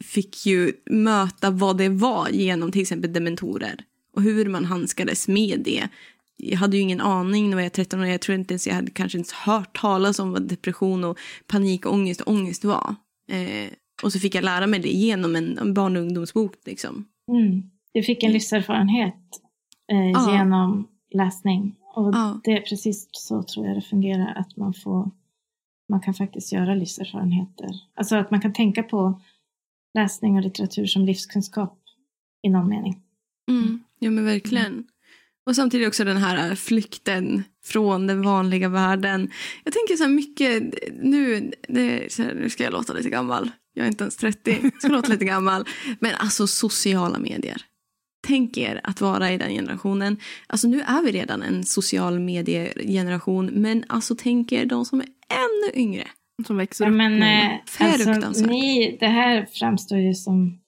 fick 0.01 0.47
ju 0.47 0.73
möta 0.91 1.51
vad 1.51 1.79
det 1.79 1.89
var 1.89 2.29
genom 2.29 2.73
till 2.73 2.83
exempel 2.83 3.13
dementorer. 3.13 3.85
Och 4.17 4.23
hur 4.23 4.49
man 4.49 4.65
handskades 4.65 5.29
med 5.29 5.61
det. 5.65 5.89
Jag 6.37 6.59
hade 6.59 6.77
ju 6.77 6.83
ingen 6.83 7.01
aning 7.01 7.51
när 7.51 7.57
jag 7.57 7.63
var 7.65 7.69
13 7.71 8.01
år. 8.01 8.07
Jag 8.07 8.21
tror 8.21 8.39
inte 8.39 8.55
ens 8.55 8.67
jag 8.67 8.75
hade 8.75 8.91
kanske 8.91 9.19
inte 9.19 9.35
hört 9.45 9.81
talas 9.81 10.19
om 10.19 10.33
vad 10.33 10.43
depression 10.49 11.05
och 11.05 11.19
panikångest 11.47 12.21
och 12.21 12.33
ångest 12.33 12.65
var. 12.65 12.95
Eh, 13.31 13.71
och 14.03 14.13
så 14.13 14.19
fick 14.19 14.35
jag 14.35 14.45
lära 14.45 14.67
mig 14.67 14.81
det 14.81 14.89
genom 14.89 15.37
en, 15.37 15.59
en 15.59 15.75
barn 15.75 15.97
och 15.97 16.03
ungdomsbok. 16.03 16.55
Liksom. 16.65 17.05
Mm. 17.29 17.63
Du 17.93 18.03
fick 18.03 18.23
en 18.23 18.33
livserfarenhet 18.33 19.15
eh, 19.93 20.11
Ja. 20.11 20.33
genom 20.39 20.89
läsning. 21.15 21.75
Och 21.95 22.15
Ja. 22.15 22.41
det 22.45 22.53
är 22.53 22.61
precis 22.61 23.09
så 23.13 23.43
tror 23.43 23.67
jag 23.67 23.77
det 23.77 23.83
fungerar. 23.83 24.35
Att 24.35 24.57
man 24.57 24.75
får 24.75 25.11
man 25.89 26.01
kan 26.01 26.15
faktiskt 26.15 26.53
göra 26.53 26.75
livserfarenheter. 26.75 27.69
Alltså 27.95 28.17
att 28.17 28.31
man 28.31 28.41
kan 28.41 28.53
tänka 28.53 28.83
på 28.83 29.21
läsning 29.95 30.37
och 30.37 30.43
litteratur 30.43 30.87
som 30.87 31.05
livskunskap 31.05 31.79
i 32.43 32.49
någon 32.49 32.69
mening. 32.69 33.03
Mm. 33.51 33.81
Ja 33.99 34.11
men 34.11 34.25
verkligen. 34.25 34.85
Och 35.47 35.57
samtidigt 35.57 35.89
också 35.89 36.05
den 36.05 36.17
här 36.17 36.51
eh, 36.51 36.55
flykten 36.55 37.45
från 37.65 38.07
den 38.07 38.23
vanliga 38.23 38.69
världen. 38.69 39.31
Jag 39.65 39.75
tänker 39.75 39.97
så 39.97 40.03
här 40.03 40.11
mycket, 40.11 40.75
nu, 41.03 41.53
det, 41.69 42.13
så 42.13 42.23
här, 42.23 42.35
nu 42.35 42.51
ska 42.51 42.65
jag 42.65 42.73
låta 42.73 42.93
lite 42.93 43.11
gammal. 43.11 43.51
Jag 43.75 43.85
är 43.85 43.89
inte 43.89 44.05
ens 44.05 44.17
30, 44.17 44.59
jag 44.63 44.79
ska 44.79 44.89
låta 44.89 45.09
lite 45.09 45.25
gammal. 45.25 45.65
Men 46.01 46.15
alltså 46.15 46.47
sociala 46.47 47.19
medier. 47.19 47.63
Tänk 48.27 48.57
er 48.57 48.81
att 48.85 49.01
vara 49.01 49.33
i 49.33 49.39
den 49.39 49.51
generationen. 49.51 50.17
Alltså 50.47 50.69
nu 50.69 50.81
är 50.81 51.03
vi 51.03 51.13
redan 51.13 51.43
en 51.43 51.65
social 51.65 52.19
mediegeneration. 52.19 53.47
Men 53.47 53.85
alltså 53.89 54.15
tänk 54.19 54.53
er 54.53 54.67
de 54.67 54.85
som 54.85 55.01
är 55.01 55.07
ännu 55.29 55.83
yngre. 55.83 56.09
Som 56.47 56.57
växer 56.57 56.85
Ja, 56.85 56.91
upp 56.91 56.97
men 56.97 57.19
nu. 57.19 57.27
eh, 57.27 57.51
alltså, 57.79 58.05
Fruktansvärt. 58.05 58.51
ni, 58.51 58.97
det 59.01 59.07
här 59.07 59.47
framstår 59.53 59.99
ju 59.99 60.15
som 60.15 60.59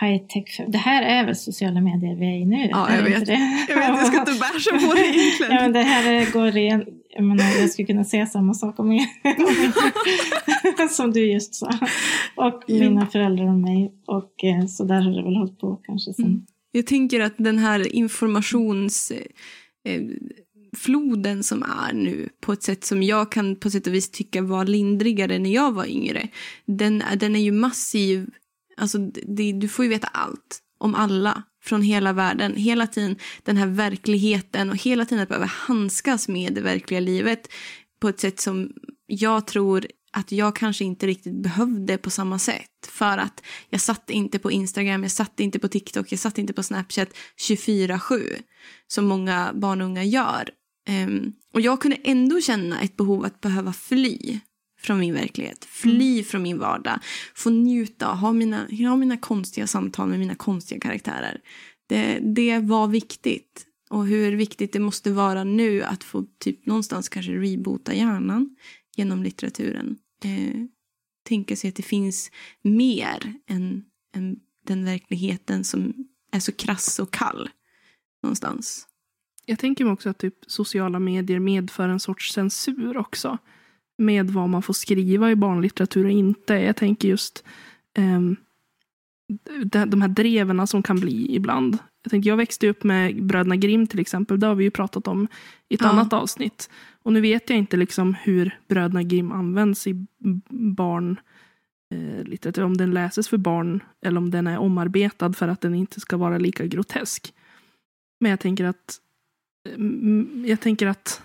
high 0.00 0.26
tech. 0.26 0.60
Det 0.68 0.78
här 0.78 1.02
är 1.02 1.26
väl 1.26 1.36
sociala 1.36 1.80
medier 1.80 2.16
vi 2.16 2.26
är 2.26 2.36
i 2.38 2.44
nu? 2.46 2.68
Ja, 2.70 2.94
jag 2.96 3.02
vet. 3.02 3.26
Det? 3.26 3.66
Jag 3.68 3.76
vet, 3.76 3.88
jag 3.88 4.06
ska 4.06 4.18
inte 4.20 4.32
bärsa 4.32 4.70
på 4.88 4.94
det 4.94 5.00
egentligen. 5.00 5.52
Ja, 5.52 5.60
men 5.62 5.72
det 5.72 5.82
här 5.82 6.12
är- 6.12 6.32
går 6.32 6.56
igen. 6.56 6.84
Jag 7.10 7.24
menar, 7.24 7.44
jag 7.60 7.70
skulle 7.70 7.86
kunna 7.86 8.04
säga 8.04 8.26
samma 8.26 8.54
sak 8.54 8.78
om 8.78 8.92
er. 8.92 9.06
Som 10.88 11.12
du 11.12 11.32
just 11.32 11.54
sa. 11.54 11.70
Och 12.36 12.62
mina 12.68 13.06
föräldrar 13.06 13.44
och 13.46 13.58
mig. 13.58 13.92
Och 14.06 14.44
eh, 14.44 14.66
så 14.66 14.84
där 14.84 15.00
har 15.00 15.10
det 15.10 15.22
väl 15.22 15.36
hållit 15.36 15.58
på 15.58 15.76
kanske 15.84 16.12
sen. 16.12 16.24
Mm. 16.24 16.46
Jag 16.72 16.86
tänker 16.86 17.20
att 17.20 17.34
den 17.38 17.58
här 17.58 17.94
informationsfloden 17.94 19.26
eh, 19.88 20.00
floden 20.76 21.42
som 21.44 21.62
är 21.62 21.92
nu 21.92 22.28
på 22.40 22.52
ett 22.52 22.62
sätt 22.62 22.84
som 22.84 23.02
jag 23.02 23.32
kan 23.32 23.56
på 23.56 23.70
sätt 23.70 23.86
och 23.86 23.94
vis 23.94 24.10
tycka 24.10 24.42
var 24.42 24.64
lindrigare 24.64 25.38
när 25.38 25.50
jag 25.50 25.72
var 25.72 25.86
yngre. 25.86 26.28
Den, 26.66 27.02
är- 27.02 27.16
den 27.16 27.36
är 27.36 27.40
ju 27.40 27.52
massiv. 27.52 28.30
Alltså, 28.76 28.98
det, 29.26 29.52
du 29.52 29.68
får 29.68 29.84
ju 29.84 29.88
veta 29.88 30.06
allt 30.06 30.58
om 30.78 30.94
alla 30.94 31.42
från 31.62 31.82
hela 31.82 32.12
världen. 32.12 32.54
Hela 32.56 32.86
tiden 32.86 33.16
den 33.42 33.56
här 33.56 33.66
verkligheten 33.66 34.70
och 34.70 34.76
hela 34.76 35.04
tiden 35.04 35.22
att 35.22 35.28
behöva 35.28 35.46
handskas 35.46 36.28
med 36.28 36.54
det 36.54 36.60
verkliga 36.60 37.00
livet 37.00 37.48
på 38.00 38.08
ett 38.08 38.20
sätt 38.20 38.40
som 38.40 38.72
jag 39.06 39.46
tror 39.46 39.86
att 40.12 40.32
jag 40.32 40.56
kanske 40.56 40.84
inte 40.84 41.06
riktigt 41.06 41.42
behövde 41.42 41.98
på 41.98 42.10
samma 42.10 42.38
sätt. 42.38 42.86
För 42.88 43.18
att 43.18 43.42
jag 43.68 43.80
satt 43.80 44.10
inte 44.10 44.38
på 44.38 44.50
Instagram, 44.50 45.02
jag 45.02 45.12
satt 45.12 45.40
inte 45.40 45.58
på 45.58 45.68
TikTok, 45.68 46.12
jag 46.12 46.18
satt 46.18 46.38
inte 46.38 46.52
på 46.52 46.62
Snapchat 46.62 47.08
24-7 47.48 48.42
som 48.86 49.06
många 49.06 49.52
barn 49.54 49.80
och 49.80 49.86
unga 49.86 50.04
gör. 50.04 50.50
Um, 50.88 51.32
och 51.54 51.60
jag 51.60 51.80
kunde 51.80 51.96
ändå 51.96 52.40
känna 52.40 52.80
ett 52.80 52.96
behov 52.96 53.24
att 53.24 53.40
behöva 53.40 53.72
fly 53.72 54.40
från 54.80 54.98
min 54.98 55.14
verklighet, 55.14 55.64
fly 55.64 56.12
mm. 56.12 56.24
från 56.24 56.42
min 56.42 56.58
vardag, 56.58 56.98
få 57.34 57.50
njuta, 57.50 58.06
ha 58.06 58.32
mina, 58.32 58.66
ha 58.88 58.96
mina 58.96 59.16
konstiga 59.16 59.66
samtal 59.66 60.08
med 60.08 60.18
mina 60.18 60.34
konstiga 60.34 60.80
karaktärer. 60.80 61.40
Det, 61.86 62.18
det 62.22 62.58
var 62.58 62.88
viktigt. 62.88 63.66
Och 63.90 64.06
hur 64.06 64.32
viktigt 64.32 64.72
det 64.72 64.78
måste 64.78 65.12
vara 65.12 65.44
nu 65.44 65.82
att 65.82 66.04
få 66.04 66.24
typ 66.38 66.66
någonstans 66.66 67.08
kanske 67.08 67.32
reboota 67.32 67.94
hjärnan 67.94 68.56
genom 68.96 69.22
litteraturen. 69.22 69.98
Eh, 70.24 70.64
tänka 71.22 71.56
sig 71.56 71.68
att 71.68 71.76
det 71.76 71.82
finns 71.82 72.30
mer 72.62 73.34
än, 73.46 73.84
än 74.14 74.36
den 74.66 74.84
verkligheten 74.84 75.64
som 75.64 75.94
är 76.32 76.40
så 76.40 76.52
krass 76.52 76.98
och 76.98 77.10
kall 77.10 77.50
någonstans. 78.22 78.86
Jag 79.46 79.58
tänker 79.58 79.84
mig 79.84 79.92
också 79.92 80.10
att 80.10 80.18
typ 80.18 80.34
sociala 80.46 80.98
medier 80.98 81.38
medför 81.38 81.88
en 81.88 82.00
sorts 82.00 82.32
censur 82.32 82.96
också. 82.96 83.38
Med 83.98 84.30
vad 84.30 84.48
man 84.48 84.62
får 84.62 84.74
skriva 84.74 85.30
i 85.30 85.36
barnlitteratur 85.36 86.04
och 86.04 86.10
inte. 86.10 86.54
Jag 86.54 86.76
tänker 86.76 87.08
just 87.08 87.44
um, 87.98 88.36
de 89.86 90.02
här 90.02 90.08
dreven 90.08 90.66
som 90.66 90.82
kan 90.82 91.00
bli 91.00 91.34
ibland. 91.34 91.78
Jag, 92.02 92.10
tänkte, 92.10 92.28
jag 92.28 92.36
växte 92.36 92.68
upp 92.68 92.84
med 92.84 93.24
Bröderna 93.24 93.56
Grimm 93.56 93.86
till 93.86 94.00
exempel. 94.00 94.40
Det 94.40 94.46
har 94.46 94.54
vi 94.54 94.64
ju 94.64 94.70
pratat 94.70 95.08
om 95.08 95.28
i 95.68 95.74
ett 95.74 95.80
ja. 95.80 95.88
annat 95.88 96.12
avsnitt. 96.12 96.70
Och 97.02 97.12
nu 97.12 97.20
vet 97.20 97.50
jag 97.50 97.58
inte 97.58 97.76
liksom 97.76 98.14
hur 98.14 98.58
Bröderna 98.68 99.02
Grimm 99.02 99.32
används 99.32 99.86
i 99.86 100.06
barn 100.50 101.20
eh, 101.94 102.24
litteratur. 102.24 102.64
Om 102.64 102.76
den 102.76 102.90
läses 102.90 103.28
för 103.28 103.36
barn 103.36 103.82
eller 104.02 104.18
om 104.18 104.30
den 104.30 104.46
är 104.46 104.58
omarbetad 104.58 105.32
för 105.32 105.48
att 105.48 105.60
den 105.60 105.74
inte 105.74 106.00
ska 106.00 106.16
vara 106.16 106.38
lika 106.38 106.66
grotesk. 106.66 107.34
Men 108.20 108.30
jag 108.30 108.40
tänker 108.40 108.64
att 108.64 108.98
jag 110.46 110.60
tänker 110.60 110.86
att 110.86 111.22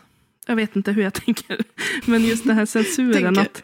jag 0.47 0.55
vet 0.55 0.75
inte 0.75 0.91
hur 0.91 1.03
jag 1.03 1.13
tänker. 1.25 1.57
Men 2.05 2.23
just 2.23 2.47
den 2.47 2.55
här 2.55 2.65
censuren. 2.65 3.39
att, 3.39 3.63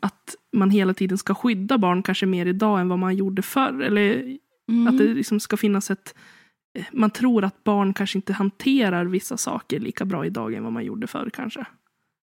att 0.00 0.34
man 0.52 0.70
hela 0.70 0.94
tiden 0.94 1.18
ska 1.18 1.34
skydda 1.34 1.78
barn 1.78 2.02
kanske 2.02 2.26
mer 2.26 2.46
idag 2.46 2.80
än 2.80 2.88
vad 2.88 2.98
man 2.98 3.16
gjorde 3.16 3.42
förr. 3.42 3.82
Eller 3.82 4.38
mm. 4.68 4.86
att 4.86 4.98
det 4.98 5.04
liksom 5.04 5.40
ska 5.40 5.56
finnas 5.56 5.90
ett 5.90 6.14
man 6.92 7.10
tror 7.10 7.44
att 7.44 7.64
barn 7.64 7.94
kanske 7.94 8.18
inte 8.18 8.32
hanterar 8.32 9.04
vissa 9.04 9.36
saker 9.36 9.80
lika 9.80 10.04
bra 10.04 10.26
idag 10.26 10.54
än 10.54 10.64
vad 10.64 10.72
man 10.72 10.84
gjorde 10.84 11.06
förr 11.06 11.30
kanske. 11.32 11.66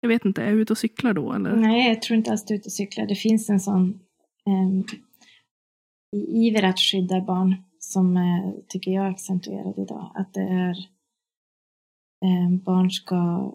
Jag 0.01 0.09
vet 0.09 0.25
inte, 0.25 0.43
är 0.43 0.47
jag 0.47 0.59
ute 0.59 0.73
och 0.73 0.79
cyklar 0.79 1.13
då? 1.13 1.33
Eller? 1.33 1.57
Nej, 1.57 1.89
jag 1.89 2.03
tror 2.03 2.17
inte 2.17 2.31
alls 2.31 2.45
du 2.45 2.55
är 2.55 2.59
ute 2.59 2.67
och 2.67 2.73
cyklar. 2.73 3.07
Det 3.07 3.15
finns 3.15 3.51
en 3.51 3.61
sån 3.61 4.01
um, 4.47 4.85
iver 6.17 6.63
att 6.63 6.79
skydda 6.79 7.21
barn 7.21 7.57
som 7.79 8.17
uh, 8.17 8.53
tycker 8.69 8.91
jag 8.91 9.07
är 9.07 9.11
accentuerad 9.11 9.75
idag. 9.79 10.13
Att 10.15 10.35
det 10.35 10.41
är 10.41 10.77
barn 12.65 12.91
ska 12.91 13.53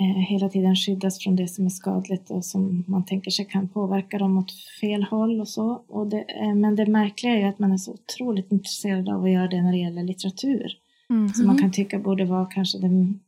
Eh, 0.00 0.06
hela 0.06 0.48
tiden 0.48 0.76
skyddas 0.76 1.18
från 1.18 1.36
det 1.36 1.48
som 1.48 1.66
är 1.66 1.70
skadligt 1.70 2.30
och 2.30 2.44
som 2.44 2.84
man 2.86 3.04
tänker 3.04 3.30
sig 3.30 3.44
kan 3.44 3.68
påverka 3.68 4.18
dem 4.18 4.38
åt 4.38 4.52
fel 4.80 5.02
håll 5.02 5.40
och 5.40 5.48
så. 5.48 5.84
Och 5.88 6.06
det, 6.06 6.20
eh, 6.20 6.54
men 6.54 6.76
det 6.76 6.86
märkliga 6.86 7.32
är 7.32 7.48
att 7.48 7.58
man 7.58 7.72
är 7.72 7.76
så 7.76 7.92
otroligt 7.92 8.52
intresserad 8.52 9.08
av 9.08 9.24
att 9.24 9.30
göra 9.30 9.48
det 9.48 9.62
när 9.62 9.72
det 9.72 9.78
gäller 9.78 10.02
litteratur. 10.02 10.72
Mm. 11.10 11.28
Som 11.28 11.46
man 11.46 11.58
kan 11.58 11.72
tycka 11.72 11.98
borde 11.98 12.24
vara 12.24 12.46
kanske 12.46 12.78
den 12.78 13.20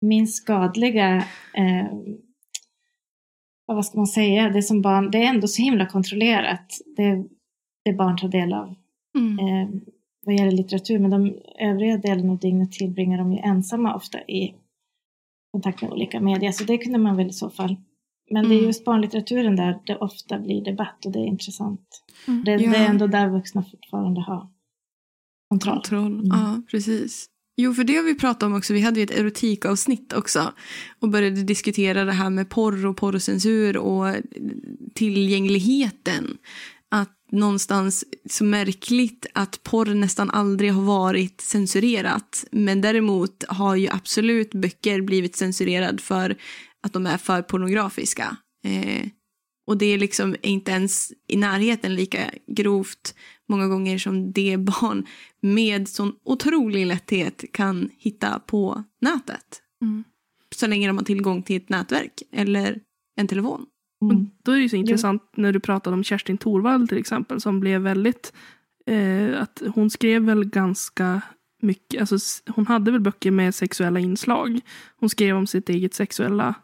minst 0.00 0.36
skadliga 0.36 1.16
eh, 1.54 1.86
vad 3.66 3.86
ska 3.86 3.98
man 3.98 4.06
säga, 4.06 4.48
det 4.48 4.62
som 4.62 4.82
barn, 4.82 5.10
det 5.10 5.24
är 5.24 5.28
ändå 5.28 5.48
så 5.48 5.62
himla 5.62 5.86
kontrollerat. 5.86 6.78
Det, 6.96 7.24
det 7.84 7.92
barn 7.92 8.16
tar 8.16 8.28
del 8.28 8.52
av. 8.52 8.74
Mm. 9.18 9.38
Eh, 9.38 9.68
vad 10.26 10.34
gäller 10.34 10.52
litteratur, 10.52 10.98
men 10.98 11.10
de 11.10 11.34
övriga 11.60 11.96
delarna 11.96 12.32
av 12.32 12.38
dygnet 12.38 12.72
tillbringar 12.72 13.18
de 13.18 13.32
ju 13.32 13.38
ensamma 13.38 13.94
ofta 13.94 14.20
i 14.20 14.54
kontakt 15.52 15.82
med 15.82 15.90
olika 15.90 16.20
medier. 16.20 16.52
Så 16.52 16.64
det 16.64 16.78
kunde 16.78 16.98
man 16.98 17.16
väl 17.16 17.26
i 17.26 17.32
så 17.32 17.50
fall. 17.50 17.76
Men 18.30 18.44
mm. 18.44 18.48
det 18.48 18.54
är 18.54 18.58
mm. 18.58 18.66
just 18.66 18.84
barnlitteraturen 18.84 19.56
där 19.56 19.78
det 19.86 19.96
ofta 19.96 20.38
blir 20.38 20.64
debatt 20.64 21.06
och 21.06 21.12
det 21.12 21.18
är 21.18 21.26
intressant. 21.26 22.04
Mm. 22.28 22.44
Det, 22.44 22.50
ja. 22.50 22.70
det, 22.70 22.76
är 22.76 22.88
ändå 22.88 23.06
där 23.06 23.28
vuxna 23.28 23.62
fortfarande 23.62 24.20
har 24.20 24.48
kontroll. 25.50 25.74
Kontroll, 25.74 26.12
mm. 26.12 26.26
ja 26.26 26.62
precis. 26.70 27.26
Jo, 27.56 27.74
för 27.74 27.84
det 27.84 27.96
har 27.96 28.02
vi 28.02 28.14
pratat 28.14 28.42
om 28.42 28.54
också. 28.54 28.72
Vi 28.72 28.80
hade 28.80 29.00
ju 29.00 29.04
ett 29.04 29.18
erotikavsnitt 29.18 30.12
också 30.12 30.52
och 31.00 31.08
började 31.08 31.42
diskutera 31.42 32.04
det 32.04 32.12
här 32.12 32.30
med 32.30 32.48
porr 32.48 32.86
och 32.86 32.96
porrcensur 32.96 33.76
och 33.76 34.14
tillgängligheten 34.94 36.38
någonstans 37.32 38.04
så 38.30 38.44
märkligt 38.44 39.26
att 39.34 39.62
porr 39.62 39.94
nästan 39.94 40.30
aldrig 40.30 40.72
har 40.72 40.82
varit 40.82 41.40
censurerat. 41.40 42.44
Men 42.52 42.80
däremot 42.80 43.44
har 43.48 43.76
ju 43.76 43.88
absolut 43.88 44.54
böcker 44.54 45.00
blivit 45.00 45.36
censurerade 45.36 46.02
för 46.02 46.36
att 46.82 46.92
de 46.92 47.06
är 47.06 47.18
för 47.18 47.42
pornografiska. 47.42 48.36
Eh, 48.64 49.08
och 49.66 49.78
det 49.78 49.86
är 49.86 49.98
liksom 49.98 50.36
inte 50.42 50.70
ens 50.70 51.12
i 51.28 51.36
närheten 51.36 51.94
lika 51.94 52.30
grovt 52.46 53.14
många 53.48 53.68
gånger 53.68 53.98
som 53.98 54.32
det 54.32 54.56
barn 54.80 55.06
med 55.42 55.88
sån 55.88 56.12
otrolig 56.24 56.86
lätthet 56.86 57.44
kan 57.52 57.90
hitta 57.98 58.38
på 58.38 58.84
nätet. 59.00 59.62
Mm. 59.82 60.04
Så 60.54 60.66
länge 60.66 60.86
de 60.86 60.98
har 60.98 61.04
tillgång 61.04 61.42
till 61.42 61.56
ett 61.56 61.68
nätverk 61.68 62.22
eller 62.32 62.80
en 63.16 63.28
telefon. 63.28 63.66
Mm. 64.02 64.30
Då 64.42 64.52
är 64.52 64.60
det 64.60 64.68
så 64.68 64.76
intressant 64.76 65.22
ja. 65.34 65.42
när 65.42 65.52
du 65.52 65.60
pratade 65.60 65.94
om 65.94 66.04
Kerstin 66.04 66.38
Thorvall 66.38 66.88
till 66.88 66.98
exempel 66.98 67.40
som 67.40 67.60
blev 67.60 67.80
väldigt, 67.80 68.32
eh, 68.86 69.42
att 69.42 69.62
hon 69.74 69.90
skrev 69.90 70.22
väl 70.22 70.44
ganska 70.44 71.22
mycket, 71.62 72.00
alltså 72.00 72.42
hon 72.46 72.66
hade 72.66 72.90
väl 72.90 73.00
böcker 73.00 73.30
med 73.30 73.54
sexuella 73.54 74.00
inslag. 74.00 74.60
Hon 74.96 75.08
skrev 75.08 75.36
om 75.36 75.46
sitt 75.46 75.68
eget 75.68 75.94
sexuella 75.94 76.54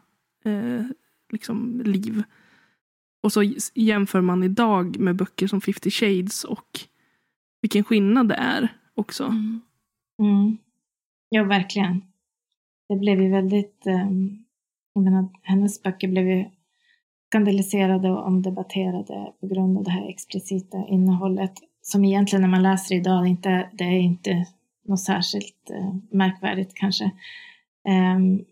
eh, 0.45 0.85
liksom, 1.31 1.81
liv. 1.85 2.23
Och 3.23 3.33
så 3.33 3.43
jämför 3.73 4.21
man 4.21 4.43
idag 4.43 4.99
med 4.99 5.15
böcker 5.15 5.47
som 5.47 5.61
50 5.61 5.91
shades 5.91 6.43
och 6.43 6.79
vilken 7.61 7.83
skillnad 7.83 8.27
det 8.27 8.35
är 8.35 8.67
också. 8.93 9.23
Mm. 9.23 9.61
Mm. 10.19 10.57
Ja, 11.29 11.43
verkligen. 11.43 12.01
Det 12.89 12.95
blev 12.95 13.21
ju 13.21 13.29
väldigt, 13.29 13.87
eh, 13.87 14.09
jag 14.93 15.03
menar, 15.03 15.29
hennes 15.41 15.83
böcker 15.83 16.07
blev 16.07 16.27
ju 16.27 16.45
skandaliserade 17.33 18.09
och 18.09 18.27
omdebatterade 18.27 19.33
på 19.39 19.47
grund 19.47 19.77
av 19.77 19.83
det 19.83 19.91
här 19.91 20.09
explicita 20.09 20.77
innehållet 20.87 21.53
som 21.81 22.05
egentligen 22.05 22.41
när 22.41 22.49
man 22.49 22.63
läser 22.63 22.95
idag 22.95 23.27
inte, 23.27 23.69
det 23.73 23.83
är 23.83 23.99
inte 23.99 24.45
något 24.85 24.99
särskilt 24.99 25.69
eh, 25.69 25.95
märkvärdigt 26.11 26.73
kanske. 26.73 27.03
Um, 28.15 28.45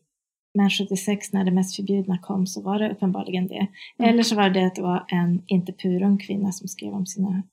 men 0.53 0.69
76 0.69 1.33
när 1.33 1.43
det 1.43 1.51
mest 1.51 1.75
förbjudna 1.75 2.17
kom 2.17 2.47
så 2.47 2.61
var 2.61 2.79
det 2.79 2.91
uppenbarligen 2.91 3.47
det. 3.47 3.67
Mm. 3.99 4.09
Eller 4.09 4.23
så 4.23 4.35
var 4.35 4.49
det 4.49 4.65
att 4.65 4.75
det 4.75 4.81
var 4.81 5.05
en 5.07 5.43
inte 5.47 5.73
purung 5.73 6.17
kvinna 6.17 6.51
som 6.51 6.67
skrev 6.67 6.93
om 6.93 7.05
sina 7.05 7.43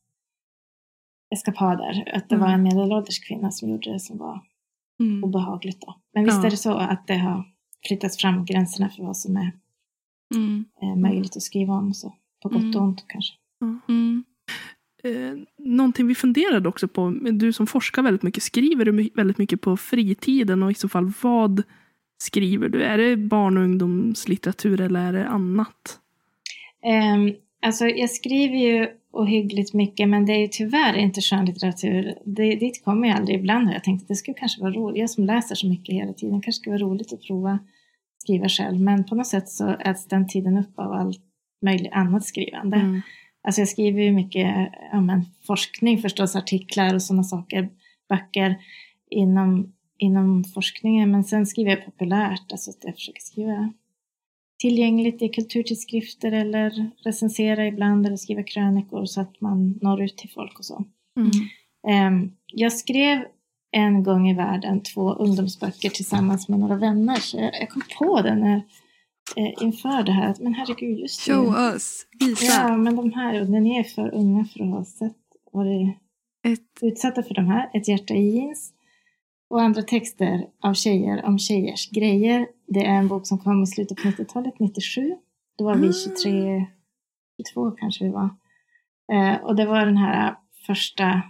eskapader. 1.34 2.12
Att 2.14 2.28
det 2.28 2.34
mm. 2.34 2.46
var 2.46 2.54
en 2.54 2.62
medelålders 2.62 3.18
kvinna 3.18 3.50
som 3.50 3.68
gjorde 3.68 3.92
det 3.92 4.00
som 4.00 4.18
var 4.18 4.40
mm. 5.00 5.24
obehagligt 5.24 5.80
då. 5.80 5.94
Men 6.14 6.24
visst 6.24 6.38
ja. 6.38 6.46
är 6.46 6.50
det 6.50 6.56
så 6.56 6.74
att 6.74 7.06
det 7.06 7.16
har 7.16 7.44
flyttats 7.88 8.16
fram 8.16 8.44
gränserna 8.44 8.88
för 8.88 9.02
vad 9.02 9.16
som 9.16 9.36
är 9.36 9.52
mm. 10.34 10.64
eh, 10.82 10.96
möjligt 10.96 11.36
att 11.36 11.42
skriva 11.42 11.74
om. 11.74 11.94
Så, 11.94 12.14
på 12.42 12.48
gott 12.48 12.62
mm. 12.62 12.76
och 12.76 12.82
ont 12.82 13.04
kanske. 13.08 13.34
Mm. 13.88 14.24
Eh, 15.04 15.38
någonting 15.58 16.06
vi 16.06 16.14
funderade 16.14 16.68
också 16.68 16.88
på, 16.88 17.10
du 17.32 17.52
som 17.52 17.66
forskar 17.66 18.02
väldigt 18.02 18.22
mycket, 18.22 18.42
skriver 18.42 18.84
du 18.84 19.10
väldigt 19.14 19.38
mycket 19.38 19.60
på 19.60 19.76
fritiden 19.76 20.62
och 20.62 20.70
i 20.70 20.74
så 20.74 20.88
fall 20.88 21.12
vad 21.22 21.62
skriver 22.18 22.68
du? 22.68 22.82
Är 22.82 22.98
det 22.98 23.16
barn 23.16 23.56
och 23.56 23.64
ungdomslitteratur 23.64 24.80
eller 24.80 25.00
är 25.00 25.12
det 25.12 25.28
annat? 25.28 26.00
Um, 27.14 27.34
alltså 27.62 27.86
jag 27.86 28.10
skriver 28.10 28.56
ju 28.56 28.88
ohyggligt 29.12 29.74
mycket 29.74 30.08
men 30.08 30.26
det 30.26 30.32
är 30.32 30.40
ju 30.40 30.48
tyvärr 30.48 30.96
inte 30.96 31.20
skönlitteratur. 31.20 32.14
Det, 32.24 32.54
dit 32.54 32.84
kommer 32.84 33.08
jag 33.08 33.16
aldrig. 33.16 33.38
Ibland 33.38 33.66
har 33.66 33.72
jag 33.72 33.84
tänkt 33.84 34.02
att 34.02 34.08
det 34.08 34.14
skulle 34.14 34.38
kanske 34.38 34.60
vara 34.60 34.72
roligt. 34.72 35.00
Jag 35.00 35.10
som 35.10 35.24
läser 35.24 35.54
så 35.54 35.68
mycket 35.68 35.94
hela 35.94 36.12
tiden 36.12 36.40
kanske 36.40 36.60
skulle 36.60 36.78
vara 36.78 36.90
roligt 36.90 37.12
att 37.12 37.22
prova 37.22 37.58
skriva 38.28 38.48
själv 38.48 38.80
men 38.80 39.04
på 39.04 39.14
något 39.14 39.26
sätt 39.26 39.48
så 39.48 39.68
äts 39.68 40.06
den 40.06 40.28
tiden 40.28 40.58
upp 40.58 40.78
av 40.78 40.92
allt 40.92 41.22
möjligt 41.62 41.92
annat 41.92 42.24
skrivande. 42.24 42.76
Mm. 42.76 43.00
Alltså 43.42 43.60
jag 43.60 43.68
skriver 43.68 44.02
ju 44.02 44.12
mycket 44.12 44.72
ja, 44.92 45.00
men, 45.00 45.24
forskning 45.46 45.98
förstås, 45.98 46.36
artiklar 46.36 46.94
och 46.94 47.02
sådana 47.02 47.24
saker, 47.24 47.68
böcker 48.08 48.56
inom, 49.10 49.72
inom 49.98 50.44
forskningen 50.44 51.10
men 51.10 51.24
sen 51.24 51.46
skriver 51.46 51.70
jag 51.70 51.84
populärt, 51.84 52.52
alltså 52.52 52.70
att 52.70 52.84
jag 52.84 52.94
försöker 52.94 53.20
skriva 53.20 53.72
tillgängligt 54.58 55.22
i 55.22 55.28
kulturtidskrifter 55.28 56.32
eller 56.32 56.90
recensera 57.04 57.66
ibland 57.66 58.06
eller 58.06 58.16
skriva 58.16 58.42
krönikor 58.42 59.04
så 59.04 59.20
att 59.20 59.40
man 59.40 59.78
når 59.82 60.02
ut 60.02 60.16
till 60.16 60.30
folk 60.30 60.58
och 60.58 60.64
så. 60.64 60.84
Mm. 61.16 62.12
Um, 62.14 62.36
jag 62.46 62.72
skrev 62.72 63.24
en 63.70 64.02
gång 64.02 64.28
i 64.28 64.34
världen 64.34 64.82
två 64.82 65.12
ungdomsböcker 65.12 65.88
tillsammans 65.90 66.48
med 66.48 66.58
några 66.58 66.76
vänner. 66.76 67.16
Så 67.16 67.36
jag, 67.36 67.50
jag 67.60 67.70
kom 67.70 67.82
på 67.98 68.22
det 68.22 68.34
när, 68.34 68.56
eh, 69.36 69.62
inför 69.62 70.02
det 70.02 70.12
här. 70.12 70.34
Men 70.40 70.54
herregud, 70.54 70.98
just 70.98 71.26
det. 71.26 71.32
Show 71.32 71.54
us. 71.56 72.06
Visa. 72.20 72.44
Ja, 72.44 72.76
men 72.76 72.96
de 72.96 73.12
här, 73.12 73.42
och 73.42 73.48
ni 73.48 73.78
är 73.78 73.84
för 73.84 74.14
unga 74.14 74.44
för 74.44 74.64
att 74.64 74.70
ha 74.70 74.84
sett 74.84 75.16
varit 75.52 75.96
Ett, 76.46 76.82
utsatta 76.82 77.22
för 77.22 77.34
de 77.34 77.46
här. 77.46 77.70
Ett 77.74 77.88
hjärta 77.88 78.14
i 78.14 78.36
jeans. 78.36 78.72
Och 79.50 79.62
andra 79.62 79.82
texter 79.82 80.46
av 80.62 80.74
tjejer 80.74 81.24
om 81.24 81.38
tjejers 81.38 81.90
grejer. 81.90 82.46
Det 82.66 82.84
är 82.86 82.94
en 82.94 83.08
bok 83.08 83.26
som 83.26 83.38
kom 83.38 83.62
i 83.62 83.66
slutet 83.66 84.02
på 84.02 84.08
90-talet, 84.08 84.60
97. 84.60 85.14
Då 85.58 85.64
var 85.64 85.76
vi 85.76 85.88
Ah. 85.88 85.92
23, 85.92 86.66
22 87.54 87.70
kanske 87.70 88.04
vi 88.04 88.10
var. 88.10 88.30
Eh, 89.12 89.44
och 89.44 89.56
det 89.56 89.66
var 89.66 89.86
den 89.86 89.96
här 89.96 90.36
första, 90.66 91.22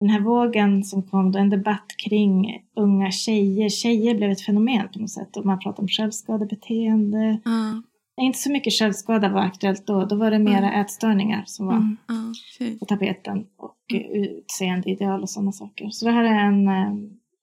den 0.00 0.08
här 0.10 0.20
vågen 0.20 0.84
som 0.84 1.02
kom 1.02 1.32
då, 1.32 1.38
en 1.38 1.50
debatt 1.50 1.86
kring 2.08 2.62
unga 2.76 3.10
tjejer. 3.10 3.68
Tjejer 3.68 4.14
blev 4.14 4.30
ett 4.30 4.40
fenomen 4.40 4.88
på 4.92 4.98
något 4.98 5.10
sätt. 5.10 5.36
Och 5.36 5.46
man 5.46 5.58
pratade 5.58 5.82
om 5.82 5.88
självskadebeteende. 5.88 7.40
ja, 7.44 7.82
Inte 8.24 8.38
så 8.38 8.50
mycket 8.52 8.72
självskada 8.72 9.28
var 9.28 9.40
aktuellt 9.40 9.86
då. 9.86 10.04
Då 10.04 10.16
var 10.16 10.30
det 10.30 10.38
mera 10.38 10.72
ätstörningar 10.72 11.42
som 11.46 11.66
var 11.66 11.74
Mm. 11.76 11.96
okej. 12.58 12.78
på 12.78 12.84
tapeten 12.84 13.46
och 13.56 13.76
eh, 13.94 14.00
utseendeideal 14.22 15.22
och 15.22 15.30
sådana 15.30 15.52
saker. 15.52 15.90
Så 15.90 16.04
det 16.04 16.10
här 16.12 16.24
är 16.24 16.44
en, 16.44 16.68
eh, 16.68 16.94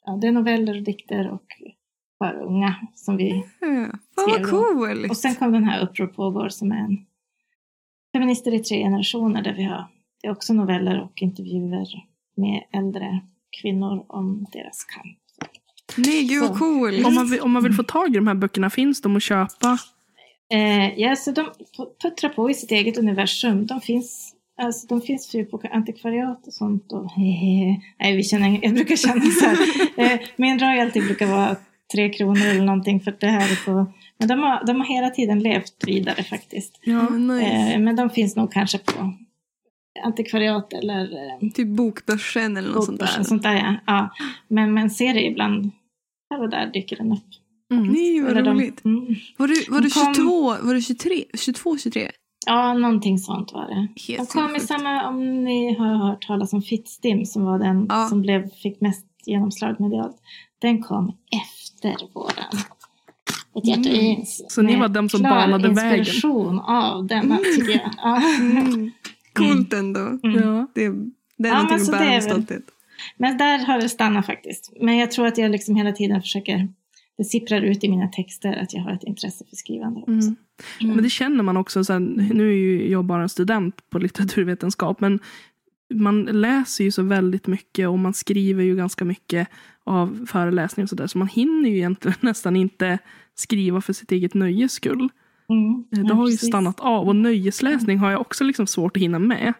ja, 0.06 0.18
det 0.22 0.28
är 0.28 0.32
noveller 0.32 0.78
och 0.78 0.84
dikter 0.84 1.30
och 1.32 1.44
för 2.18 2.34
unga 2.42 2.76
som 2.94 3.18
vi, 3.18 3.44
vad 4.16 4.30
Skrev 4.30 4.42
de. 4.46 4.50
coolt. 4.52 5.10
och 5.10 5.18
sen 5.18 5.36
kom 5.36 5.52
den 5.52 5.64
här 5.64 5.84
Uppror 5.84 6.08
pågår 6.08 6.50
som 6.50 6.72
är 6.72 6.78
en 6.78 6.98
feminister 8.14 8.54
i 8.54 8.60
tre 8.60 8.78
generationer 8.84 9.42
där 9.42 9.54
vi 9.54 9.64
har, 9.64 9.86
det 10.22 10.28
är 10.28 10.32
också 10.32 10.54
noveller 10.54 11.02
och 11.02 11.22
intervjuer 11.22 11.88
med 12.36 12.64
äldre 12.74 13.22
kvinnor 13.62 14.06
om 14.10 14.46
deras 14.52 14.84
kamp. 14.84 15.18
Nej, 15.98 16.24
gud 16.24 16.42
vad 16.42 16.50
Så. 16.50 16.56
coolt. 16.56 17.06
Om 17.06 17.16
man, 17.16 17.30
vill, 17.30 17.40
om 17.40 17.52
man 17.52 17.64
vill 17.64 17.74
få 17.74 17.84
tag 17.84 18.10
i 18.10 18.16
de 18.16 18.28
här 18.28 18.36
böckerna, 18.36 18.70
finns 18.70 19.02
de 19.02 19.16
att 19.16 19.24
köpa? 19.24 19.78
Eh, 20.54 21.00
ja, 21.00 21.16
så 21.16 21.32
de 21.32 21.50
puttrar 22.02 22.30
på 22.30 22.50
i 22.50 22.54
sitt 22.54 22.72
eget 22.72 22.98
universum. 22.98 23.66
De 23.66 23.82
finns, 23.82 24.34
alltså, 24.62 24.88
de 24.88 25.02
finns 25.02 25.36
ju 25.36 25.46
på 25.46 25.62
antikvariat 25.72 26.48
och 26.48 26.54
sånt. 26.54 26.92
Och, 26.92 27.12
nej, 28.00 28.16
vi 28.16 28.24
känner, 28.24 28.60
jag 28.62 28.74
brukar 28.74 28.96
känna 28.96 29.22
så 29.22 29.46
här. 29.46 29.58
Eh, 30.14 30.20
min 30.36 30.60
royalty 30.60 31.02
brukar 31.02 31.28
vara 31.28 31.56
tre 31.94 32.10
kronor 32.10 32.46
eller 32.46 32.64
någonting 32.66 33.00
för 33.00 33.16
det 33.20 33.28
här 33.28 33.52
är 33.52 33.66
på... 33.66 33.94
Men 34.18 34.28
de 34.28 34.40
har, 34.40 34.66
de 34.66 34.76
har 34.82 34.88
hela 34.88 35.10
tiden 35.10 35.40
levt 35.40 35.88
vidare 35.88 36.24
faktiskt. 36.24 36.80
Ja, 36.84 37.10
nice. 37.10 37.48
Eh, 37.48 37.80
men 37.80 37.96
de 37.96 38.10
finns 38.10 38.36
nog 38.36 38.52
kanske 38.52 38.78
på 38.78 39.14
antikvariat 40.04 40.74
eller 40.74 41.04
eh, 41.04 41.50
Typ 41.50 41.68
bokbörsen 41.68 42.58
eller 42.58 42.70
något 42.70 42.86
sånt 42.86 43.00
bokbörsen. 43.00 43.22
där. 43.22 43.28
Sånt 43.30 43.44
där 43.44 43.56
ja. 43.56 43.76
ja. 43.86 44.10
Men 44.48 44.74
man 44.74 44.90
ser 44.90 45.14
det 45.14 45.26
ibland. 45.26 45.72
Här 46.30 46.42
och 46.42 46.50
där 46.50 46.66
dyker 46.74 46.96
den 46.96 47.12
upp. 47.12 47.24
Mm. 47.72 47.88
Nej, 47.88 48.22
vad 48.22 48.32
Eller 48.32 48.42
de- 48.42 48.56
roligt. 48.56 48.86
Mm. 48.86 49.06
Var 49.38 49.48
du, 49.48 49.54
var 49.70 49.82
du 49.82 49.88
De 49.88 49.94
kom- 49.94 50.14
22, 50.14 50.48
var 50.62 50.74
du 50.74 50.82
23, 50.82 51.24
22, 51.34 51.78
23? 51.78 52.12
Ja, 52.46 52.74
någonting 52.74 53.18
sånt 53.20 53.54
var 53.54 53.68
det. 53.68 53.88
De 54.06 54.14
Helt 54.14 54.34
kom 54.34 54.56
i 54.56 54.60
samma, 54.60 55.08
om 55.08 55.44
ni 55.44 55.76
har 55.78 55.96
hört 56.10 56.28
talas 56.28 56.54
om 56.54 56.62
Fittstim 56.62 57.26
som 57.26 57.44
var 57.44 57.60
den 57.60 57.86
Ja. 57.90 58.08
som 58.08 58.22
blev, 58.22 58.50
fick 58.50 58.82
mest 58.82 59.06
genomslag 59.26 59.80
medialt. 59.80 60.16
Den 60.62 60.82
kom 60.84 61.18
efter 61.32 61.96
våran. 62.14 62.60
Ett 63.58 63.68
hjärta 63.68 63.90
i 63.90 64.06
jeans. 64.08 64.46
Så 64.50 64.62
ni 64.62 64.72
Med 64.72 64.80
var 64.82 64.88
de 64.90 65.10
som 65.10 65.22
banade 65.22 65.70
vägen? 65.70 66.00
inspiration 66.00 66.60
av 66.60 67.08
denna 67.08 67.38
tycker 67.38 67.72
jag. 67.72 67.90
Ja. 67.98 68.22
Mm. 68.40 68.92
Coolt 69.34 69.74
ändå. 69.74 70.00
Mm. 70.00 70.20
Ja. 70.24 70.68
Det, 70.76 70.90
det 71.38 71.50
är 71.50 71.54
Ja, 71.54 71.64
någonting 71.64 71.82
att 71.82 71.92
bära 71.92 72.04
är 72.04 72.10
med 72.10 72.24
stolthet. 72.24 72.64
Men 73.18 73.38
där 73.38 73.66
har 73.66 73.82
det 73.82 73.90
stannat 73.90 74.26
faktiskt. 74.26 74.74
Men 74.82 74.98
jag 74.98 75.12
tror 75.12 75.28
att 75.28 75.38
jag 75.38 75.52
liksom 75.52 75.76
hela 75.76 75.92
tiden 75.92 76.22
försöker, 76.22 76.68
det 77.18 77.24
sipprar 77.24 77.62
ut 77.62 77.84
i 77.84 77.90
mina 77.90 78.08
texter 78.08 78.54
att 78.54 78.74
jag 78.74 78.82
har 78.82 78.92
ett 78.92 79.04
intresse 79.04 79.46
för 79.50 79.56
skrivande 79.56 80.00
också. 80.00 80.12
Mm. 80.12 80.36
Men 80.80 81.04
det 81.04 81.10
känner 81.10 81.44
man 81.44 81.58
också. 81.58 81.84
Så 81.84 81.94
här, 81.94 82.00
nu 82.34 82.50
är 82.50 82.56
ju 82.56 82.92
jag 82.92 83.06
bara 83.06 83.24
en 83.24 83.30
student 83.30 83.90
på 83.90 84.00
litteraturvetenskap. 84.00 85.02
Men 85.02 85.20
man 85.94 86.24
läser 86.24 86.84
ju 86.84 86.92
så 86.92 87.04
väldigt 87.04 87.48
mycket 87.48 87.90
och 87.90 88.00
man 88.00 88.14
skriver 88.14 88.64
ju 88.64 88.76
ganska 88.76 89.06
mycket 89.06 89.48
av 89.84 90.26
föreläsningar 90.30 90.86
och 90.86 90.90
sådär. 90.90 91.08
Så 91.08 91.18
man 91.18 91.28
hinner 91.28 91.70
ju 91.70 91.76
egentligen 91.76 92.18
nästan 92.22 92.56
inte 92.56 93.00
skriva 93.36 93.82
för 93.82 93.94
sitt 93.94 94.12
eget 94.12 94.34
nöjes 94.34 94.72
skull. 94.72 95.10
Mm. 95.50 95.84
Det 95.92 96.10
Ja, 96.10 96.16
har 96.16 96.28
ju 96.28 96.34
precis. 96.36 96.48
stannat 96.50 96.80
av. 96.80 97.08
Och 97.08 97.16
nöjesläsning 97.16 97.98
har 97.98 98.12
jag 98.12 98.22
också 98.22 98.44
liksom 98.44 98.68
svårt 98.68 98.98
att 98.98 99.04
hinna 99.04 99.20
med. 99.20 99.54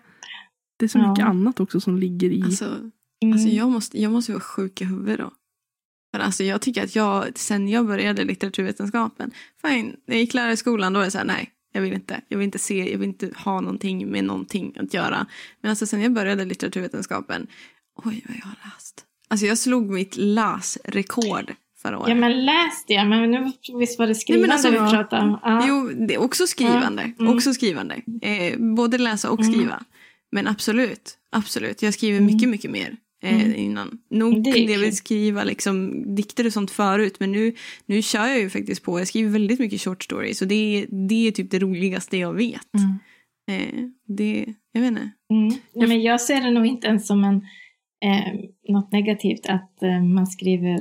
Det 0.80 0.86
är 0.86 0.90
så 0.90 0.98
Ja. 0.98 1.10
mycket 1.10 1.26
annat 1.26 1.60
också 1.60 1.82
som 1.82 1.98
ligger 1.98 2.30
i. 2.30 2.42
Alltså, 2.44 2.66
Mm. 3.24 3.34
alltså 3.34 3.48
jag, 3.48 3.70
måste, 3.70 4.02
jag 4.02 4.12
måste 4.12 4.32
vara 4.32 4.42
sjuk 4.42 4.82
i 4.82 4.86
huvudet 4.86 5.18
då. 5.20 5.32
Men 6.14 6.22
alltså 6.22 6.44
jag 6.44 6.62
tycker 6.62 6.84
att 6.84 6.96
jag, 6.96 7.26
sen 7.38 7.68
jag 7.68 7.88
började 7.88 8.24
litteraturvetenskapen, 8.24 9.32
fine, 9.62 9.86
när 10.06 10.16
jag 10.16 10.18
gick 10.22 10.34
lärarskolan 10.34 10.94
då 10.94 11.00
är 11.00 11.06
det 11.06 11.12
så 11.12 11.18
här, 11.18 11.26
nej, 11.26 11.50
jag 11.74 11.82
vill 11.82 11.94
inte. 11.94 12.22
Jag 12.28 12.38
vill 12.38 12.46
inte 12.46 12.60
se, 12.60 12.92
jag 12.92 13.00
vill 13.00 13.10
inte 13.10 13.32
ha 13.36 13.62
någonting 13.62 14.08
med 14.12 14.24
någonting 14.24 14.76
att 14.80 14.94
göra. 14.94 15.26
Men 15.62 15.70
alltså 15.70 15.86
sen 15.86 16.02
jag 16.02 16.14
började 16.14 16.46
litteraturvetenskapen, 16.46 17.48
oj 17.96 18.24
vad 18.28 18.38
jag 18.38 18.46
har 18.46 18.56
läst. 18.74 19.06
Alltså 19.28 19.46
jag 19.46 19.58
slog 19.58 19.90
mitt 19.90 20.18
läsrekord 20.18 21.54
förra 21.84 22.00
året. 22.00 22.10
Ja 22.10 22.16
men 22.16 22.46
läste 22.46 22.94
jag, 22.94 23.08
men 23.08 23.32
nu 23.32 23.52
visst 23.80 24.00
var 24.00 24.08
det 24.08 24.16
skrivande 24.16 24.54
alltså, 24.54 24.70
vi 24.70 24.78
pratade 24.78 25.22
om. 25.22 25.40
Ja. 25.44 25.66
Jo, 25.68 26.06
det 26.08 26.14
är 26.14 26.22
också 26.22 26.48
skrivande. 26.48 27.14
Ja, 27.18 27.24
mm. 27.26 27.36
Också 27.36 27.54
skrivande. 27.54 27.96
Eh, 28.22 28.60
både 28.76 28.98
läsa 28.98 29.32
och 29.32 29.40
Mm. 29.42 29.54
skriva. 29.54 29.84
Men 30.32 30.48
absolut, 30.48 31.18
absolut. 31.32 31.82
Jag 31.82 31.94
skriver 31.94 32.18
Mm. 32.20 32.34
mycket, 32.34 32.50
mycket 32.50 32.72
mer 32.72 32.98
eh, 33.24 33.44
Mm. 33.46 33.56
innan. 33.56 33.98
Nog 34.10 34.44
Det 34.44 34.52
kunde 34.52 34.72
jag 34.72 34.80
väl 34.80 34.94
skriva 34.94 35.44
liksom, 35.44 36.04
dikter 36.16 36.46
och 36.46 36.54
sånt 36.54 36.72
förut. 36.72 37.16
Men 37.20 37.32
nu, 37.32 37.54
nu 37.86 38.02
kör 38.02 38.28
jag 38.28 38.40
ju 38.40 38.50
faktiskt 38.50 38.84
på. 38.84 39.00
Jag 39.00 39.08
skriver 39.08 39.30
väldigt 39.30 39.60
mycket 39.60 39.82
short 39.82 40.04
stories. 40.04 40.42
Och 40.42 40.48
det, 40.48 40.56
är- 40.56 41.08
det 41.08 41.28
är 41.28 41.32
typ 41.32 41.52
det 41.52 41.60
roligaste 41.60 42.18
jag 42.18 42.34
vet. 42.34 42.68
Mm. 42.78 43.62
Eh, 43.62 43.84
det, 44.08 44.46
jag 44.72 44.82
vet 44.82 44.88
inte. 44.90 45.10
Mm. 45.34 45.54
Nej, 45.76 45.88
men 45.88 46.02
jag 46.02 46.22
ser 46.22 46.42
det 46.42 46.52
nog 46.52 46.66
inte 46.66 46.88
ens 46.88 47.08
som 47.08 47.24
en, 47.24 47.36
eh, 48.06 48.34
något 48.70 48.92
negativt 48.92 49.46
att 49.46 49.84
eh, 49.84 50.04
man 50.04 50.28
skriver. 50.28 50.80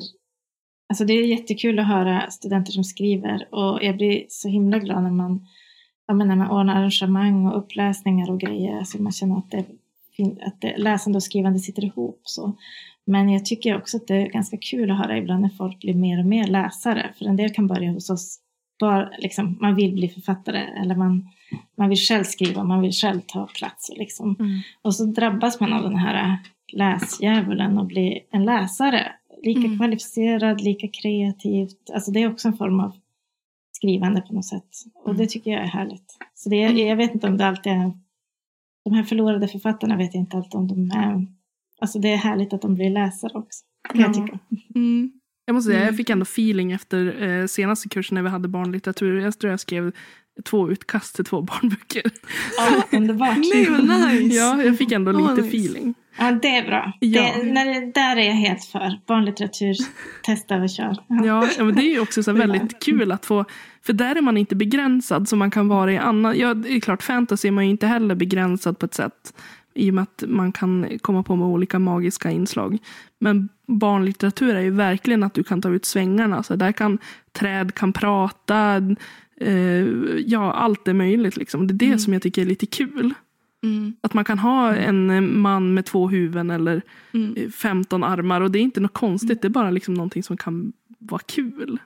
Alltså 0.93 1.05
det 1.05 1.13
är 1.13 1.27
jättekul 1.27 1.79
att 1.79 1.87
höra 1.87 2.31
studenter 2.31 2.73
som 2.73 2.85
skriver 2.85 3.55
och 3.55 3.83
jag 3.83 3.97
blir 3.97 4.27
så 4.29 4.49
himla 4.49 4.79
glad 4.79 5.03
när 5.03 5.11
man, 5.11 5.47
ja, 6.07 6.15
när 6.15 6.37
man 6.37 6.51
ordnar 6.51 6.77
arrangemang 6.77 7.47
och 7.47 7.59
uppläsningar 7.59 8.31
och 8.31 8.41
grejer. 8.41 8.79
Alltså 8.79 9.03
man 9.03 9.13
känner 9.13 9.39
att, 9.39 9.51
det, 9.51 9.65
att 10.47 10.61
det, 10.61 10.77
läsande 10.77 11.17
och 11.17 11.23
skrivande 11.23 11.59
sitter 11.59 11.85
ihop. 11.85 12.21
Så. 12.25 12.57
Men 13.05 13.29
jag 13.29 13.45
tycker 13.45 13.77
också 13.77 13.97
att 13.97 14.07
det 14.07 14.15
är 14.15 14.27
ganska 14.27 14.57
kul 14.57 14.91
att 14.91 14.99
höra 14.99 15.19
ibland 15.19 15.43
när 15.43 15.49
folk 15.49 15.81
blir 15.81 15.95
mer 15.95 16.19
och 16.19 16.27
mer 16.27 16.47
läsare. 16.47 17.11
För 17.19 17.25
en 17.25 17.37
del 17.37 17.51
kan 17.51 17.67
börja 17.67 17.91
hos 17.91 18.11
oss, 18.11 18.39
bara, 18.81 19.11
liksom, 19.19 19.59
man 19.61 19.75
vill 19.75 19.95
bli 19.95 20.09
författare 20.09 20.61
eller 20.83 20.95
man, 20.95 21.29
man 21.77 21.89
vill 21.89 21.99
själv 21.99 22.25
skriva, 22.25 22.65
man 22.65 22.81
vill 22.81 22.93
själv 22.93 23.21
ta 23.27 23.47
plats. 23.47 23.91
Och 23.91 23.99
liksom. 23.99 24.37
Mm. 24.41 24.61
Och 24.83 24.95
så 24.95 25.05
drabbas 25.05 25.61
man 25.61 25.73
av 25.73 25.83
den 25.83 25.97
här 25.97 26.39
läsdjävulen 26.73 27.79
och 27.79 27.87
blir 27.87 28.19
en 28.31 28.45
läsare. 28.45 29.13
Lika 29.43 29.61
Mm. 29.61 29.77
kvalificerad, 29.79 30.61
lika 30.61 30.89
kreativt. 30.89 31.91
Alltså 31.95 32.11
det 32.11 32.23
är 32.23 32.31
också 32.33 32.49
en 32.49 32.57
form 32.57 32.81
av 32.81 32.93
skrivande 33.73 34.21
på 34.21 34.35
något 34.35 34.47
sätt. 34.47 34.69
Och 34.95 35.09
Mm. 35.11 35.19
det 35.23 35.27
tycker 35.31 35.51
jag 35.51 35.61
är 35.61 35.67
härligt. 35.67 36.17
Så 36.35 36.49
det 36.49 36.63
är, 36.63 36.73
jag 36.89 36.97
vet 36.97 37.15
inte 37.15 37.27
om 37.27 37.37
det 37.37 37.47
alltid 37.47 37.73
är... 37.73 37.93
De 38.85 38.95
här 38.95 39.03
förlorade 39.03 39.49
författarna 39.49 39.97
vet 39.97 40.15
jag 40.15 40.21
inte 40.23 40.37
alltid 40.37 40.55
om 40.55 40.69
de 40.69 40.91
är... 40.91 41.27
Alltså 41.81 41.99
det 41.99 42.09
är 42.13 42.17
härligt 42.17 42.53
att 42.53 42.63
de 42.63 42.75
blir 42.75 42.91
läsare 42.91 43.33
också. 43.35 43.65
Kan 43.93 44.01
jag 44.01 44.11
Ja. 44.11 44.15
tycka. 44.15 44.39
Mm. 44.75 45.13
Jag 45.45 45.55
måste 45.55 45.67
säga, 45.67 45.79
jag 45.79 45.89
Mm. 45.89 45.97
fick 45.97 46.11
ändå 46.11 46.23
feeling 46.23 46.73
efter 46.73 47.23
eh, 47.23 47.47
senaste 47.47 47.89
kursen 47.89 48.15
när 48.15 48.23
vi 48.23 48.29
hade 48.29 48.49
barnlitteratur. 48.49 49.21
Jag 49.21 49.39
tror 49.39 49.51
jag 49.51 49.61
skrev 49.61 49.93
två 50.45 50.71
utkast 50.71 51.17
till 51.17 51.25
två 51.25 51.43
barnböcker. 51.43 52.03
Ja, 52.57 52.99
underbart. 52.99 53.37
Nej, 53.55 53.67
vad 53.71 54.13
nice. 54.13 54.37
Ja, 54.37 54.63
jag 54.63 54.79
fick 54.79 54.93
ändå 54.93 55.11
Åh, 55.11 55.31
lite 55.31 55.43
nice. 55.43 55.57
feeling. 55.57 55.95
Ja, 56.19 56.33
det 56.43 56.57
är 56.57 56.67
bra. 56.67 56.93
Ja. 57.01 57.23
Det, 57.23 57.53
när 57.53 57.65
det, 57.65 57.93
där 57.95 58.17
är 58.17 58.27
jag 58.27 58.35
helt 58.35 58.65
för. 58.65 59.01
Barnlitteratur, 59.07 59.75
testa 60.23 60.57
och 60.57 60.71
kör. 60.71 60.97
Ja, 61.09 61.49
ja, 61.59 61.65
men 61.65 61.75
det 61.75 61.83
är 61.83 61.91
ju 61.91 62.01
också 62.01 62.23
så 62.23 62.33
väldigt 62.33 62.85
kul 62.85 63.13
att 63.13 63.27
få, 63.27 63.45
för 63.83 63.93
där 63.93 64.17
är 64.17 64.21
man 64.21 64.37
inte 64.37 64.57
begränsad 64.57 65.29
som 65.29 65.39
man 65.39 65.51
kan 65.51 65.69
vara 65.69 65.93
i 65.93 65.99
annan, 65.99 66.39
ja 66.39 66.55
det 66.55 66.73
är 66.73 66.81
klart 66.81 67.03
fantasy 67.03 67.49
är 67.49 67.53
man 67.53 67.65
ju 67.65 67.71
inte 67.71 67.87
heller 67.87 68.15
begränsad 68.15 68.79
på 68.79 68.87
ett 68.87 68.95
sätt 68.95 69.33
i 69.75 69.91
och 69.91 69.95
med 69.95 70.03
att 70.03 70.25
man 70.27 70.53
kan 70.53 70.99
komma 71.03 71.23
på 71.23 71.37
med 71.37 71.47
olika 71.49 71.79
magiska 71.79 72.31
inslag. 72.31 72.79
Men 73.19 73.49
barnlitteratur 73.67 74.55
är 74.55 74.61
ju 74.61 74.71
verkligen 74.71 75.23
att 75.23 75.35
du 75.35 75.45
kan 75.45 75.63
ta 75.63 75.69
ut 75.69 75.85
svängarna, 75.85 76.43
så 76.43 76.57
där 76.57 76.73
kan 76.73 76.99
träd 77.33 77.75
kan 77.75 77.93
prata, 77.93 78.81
eh, 79.43 79.87
ja 80.27 80.53
allt 80.53 80.89
är 80.89 80.95
möjligt 80.95 81.37
liksom. 81.37 81.67
Det 81.67 81.73
är 81.75 81.77
det 81.77 81.87
Mm. 81.87 81.99
som 81.99 82.13
jag 82.13 82.23
tycker 82.23 82.43
är 82.43 82.47
lite 82.47 82.67
kul. 82.67 83.15
Mm. 83.65 83.93
Att 84.01 84.15
man 84.15 84.25
kan 84.25 84.39
ha 84.39 84.75
en 84.75 85.11
eh, 85.11 85.21
man 85.21 85.75
med 85.75 85.85
två 85.85 86.09
huvuden 86.09 86.51
eller 86.51 86.83
Mm. 87.15 87.35
eh, 87.37 87.49
15 87.51 88.05
armar 88.05 88.41
och 88.41 88.51
det 88.51 88.59
är 88.59 88.61
inte 88.61 88.81
något 88.81 88.93
konstigt, 88.95 89.43
det 89.43 89.49
är 89.49 89.51
bara 89.51 89.71
liksom 89.71 89.95
någonting 89.95 90.23
som 90.23 90.37
kan 90.37 90.73
vara 90.99 91.21
kul. 91.27 91.79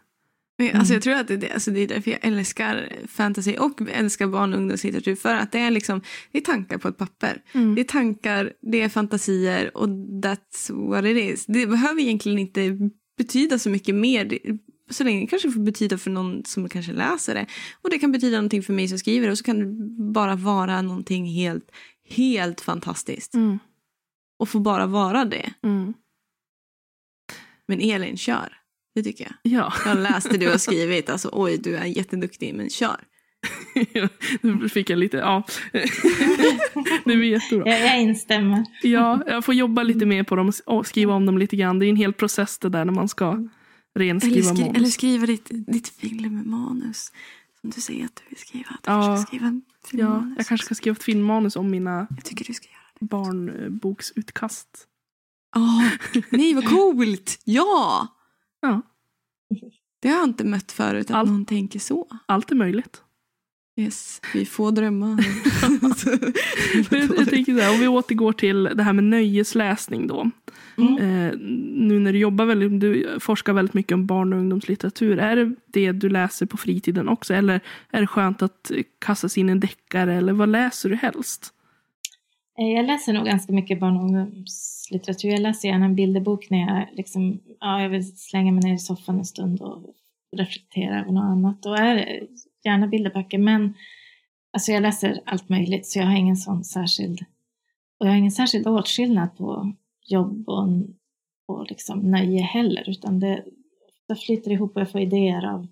Alltså 0.59 0.75
Mm. 0.77 0.87
jag 0.95 1.03
tror 1.03 1.15
att 1.15 1.29
det, 1.29 1.35
är 1.35 1.39
det, 1.39 1.51
alltså 1.53 1.71
det 1.71 1.81
är 1.81 1.89
därför 1.89 2.11
jag 2.11 2.21
älskar 2.23 2.89
fantasy 3.09 3.57
och 3.57 3.81
älskar 3.93 4.27
barn 4.27 4.53
och 4.53 4.59
ungdomslitteratur. 4.59 5.15
För 5.15 5.35
att 5.35 5.53
det 5.53 5.59
är, 5.59 5.71
liksom, 5.71 6.01
det 6.33 6.39
är 6.39 6.43
tankar 6.43 6.79
på 6.79 6.89
ett 6.89 6.97
papper. 6.99 7.43
Mm. 7.53 7.75
Det 7.75 7.81
är 7.81 7.85
tankar, 7.85 8.53
det 8.63 8.83
är 8.83 8.89
fantasier 8.89 9.77
och 9.77 9.89
that's 9.89 10.89
what 10.91 11.05
it 11.05 11.17
is. 11.35 11.47
Det 11.47 11.67
behöver 11.67 12.01
egentligen 12.03 12.39
inte 12.39 12.91
betyda 13.19 13.59
så 13.59 13.71
mycket 13.71 13.95
mer. 13.95 14.39
Det- 14.89 14.95
Så 14.95 15.05
länge 15.05 15.21
det 15.21 15.27
kanske 15.27 15.51
får 15.51 15.61
betyda 15.61 15.99
för 15.99 16.11
någon 16.11 16.45
som 16.45 16.69
kanske 16.69 16.93
läser 16.93 17.35
det. 17.35 17.47
Och 17.83 17.91
det 17.91 17.99
kan 17.99 18.13
betyda 18.13 18.37
någonting 18.37 18.63
för 18.63 18.73
mig 18.73 18.89
som 18.89 18.99
skriver 18.99 19.27
det. 19.27 19.33
Och 19.33 19.39
så 19.39 19.45
kan 19.45 19.59
det 19.59 19.67
bara 20.13 20.37
vara 20.37 20.83
någonting 20.83 21.27
helt, 21.27 21.71
helt 22.09 22.61
fantastiskt. 22.61 23.35
Mm. 23.35 23.59
Och 24.39 24.49
få 24.49 24.61
bara 24.61 24.87
vara 24.87 25.25
det. 25.25 25.53
Mm. 25.63 25.95
Men 27.69 27.81
Elin, 27.81 28.17
kör. 28.17 28.53
Det 28.95 29.03
tycker 29.03 29.25
jag. 29.25 29.53
Ja. 29.53 29.73
Jag 29.87 29.99
läste 29.99 30.37
du 30.39 30.49
har 30.51 30.59
skrivit. 30.59 31.11
Alltså 31.11 31.31
oj, 31.33 31.59
du 31.59 31.77
är 31.77 31.85
jätteduktig, 31.85 32.55
men 32.55 32.71
kör. 32.71 32.97
nu 34.41 34.69
fick 34.69 34.91
jag 34.91 34.99
lite, 34.99 35.17
ja. 35.17 35.43
det 37.05 37.17
var 37.17 37.23
jättebra. 37.23 37.69
Jag, 37.71 37.81
jag 37.81 38.03
instämmer. 38.03 38.65
Ja, 38.83 39.23
jag 39.27 39.45
får 39.45 39.55
jobba 39.55 39.83
lite 39.83 40.07
mer 40.07 40.23
på 40.25 40.37
dem 40.37 40.53
och 40.67 40.87
skriva 40.87 41.15
om 41.15 41.27
dem 41.27 41.39
lite 41.39 41.57
grann. 41.57 41.79
Det 41.79 41.87
är 41.87 41.91
en 41.91 41.97
hel 41.97 42.13
process 42.13 42.59
det 42.59 42.69
där 42.69 42.85
när 42.85 42.93
man 42.93 43.09
ska 43.09 43.49
Eller, 43.97 44.05
renskriva 44.07 44.55
skri- 44.55 44.61
manus. 44.65 44.77
eller 44.77 44.89
skriva 44.89 45.27
ditt, 45.27 45.51
ditt 45.51 45.89
filmmanus. 45.89 47.13
Som 47.61 47.71
du 47.71 47.81
säger 47.81 48.05
att 48.05 48.17
du 48.17 48.23
vill 48.29 48.39
skriva. 48.39 48.69
Du 48.83 48.91
Ja. 48.91 49.25
skriva 49.27 49.61
Ja, 49.93 50.33
jag 50.37 50.47
kanske 50.47 50.65
ska 50.65 50.75
skriva 50.75 50.97
ett 50.97 51.03
filmmanus 51.03 51.57
om 51.57 51.71
mina 51.71 52.07
Jag 52.11 52.25
tycker 52.25 52.45
du 52.45 52.55
ska 52.55 52.67
göra 52.69 52.77
det. 53.01 53.07
barnboksutkast. 53.07 54.87
Åh, 55.57 55.89
nej 56.31 56.55
vad 56.55 56.65
coolt! 56.69 57.41
Ja! 57.45 58.07
Ja. 58.61 58.83
Det 60.01 60.09
har 60.09 60.17
jag 60.17 60.25
inte 60.29 60.45
mött 60.45 60.73
förut, 60.73 61.11
att 61.11 61.17
Allt- 61.17 61.31
någon 61.31 61.45
tänker 61.45 61.79
så. 61.79 62.09
Allt 62.27 62.51
är 62.51 62.57
möjligt. 62.57 63.03
Yes, 63.79 64.21
vi 64.35 64.47
får 64.47 64.73
drömma. 64.73 65.19
Jag, 65.63 65.73
jag 67.19 67.29
tänker 67.31 67.55
så 67.55 67.61
här, 67.61 67.75
om 67.75 67.81
vi 67.81 67.89
återgår 67.89 68.33
till 68.33 68.65
det 68.65 68.83
här 68.83 68.93
med 68.93 69.05
nöjesläsning 69.05 70.07
då. 70.07 70.31
Mm. 70.79 70.97
Eh, 70.99 71.33
nu 71.89 71.99
när 71.99 72.13
du 72.13 72.19
jobbar 72.19 72.45
väldigt, 72.45 72.81
du 72.81 73.17
forskar 73.21 73.53
väldigt 73.53 73.75
mycket 73.75 73.93
om 73.93 74.07
barn 74.07 74.33
och 74.33 74.39
ungdomslitteratur. 74.39 75.19
Är 75.19 75.37
det 75.37 75.55
det 75.67 75.93
du 75.93 76.09
läser 76.09 76.47
på 76.47 76.57
fritiden 76.57 77.09
också? 77.09 77.35
Eller 77.35 77.61
är 77.91 78.01
det 78.01 78.07
skönt 78.07 78.43
att 78.43 78.71
kasta 78.99 79.29
sig 79.29 79.41
in 79.41 79.49
en 79.49 79.61
deckare? 79.61 80.15
Eller 80.15 80.33
vad 80.33 80.49
läser 80.49 80.89
du 80.89 80.97
helst? 80.97 81.53
Eh, 82.59 82.67
Jag 82.77 82.87
läser 82.87 83.13
nog 83.13 83.25
ganska 83.25 83.53
mycket 83.53 83.81
barn 83.81 83.97
och 83.97 84.03
ungdomslitteratur. 84.03 85.29
Jag 85.29 85.41
läser 85.41 85.69
gärna 85.69 85.85
en 85.85 85.95
bilderbok 85.95 86.51
när 86.51 86.59
jag, 86.59 86.87
liksom, 86.93 87.41
ja, 87.61 87.83
jag 87.83 87.89
vill 87.89 88.17
slänga 88.17 88.53
mig 88.53 88.65
ner 88.65 88.75
i 88.75 88.79
soffan 88.79 89.19
en 89.19 89.25
stund 89.25 89.61
och 89.61 89.95
reflektera 90.37 91.01
över 91.01 91.13
något 91.13 91.25
annat. 91.25 91.67
Och 91.67 91.79
är 91.79 91.95
det 91.95 92.21
gärna 92.65 92.87
bilderböcker. 92.87 93.39
Men 93.39 93.75
alltså 94.53 94.73
jag 94.73 94.83
läser 94.83 95.21
allt 95.27 95.49
möjligt 95.49 95.87
så 95.87 95.99
jag 95.99 96.07
har 96.07 96.17
ingen 96.17 96.37
sån 96.37 96.65
särskild 96.65 97.25
och 98.01 98.07
jag 98.07 98.11
har 98.11 98.19
ingen 98.19 98.33
särskild 98.33 98.67
åtskillnad 98.67 99.37
på 99.37 99.73
jobb 100.11 100.49
och, 100.49 100.69
och 101.49 101.67
liksom 101.69 101.99
nöje 102.01 102.43
heller. 102.43 102.91
Utan 102.91 103.21
det, 103.21 103.45
det 104.09 104.17
flyter 104.17 104.51
ihop 104.51 104.75
och 104.77 104.81
jag 104.81 104.91
får 104.91 105.01
idéer 105.01 105.47
av 105.55 105.67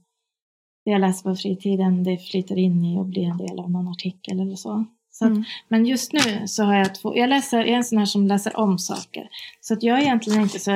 det 0.84 0.90
jag 0.90 1.00
läser 1.00 1.30
på 1.30 1.36
fritiden. 1.36 2.04
Det 2.04 2.18
flyter 2.18 2.58
in 2.58 2.84
i 2.84 2.98
och 2.98 3.06
blir 3.06 3.24
en 3.24 3.36
del 3.36 3.58
av 3.60 3.70
någon 3.70 3.88
artikel 3.88 4.40
eller 4.40 4.56
så. 4.56 4.84
så 5.10 5.24
att, 5.24 5.30
Mm. 5.30 5.44
men 5.68 5.86
just 5.86 6.12
nu 6.12 6.46
så 6.48 6.64
har 6.64 6.74
jag 6.74 6.94
två, 6.94 7.16
jag, 7.16 7.28
läser, 7.28 7.58
jag 7.58 7.68
är 7.68 7.76
en 7.76 7.84
sån 7.84 7.98
här 7.98 8.06
som 8.06 8.26
läser 8.26 8.56
om 8.56 8.78
saker. 8.78 9.28
Så 9.60 9.74
att 9.74 9.82
jag 9.82 9.98
är 9.98 10.02
egentligen 10.02 10.42
inte 10.42 10.58
så, 10.58 10.70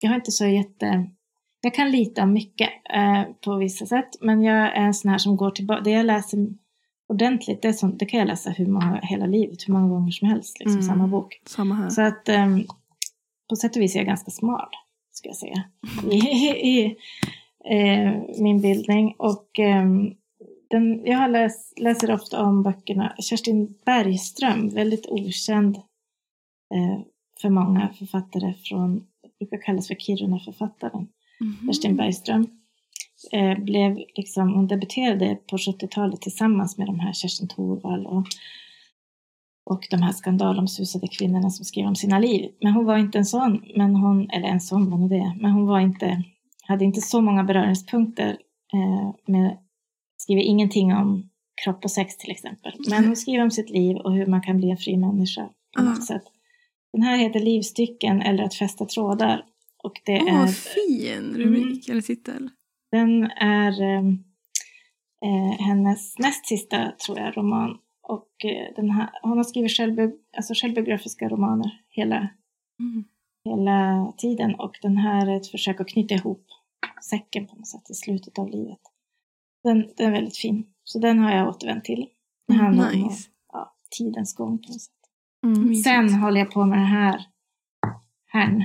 jag 0.00 0.10
har 0.10 0.16
inte 0.16 0.32
så 0.32 0.46
jätte, 0.46 1.10
jag 1.60 1.74
kan 1.74 1.90
lita 1.90 2.22
om 2.22 2.32
mycket 2.32 2.70
eh, 2.94 3.22
på 3.44 3.56
vissa 3.56 3.86
sätt. 3.86 4.08
Men 4.20 4.42
jag 4.42 4.56
är 4.56 4.72
en 4.86 4.94
sån 4.94 5.10
här 5.10 5.18
som 5.18 5.36
går 5.36 5.50
tillbaka, 5.50 5.80
det 5.80 5.90
jag 5.90 6.06
läser 6.06 6.38
ordentligt, 7.08 7.62
det, 7.62 7.72
sånt, 7.74 7.98
det 7.98 8.06
kan 8.06 8.20
jag 8.20 8.26
läsa 8.26 8.50
hur 8.50 8.66
många, 8.66 9.00
hela 9.02 9.26
livet, 9.26 9.68
hur 9.68 9.72
många 9.72 9.88
gånger 9.88 10.10
som 10.10 10.28
helst, 10.28 10.58
liksom 10.58 10.80
Mm. 10.80 10.88
samma 10.88 11.06
bok. 11.06 11.40
Samma. 11.46 11.90
Så 11.90 12.02
att 12.02 12.28
ehm, 12.28 12.64
på 13.48 13.56
sätt 13.56 13.76
och 13.76 13.82
vis 13.82 13.94
är 13.94 13.98
jag 13.98 14.06
ganska 14.06 14.30
smal, 14.30 14.68
ska 15.12 15.28
jag 15.28 15.36
säga, 15.36 15.64
i, 16.10 16.16
i 16.70 16.96
eh, 17.70 18.12
min 18.42 18.60
bildning. 18.60 19.14
Och 19.18 19.58
ehm, 19.58 20.14
den, 20.70 21.02
jag 21.06 21.18
har 21.18 21.28
läs, 21.28 21.72
läser 21.76 22.10
ofta 22.14 22.42
om 22.42 22.62
böckerna. 22.62 23.14
Kerstin 23.18 23.74
Bergström, 23.84 24.68
väldigt 24.68 25.06
okänd 25.06 25.76
eh, 26.74 27.00
för 27.40 27.50
många 27.50 27.88
författare 27.98 28.54
från, 28.54 29.06
brukar 29.38 29.62
kallas 29.62 29.88
för 29.88 29.94
Kiruna-författaren. 29.94 31.08
Mhm. 31.40 31.66
Kerstin 31.66 31.96
Bergström. 31.96 32.46
Eh, 33.32 33.58
blev 33.64 33.96
liksom, 34.14 34.54
hon 34.54 34.66
debuterade 34.66 35.38
på 35.50 35.56
70-talet 35.56 36.20
tillsammans 36.20 36.78
med 36.78 36.86
de 36.86 37.00
här 37.00 37.12
Kerstin 37.12 37.48
Thorvall 37.48 38.06
och, 38.06 38.26
och 39.70 39.86
de 39.90 40.02
här 40.02 40.12
skandalomsusade 40.12 41.08
kvinnorna 41.08 41.50
som 41.50 41.64
skrev 41.64 41.86
om 41.86 41.96
sina 41.96 42.18
liv. 42.18 42.50
Men 42.60 42.72
hon 42.72 42.84
var 42.84 42.98
inte 42.98 43.18
en 43.18 43.24
sån, 43.24 43.64
men 43.76 43.96
hon, 43.96 44.30
eller 44.30 44.48
en 44.48 44.60
sån 44.60 44.90
var 44.90 44.98
nog 44.98 45.10
det, 45.10 45.36
men 45.40 45.50
hon 45.50 45.66
var 45.66 45.80
inte, 45.80 46.22
hade 46.62 46.84
inte 46.84 47.00
så 47.00 47.20
många 47.20 47.44
beröringspunkter 47.44 48.28
eh, 48.72 49.14
med, 49.26 49.58
skriver 50.16 50.42
ingenting 50.42 50.92
om 50.94 51.30
kropp 51.64 51.84
och 51.84 51.90
sex 51.90 52.16
till 52.16 52.30
exempel. 52.30 52.72
Men 52.90 53.04
hon 53.04 53.16
skriver 53.16 53.42
om 53.44 53.50
sitt 53.50 53.70
liv 53.70 53.96
och 53.96 54.12
hur 54.14 54.26
man 54.26 54.42
kan 54.42 54.56
bli 54.56 54.70
en 54.70 54.76
fri 54.76 54.96
människa 54.96 55.42
något 55.78 55.98
Ah. 55.98 56.02
sätt. 56.02 56.22
Den 56.92 57.02
här 57.02 57.16
heter 57.18 57.40
Livstycken 57.40 58.22
eller 58.22 58.44
att 58.44 58.54
fästa 58.54 58.84
trådar. 58.84 59.44
Och 59.82 60.00
det 60.04 60.20
Åh, 60.22 60.34
är 60.34 60.38
vad 60.38 60.54
fin 60.56 61.34
rubrik 61.36 61.88
eller 61.88 62.00
titel. 62.02 62.50
Den 62.98 63.24
är 63.30 63.82
eh, 63.82 64.04
eh, 65.22 65.58
hennes 65.66 66.18
näst 66.18 66.46
sista, 66.46 66.92
tror 67.06 67.18
jag, 67.18 67.36
roman. 67.36 67.78
Och 68.02 68.44
eh, 68.44 68.74
den 68.76 68.90
här, 68.90 69.10
hon 69.22 69.36
har 69.36 69.44
skrivit 69.44 69.72
självbi 69.76 70.10
alltså 70.36 70.54
självbiografiska 70.56 71.28
romaner 71.28 71.80
hela, 71.88 72.28
Mm. 72.80 73.04
hela 73.44 74.12
tiden. 74.16 74.54
Och 74.54 74.78
den 74.82 74.96
här 74.96 75.26
är 75.26 75.36
ett 75.36 75.46
försök 75.46 75.80
att 75.80 75.88
knyta 75.88 76.14
ihop 76.14 76.46
säcken 77.10 77.46
på 77.46 77.56
något 77.56 77.68
sätt 77.68 77.90
i 77.90 77.94
slutet 77.94 78.38
av 78.38 78.48
livet. 78.50 78.78
Den, 79.64 79.90
den 79.96 80.06
är 80.06 80.10
väldigt 80.12 80.36
fin. 80.36 80.66
Så 80.84 80.98
den 80.98 81.18
har 81.18 81.30
jag 81.36 81.48
återvänt 81.48 81.84
till. 81.84 82.06
Det 82.48 82.54
handlar 82.54 82.92
om 82.92 83.00
Nice. 83.02 83.28
ja, 83.52 83.74
tidens 83.98 84.34
gång 84.34 84.58
på 84.58 84.72
något 84.72 84.80
sätt. 84.82 84.92
Mm. 85.46 85.74
Sen 85.74 86.14
håller 86.14 86.38
jag 86.40 86.50
på 86.50 86.64
med 86.66 86.78
det 86.78 86.84
här. 86.84 87.26
Herrn. 88.26 88.64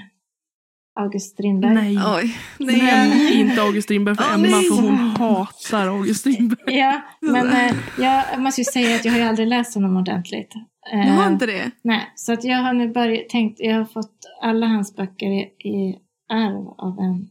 August 1.00 1.34
Strindberg. 1.34 1.74
Nej. 1.74 1.98
Oj. 2.18 2.38
Nej. 2.60 2.82
Nej, 2.82 3.40
inte 3.40 3.62
August 3.62 3.84
Strindberg 3.86 4.16
för 4.16 4.24
Åh, 4.24 4.34
Emma 4.34 4.48
nej. 4.48 4.64
för 4.64 4.76
hon 4.82 4.96
hatar 4.98 5.88
August 5.88 6.20
Strindberg. 6.20 6.78
Ja, 6.78 7.02
men 7.22 7.48
eh, 7.48 7.76
jag 8.00 8.42
måste 8.42 8.62
ju 8.62 8.66
säga 8.66 8.96
att 8.96 9.06
jag 9.06 9.12
har 9.12 9.20
ju 9.20 9.26
aldrig 9.26 9.48
läst 9.48 9.76
honom 9.76 9.98
ordentligt. 9.98 10.56
Eh, 10.94 11.08
Jag 11.08 11.14
har 11.14 11.28
inte 11.32 11.46
det. 11.46 11.72
Nej, 11.84 12.12
så 12.16 12.34
att 12.34 12.44
jag 12.44 12.58
har 12.58 12.74
nu 12.74 12.88
börjat 12.94 13.30
tänkt, 13.30 13.60
jag 13.60 13.76
har 13.78 13.86
fått 13.86 14.16
alla 14.42 14.68
hans 14.68 14.96
böcker 14.96 15.28
i, 15.28 15.40
i 15.70 15.96
arv 16.34 16.68
av 16.78 17.00
en 17.00 17.28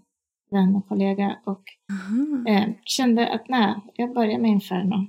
vän 0.51 0.77
och 0.77 0.89
kollega 0.89 1.37
och 1.47 1.63
Aha. 1.93 2.55
eh, 2.55 2.69
kände 2.85 3.29
att 3.29 3.49
nej, 3.49 3.75
jag 3.95 4.15
börjar 4.15 4.39
med 4.39 4.51
Inferno. 4.51 5.07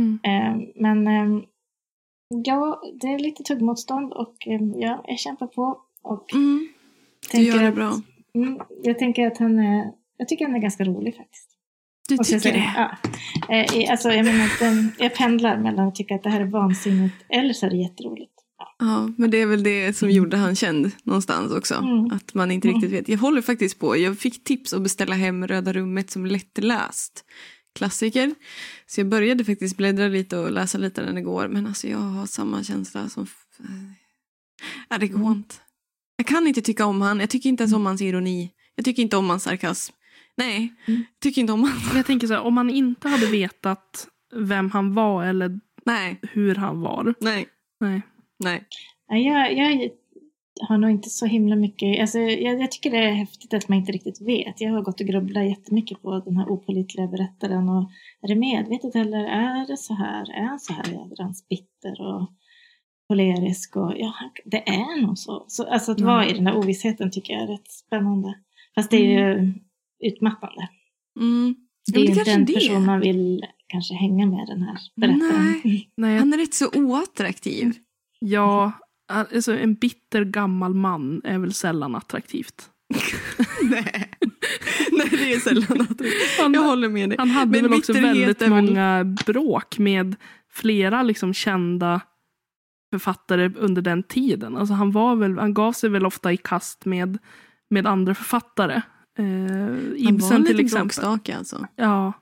Mm. 0.00 0.18
Eh, 0.22 0.68
men 0.82 1.06
eh, 1.06 1.42
ja, 2.44 2.80
det 3.00 3.06
är 3.06 3.18
lite 3.18 3.42
tuggmotstånd 3.42 4.12
och 4.12 4.34
eh, 4.46 4.60
ja, 4.76 5.04
jag 5.06 5.18
kämpar 5.18 5.46
på 5.46 5.78
och 6.02 6.34
Mm. 6.34 6.68
Du 7.26 7.30
tänker 7.30 7.52
gör 7.52 7.62
det 7.62 7.72
bra. 7.72 8.00
Mm, 8.34 8.58
jag 8.82 8.98
tänker 8.98 9.26
att 9.26 9.38
han 9.38 9.58
är, 9.58 9.84
jag 10.18 10.28
tycker 10.28 10.44
han 10.46 10.54
är 10.54 10.58
ganska 10.60 10.84
rolig 10.84 11.16
faktiskt. 11.16 11.48
Du 12.08 12.16
tycker 12.16 12.38
säga. 12.38 12.54
det? 12.54 12.96
Ja. 13.48 13.54
Eh, 13.54 13.90
alltså, 13.90 14.10
jag, 14.12 14.24
menar, 14.24 14.44
att 14.44 14.58
den, 14.58 14.92
jag 14.98 15.14
pendlar 15.14 15.58
mellan 15.58 15.88
att 15.88 15.94
tycka 15.94 16.14
att 16.14 16.22
det 16.22 16.30
här 16.30 16.40
är 16.40 16.44
vansinnigt 16.50 17.14
eller 17.28 17.52
så 17.52 17.66
är 17.66 17.70
det 17.70 17.76
jätteroligt. 17.76 18.32
Ja, 18.78 19.10
men 19.18 19.30
det 19.30 19.36
är 19.42 19.46
väl 19.46 19.62
det 19.62 19.96
som 19.96 20.10
gjorde 20.10 20.36
han 20.36 20.56
känd 20.56 20.90
någonstans 21.02 21.52
också. 21.52 21.74
Mm. 21.74 22.04
Att 22.04 22.34
man 22.34 22.50
inte 22.50 22.68
Mm. 22.68 22.80
riktigt 22.80 22.98
vet. 23.00 23.08
Jag 23.08 23.18
håller 23.18 23.42
faktiskt 23.42 23.78
på. 23.78 23.96
Jag 23.96 24.18
fick 24.18 24.44
tips 24.44 24.72
att 24.72 24.82
beställa 24.82 25.14
hem 25.14 25.46
Röda 25.46 25.72
rummet 25.72 26.10
som 26.10 26.26
lättläst 26.26 27.24
klassiker. 27.74 28.34
Så 28.86 29.00
jag 29.00 29.08
började 29.08 29.44
faktiskt 29.44 29.76
bläddra 29.76 30.08
lite 30.08 30.38
och 30.38 30.52
läsa 30.52 30.78
lite 30.78 31.02
den 31.02 31.18
igår. 31.18 31.48
Men 31.48 31.66
alltså 31.66 31.88
jag 31.88 31.98
har 31.98 32.26
samma 32.26 32.62
känsla 32.64 33.08
som... 33.08 33.26
Ja, 34.88 34.98
det 34.98 35.08
går 35.08 35.20
Mm. 35.20 35.32
inte. 35.32 35.54
Jag 36.16 36.26
kan 36.26 36.46
inte 36.46 36.62
tycka 36.62 36.86
om 36.86 37.00
han. 37.00 37.20
Jag 37.20 37.30
tycker 37.30 37.48
inte 37.48 37.62
ens 37.62 37.74
om 37.74 37.86
hans 37.86 38.02
ironi. 38.02 38.50
Jag 38.74 38.84
tycker 38.84 39.02
inte 39.02 39.16
om 39.16 39.30
hans 39.30 39.42
sarkasm. 39.42 39.94
Nej, 40.36 40.72
Mm. 40.88 41.04
tycker 41.22 41.40
inte 41.40 41.52
om 41.52 41.62
han. 41.64 41.78
Men 41.88 41.96
Jag 41.96 42.06
tänker 42.06 42.26
så 42.26 42.34
här, 42.34 42.42
om 42.42 42.54
man 42.54 42.70
inte 42.70 43.08
hade 43.08 43.26
vetat 43.26 44.08
vem 44.34 44.70
han 44.70 44.94
var 44.94 45.24
eller 45.24 45.60
Nej, 45.86 46.18
hur 46.22 46.54
han 46.54 46.80
var. 46.80 47.14
nej, 47.20 47.46
Nej. 47.80 48.02
nej. 48.38 48.64
Ja, 49.08 49.16
jag, 49.16 49.56
jag 49.58 49.90
har 50.68 50.78
nog 50.78 50.90
inte 50.90 51.10
så 51.10 51.26
himla 51.26 51.56
mycket, 51.56 52.00
alltså, 52.00 52.18
jag, 52.18 52.60
jag 52.60 52.70
tycker 52.72 52.90
det 52.90 52.96
är 52.96 53.12
häftigt 53.12 53.54
att 53.54 53.68
man 53.68 53.78
inte 53.78 53.92
riktigt 53.92 54.20
vet. 54.20 54.60
Jag 54.60 54.72
har 54.72 54.82
gått 54.82 55.00
och 55.00 55.06
grubblat 55.06 55.48
jättemycket 55.48 56.02
på 56.02 56.18
den 56.24 56.36
här 56.36 56.48
opålitliga 56.48 57.06
berättaren 57.06 57.68
och 57.68 57.90
är 58.22 58.28
det 58.28 58.34
medvetet 58.34 58.94
eller 58.96 59.24
är 59.24 59.66
det 59.66 59.76
så 59.76 59.94
här? 59.94 60.30
Är 60.32 60.44
han 60.44 60.60
så 60.60 60.72
här 60.72 60.84
jädrans 60.92 61.48
bitter 61.48 62.00
och 62.00 62.30
kolerisk? 63.08 63.76
Och, 63.76 63.92
ja, 63.96 64.14
det 64.44 64.68
är 64.68 65.02
nog 65.02 65.18
så. 65.18 65.44
så 65.48 65.66
alltså 65.66 65.92
att 65.92 65.98
Mm. 66.00 66.08
vara 66.12 66.26
i 66.26 66.32
den 66.32 66.44
där 66.44 66.56
ovissheten 66.56 67.10
tycker 67.10 67.32
jag 67.34 67.42
är 67.42 67.46
rätt 67.46 67.70
spännande. 67.70 68.34
Fast 68.74 68.90
det 68.90 68.96
är 68.96 69.34
ju 69.36 69.52
utmattande. 70.04 70.68
Mm. 71.20 71.54
det 71.92 71.98
är 71.98 72.00
men 72.00 72.08
ju 72.08 72.14
det 72.14 72.20
inte 72.20 72.24
kanske 72.24 72.32
en 72.32 72.44
det 72.44 72.54
person 72.54 72.84
man 72.86 73.00
vill 73.00 73.44
kanske 73.68 73.94
hänga 73.94 74.26
med 74.26 74.46
den 74.46 74.62
här 74.62 74.78
berättaren. 74.96 75.60
Nej. 75.64 75.90
Nej, 75.96 76.18
Han 76.18 76.32
är 76.32 76.38
rätt 76.38 76.54
så 76.54 76.68
oattraktiv. 76.74 77.74
ja, 78.20 78.72
alltså 79.08 79.58
en 79.58 79.74
bitter 79.74 80.24
gammal 80.24 80.74
man 80.74 81.20
är 81.24 81.38
väl 81.38 81.52
sällan 81.54 81.94
attraktivt. 81.94 82.70
Nej. 83.62 84.10
Nej, 84.92 85.08
det 85.10 85.32
är 85.32 85.38
sällan 85.38 85.80
attraktivt. 85.80 86.38
Han, 86.40 86.54
Jag 86.54 86.62
håller 86.62 86.88
med 86.88 87.08
dig. 87.08 87.18
han 87.18 87.30
hade 87.30 87.50
Men 87.50 87.62
väl 87.62 87.78
också 87.78 87.92
väldigt 87.92 88.42
väl- 88.42 88.50
många 88.50 89.04
bråk 89.26 89.78
med 89.78 90.16
flera 90.52 91.02
liksom 91.02 91.34
kända 91.34 92.00
författare 92.92 93.50
under 93.56 93.82
den 93.82 94.02
tiden. 94.02 94.56
Alltså 94.56 94.74
han, 94.74 94.90
var 94.90 95.16
väl, 95.16 95.38
han 95.38 95.54
gav 95.54 95.72
sig 95.72 95.90
väl 95.90 96.06
ofta 96.06 96.32
i 96.32 96.36
kast 96.36 96.84
med, 96.84 97.18
med 97.70 97.86
andra 97.86 98.14
författare. 98.14 98.74
Eh, 99.18 99.24
Han 99.24 99.94
Ibsen 99.96 100.18
var 100.28 100.36
en 100.36 100.44
till 100.44 100.56
liten 100.56 100.64
exempel. 100.66 100.82
bråkstake 100.86 101.36
alltså. 101.36 101.66
Ja, 101.76 102.12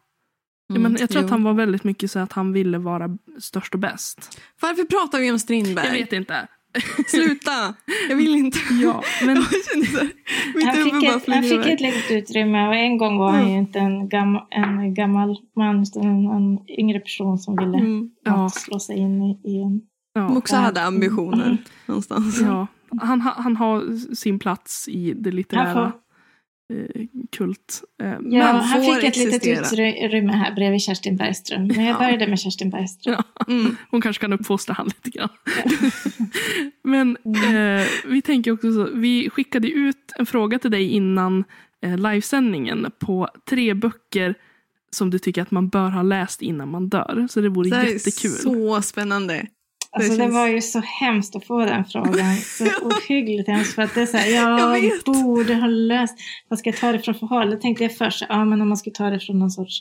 Mm, 0.70 0.82
men 0.82 0.96
jag 1.00 1.10
tror 1.10 1.20
jo. 1.22 1.24
att 1.26 1.30
han 1.30 1.42
var 1.44 1.52
väldigt 1.52 1.84
mycket 1.84 2.10
så 2.10 2.18
att 2.18 2.32
han 2.32 2.52
ville 2.52 2.78
vara 2.78 3.18
störst 3.38 3.74
och 3.74 3.80
bäst. 3.80 4.40
Varför 4.62 4.84
pratar 4.84 5.18
vi 5.20 5.30
om 5.32 5.38
Strindberg? 5.38 5.86
Jag 5.86 5.92
vet 5.92 6.12
inte. 6.12 6.48
Sluta! 7.06 7.74
Jag 8.08 8.16
vill 8.16 8.34
inte. 8.34 8.58
Ja, 8.82 9.02
men 9.26 9.36
Jag 9.52 9.64
kände 9.72 9.86
så 9.86 9.98
här, 9.98 10.10
mitt 10.54 10.64
Han 10.66 10.76
huvud 10.76 10.92
fick, 10.92 11.02
bara 11.02 11.16
ett, 11.16 11.26
han 11.28 11.42
fick 11.42 11.66
ett 11.72 11.80
litet 11.80 12.10
utrymme 12.10 12.68
och 12.68 12.74
en 12.74 12.98
gång 12.98 13.18
var 13.18 13.30
han 13.32 13.42
Ja. 13.42 13.48
ju 13.48 13.58
inte 13.58 13.78
en, 13.78 14.08
gam, 14.08 14.38
en 14.50 14.94
gammal 14.94 15.36
man 15.56 15.82
utan 15.82 16.02
en, 16.02 16.26
en 16.26 16.58
yngre 16.78 17.00
person 17.00 17.38
som 17.38 17.56
ville 17.56 17.78
Mm. 17.78 18.10
Ja. 18.24 18.48
slå 18.48 18.78
sig 18.80 18.96
in 18.98 19.22
i, 19.22 19.40
i 19.44 19.62
en... 19.62 19.80
Som 20.16 20.22
ja, 20.22 20.36
också 20.36 20.56
hade 20.56 20.82
ambitioner 20.82 21.46
Mm. 21.46 21.56
någonstans. 21.86 22.40
ja. 22.40 22.66
Han, 23.02 23.20
ha- 23.20 23.34
han 23.36 23.56
har 23.56 23.96
sin 24.14 24.38
plats 24.38 24.88
i 24.88 25.12
det 25.16 25.30
litterära 25.30 25.92
eh, 26.74 27.06
kult. 27.36 27.82
Eh, 28.02 28.08
ja, 28.08 28.16
men, 28.20 28.42
han 28.42 28.82
fick 28.82 29.04
ett 29.04 29.16
litet 29.16 29.46
utrymme 29.46 30.32
här 30.32 30.54
bredvid 30.54 30.80
Kerstin 30.82 31.16
Bergström. 31.16 31.66
Men 31.66 31.84
jag 31.84 31.94
Ja. 31.94 31.98
började 31.98 32.26
med 32.26 32.38
Kerstin 32.40 32.70
Bergström. 32.70 33.14
ja, 33.38 33.44
Mm. 33.54 33.76
hon 33.90 34.00
kanske 34.00 34.20
kan 34.20 34.32
uppfostra 34.32 34.74
han 34.74 34.86
lite 34.86 35.10
grann. 35.10 35.28
Men 36.84 37.16
eh, 37.44 37.86
vi 38.06 38.22
tänker 38.22 38.52
också 38.52 38.72
så, 38.72 38.88
vi 38.94 39.30
skickade 39.30 39.68
ut 39.68 40.12
en 40.18 40.26
fråga 40.26 40.58
till 40.58 40.70
dig 40.70 40.88
innan 40.90 41.44
eh, 41.82 41.96
livesändningen 41.98 42.86
på 42.98 43.28
tre 43.50 43.74
böcker 43.74 44.34
som 44.90 45.10
du 45.10 45.18
tycker 45.18 45.42
att 45.42 45.50
man 45.50 45.68
bör 45.68 45.90
ha 45.90 46.02
läst 46.02 46.42
innan 46.42 46.68
man 46.70 46.88
dör. 46.88 47.26
Så 47.30 47.40
det 47.40 47.48
vore 47.48 47.70
Det 47.70 47.76
här 47.76 47.84
är 47.86 47.92
jättekul. 47.92 48.30
så 48.30 48.82
spännande. 48.82 49.46
Alltså 49.94 50.12
det 50.12 50.16
känns- 50.18 50.34
var 50.34 50.46
ju 50.48 50.60
så 50.60 50.80
hemskt 50.80 51.36
att 51.36 51.44
få 51.46 51.58
den 51.64 51.84
frågan. 51.84 52.36
Så 52.36 52.64
ohyggligt 52.82 53.48
hemskt. 53.48 53.74
För 53.74 53.82
att 53.82 53.94
det 53.94 54.02
är 54.02 54.06
så 54.06 54.16
här, 54.16 54.28
Jag 54.34 54.84
jag 54.84 54.92
borde 55.04 55.54
ha 55.54 55.66
läst. 55.66 56.18
Vad 56.48 56.58
ska 56.58 56.70
jag 56.70 56.76
ta 56.76 56.92
det 56.92 56.98
från 56.98 57.14
för 57.14 57.26
håll? 57.26 57.50
Det 57.50 57.56
tänkte 57.56 57.84
jag 57.84 57.96
först. 57.96 58.22
Ja, 58.28 58.44
men 58.44 58.60
om 58.60 58.68
man 58.68 58.76
ska 58.76 58.90
ta 58.90 59.10
det 59.10 59.20
från 59.20 59.38
någon 59.38 59.50
sorts... 59.50 59.80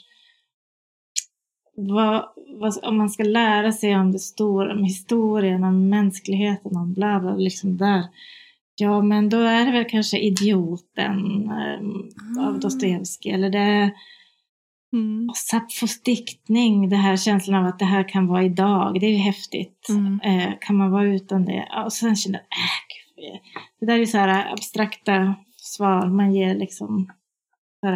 Vad, 1.76 2.26
vad, 2.60 2.80
om 2.84 2.98
man 2.98 3.10
ska 3.10 3.24
lära 3.24 3.72
sig 3.72 3.96
om 3.96 4.12
det 4.12 4.20
stora, 4.20 4.74
om 4.74 4.84
historien, 4.84 5.64
om 5.64 5.90
mänskligheten, 5.90 6.78
om 6.78 6.94
bla 6.94 7.20
bla, 7.20 7.36
liksom 7.36 7.78
där. 7.78 8.04
Ja, 8.76 9.02
men 9.02 9.30
då 9.30 9.38
är 9.38 9.66
det 9.66 9.72
väl 9.72 9.86
kanske 9.90 10.20
Idioten 10.20 11.50
eh, 11.50 12.44
av 12.48 12.56
Ah. 12.56 12.58
Dostojevskij. 12.58 13.32
Eller 13.32 13.50
det 13.50 13.92
Mm. 14.94 15.30
Sapfos 15.36 16.02
diktning, 16.02 16.90
det 16.90 16.96
här 16.96 17.18
känslan 17.18 17.64
av 17.64 17.66
att 17.66 17.80
det 17.80 17.86
här 17.86 18.10
kan 18.10 18.28
vara 18.28 18.44
idag, 18.44 19.00
det 19.00 19.06
är 19.06 19.12
ju 19.12 19.18
häftigt. 19.18 19.90
Mm. 19.90 20.20
Eh, 20.24 20.54
kan 20.62 20.76
man 20.76 20.92
vara 20.92 21.06
utan 21.06 21.46
det? 21.46 21.68
Och 21.86 21.94
sen 21.94 22.16
kände 22.16 22.42
jag, 22.50 23.34
äh, 23.34 23.40
det 23.80 23.86
där 23.86 24.00
är 24.00 24.06
så 24.06 24.18
här 24.18 24.54
abstrakta 24.54 25.36
svar 25.58 26.08
man 26.08 26.34
ger 26.34 26.56
liksom. 26.56 27.12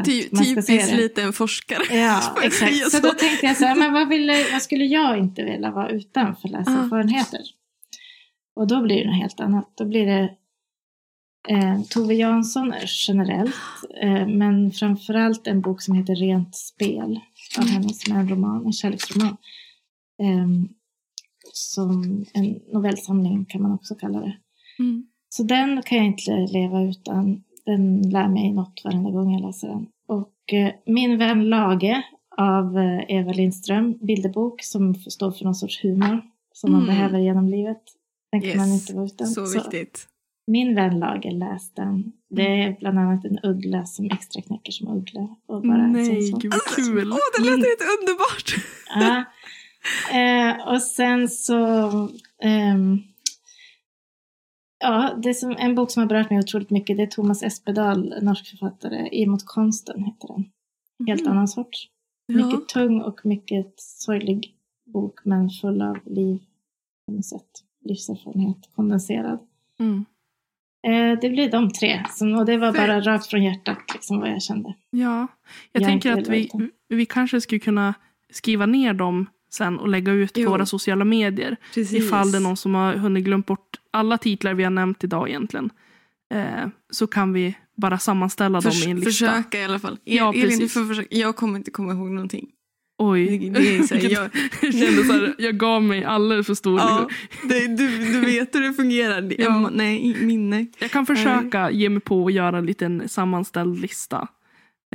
Ty, 0.06 0.24
typiskt 0.24 0.94
liten 0.94 1.34
forskare. 1.34 1.98
Ja, 1.98 2.36
exakt. 2.44 2.74
säga 2.74 2.90
Så 2.90 3.00
då 3.00 3.14
tänkte 3.14 3.46
jag 3.46 3.58
så 3.58 3.66
här, 3.66 3.76
men 3.76 3.94
vad, 3.94 4.08
ville, 4.08 4.52
vad 4.52 4.62
skulle 4.62 4.86
jag 4.86 5.20
inte 5.20 5.44
vilja 5.44 5.72
vara 5.72 5.90
utan 5.90 6.36
för 6.36 6.48
läserfarenheter? 6.48 7.42
Och 8.56 8.68
då 8.68 8.82
blir 8.82 8.98
det 8.98 9.06
något 9.06 9.22
helt 9.22 9.40
annat. 9.40 9.74
Då 9.78 9.86
blir 9.86 10.06
det 10.06 10.30
eh, 11.50 11.82
Tove 11.90 12.14
Jansson 12.16 12.74
generellt, 13.08 13.56
eh, 14.02 14.28
men 14.28 14.72
framförallt 14.72 15.48
en 15.48 15.62
bok 15.62 15.82
som 15.82 15.96
heter 15.96 16.16
Rent 16.16 16.56
spel 16.56 17.20
av 17.60 17.68
henne 17.68 17.90
som 17.94 18.16
är 18.16 18.20
en 18.20 18.30
roman, 18.30 18.66
en 18.66 18.74
kärleksroman. 18.74 19.38
Eh, 20.22 20.48
som 21.54 22.26
en 22.34 22.60
novellsamling 22.74 23.46
kan 23.46 23.62
man 23.62 23.72
också 23.74 23.96
kalla 23.96 24.20
det. 24.20 24.38
Mm. 24.80 25.06
Så 25.30 25.44
den 25.44 25.82
kan 25.82 25.98
jag 25.98 26.08
inte 26.08 26.32
leva 26.32 26.82
utan. 26.84 27.44
Den 27.66 28.02
lär 28.10 28.28
mig 28.28 28.52
något 28.52 28.82
varenda 28.84 29.10
gång 29.12 29.34
jag 29.34 29.42
läser 29.42 29.68
den. 29.68 29.88
Och 30.08 30.54
eh, 30.54 30.74
Min 30.86 31.18
vän 31.18 31.50
Lage 31.50 32.04
av 32.38 32.78
eh, 32.78 33.00
Eva 33.08 33.32
Lindström, 33.32 33.98
bilderbok 34.02 34.64
som 34.64 34.96
står 34.96 35.32
för 35.32 35.44
någon 35.46 35.56
sorts 35.56 35.84
humor 35.84 36.22
som 36.54 36.72
man 36.72 36.82
Mm. 36.84 36.96
behöver 36.96 37.20
genom 37.20 37.50
livet. 37.50 37.82
Den 38.32 38.42
kan 38.42 38.50
Yes. 38.50 38.58
man 38.58 38.70
inte 38.72 38.94
vara 38.96 39.06
utan. 39.06 39.28
Så 39.28 39.54
viktigt. 39.54 40.08
Min 40.48 40.76
vän 40.76 41.00
Lage 41.00 41.32
läst 41.32 41.76
den. 41.76 42.12
Det 42.30 42.64
är 42.64 42.76
bland 42.80 43.00
annat 43.00 43.26
en 43.26 43.40
uggla 43.44 43.86
som 43.86 44.06
extra 44.06 44.42
knäcker 44.42 44.72
som 44.72 44.88
uggla. 44.88 45.36
Och 45.46 45.62
bara 45.62 45.88
Nej, 45.88 46.32
gud 46.40 46.52
vad 46.54 46.76
kul. 46.76 47.12
Åh, 47.12 47.18
det 47.38 47.44
lät 47.44 47.56
helt 47.56 48.00
underbart! 48.00 48.56
Ja. 48.96 49.24
Eh, 50.14 50.68
och 50.68 50.82
sen 50.82 51.30
så... 51.30 51.56
ehm, 52.44 53.00
ja, 54.80 55.20
det 55.24 55.34
som, 55.34 55.56
en 55.60 55.76
bok 55.76 55.92
som 55.92 56.02
har 56.02 56.08
berört 56.08 56.30
mig 56.30 56.40
otroligt 56.40 56.70
mycket 56.70 56.98
det 56.98 57.04
är 57.04 57.08
Thomas 57.08 57.44
Espedal, 57.44 58.14
norsk 58.22 58.50
författare. 58.50 59.10
Emot 59.24 59.46
konsten 59.46 60.04
heter 60.04 60.28
den. 60.28 60.46
Helt 61.08 61.22
Mm. 61.22 61.32
annan 61.34 61.48
sorts. 61.48 61.88
Ja. 62.26 62.36
Mycket 62.36 62.68
tung 62.70 63.02
och 63.02 63.26
mycket 63.26 63.74
sorglig 63.78 64.56
bok 64.94 65.26
men 65.26 65.50
full 65.50 65.82
av 65.82 65.98
liv 66.06 66.40
på 67.06 67.12
något 67.14 67.26
sätt. 67.26 67.50
Livserfarenhet 67.86 68.58
kondenserad. 68.76 69.40
Mm. 69.80 70.06
Eh, 70.88 71.20
det 71.22 71.30
blir 71.30 71.52
de 71.52 71.72
tre. 71.74 72.04
Som, 72.10 72.34
och 72.36 72.46
det 72.46 72.58
var 72.58 72.74
För- 72.74 72.88
bara 72.88 73.02
rakt 73.02 73.28
från 73.28 73.44
hjärtat 73.44 73.80
liksom, 73.94 74.20
vad 74.20 74.30
jag 74.30 74.42
kände. 74.44 74.74
Ja, 74.90 75.28
jag, 75.72 75.84
tänker 75.84 76.12
att 76.22 76.28
vi, 76.28 76.50
vi 76.90 77.06
kanske 77.06 77.42
skulle 77.42 77.60
kunna 77.60 77.94
skriva 78.34 78.66
ner 78.66 78.94
dem 78.94 79.26
sen 79.54 79.80
och 79.80 79.88
lägga 79.88 80.12
ut 80.12 80.34
på 80.34 80.40
Jo. 80.40 80.50
våra 80.50 80.66
sociala 80.66 81.06
medier. 81.06 81.58
Precis. 81.74 81.94
Ifall 82.06 82.32
det 82.32 82.38
är 82.38 82.42
någon 82.42 82.58
som 82.58 82.76
har 82.76 82.94
hunnit 82.94 83.24
glömt 83.24 83.46
bort 83.46 83.80
alla 83.92 84.18
titlar 84.18 84.54
vi 84.54 84.64
har 84.64 84.72
nämnt 84.72 85.04
idag 85.04 85.30
egentligen. 85.30 85.70
Eh, 86.34 86.68
så 86.90 87.08
kan 87.08 87.34
vi 87.34 87.56
bara 87.78 87.98
sammanställa 88.00 88.62
dem 88.62 88.72
i 88.72 88.90
en 88.90 88.98
Förs- 88.98 89.06
lista. 89.06 89.26
försöka 89.26 89.60
i 89.60 89.64
alla 89.64 89.80
fall. 89.80 89.98
Ja, 90.04 90.34
Elin, 90.34 90.60
du 90.60 90.70
får 90.70 90.86
försöka. 90.88 91.16
Jag 91.16 91.36
kommer 91.36 91.58
inte 91.58 91.72
komma 91.72 91.94
ihåg 91.94 92.12
någonting. 92.12 92.48
Oj. 92.98 93.50
Det, 93.50 93.78
är 93.78 93.84
så 93.84 93.96
här, 93.96 94.10
jag, 94.62 94.74
kände 94.74 95.04
så 95.04 95.14
här, 95.14 95.36
jag 95.38 95.58
gav 95.58 95.84
mig 95.84 96.04
alldeles 96.04 96.48
för 96.48 96.54
stor. 96.54 96.80
ja, 96.80 97.08
liksom. 97.30 97.50
det, 97.50 97.68
du, 97.68 97.98
du 97.98 98.20
vet 98.20 98.56
hur 98.56 98.62
det 98.62 98.74
fungerar. 98.74 99.34
Ja. 99.38 99.70
Nej, 99.74 100.18
minne. 100.22 100.66
Jag 100.80 100.92
kan 100.92 101.06
försöka 101.06 101.72
ge 101.72 101.90
mig 101.90 102.00
på 102.02 102.26
att 102.26 102.34
göra 102.34 102.58
en 102.58 102.66
liten 102.66 103.10
sammanställd 103.10 103.82
lista 103.82 104.28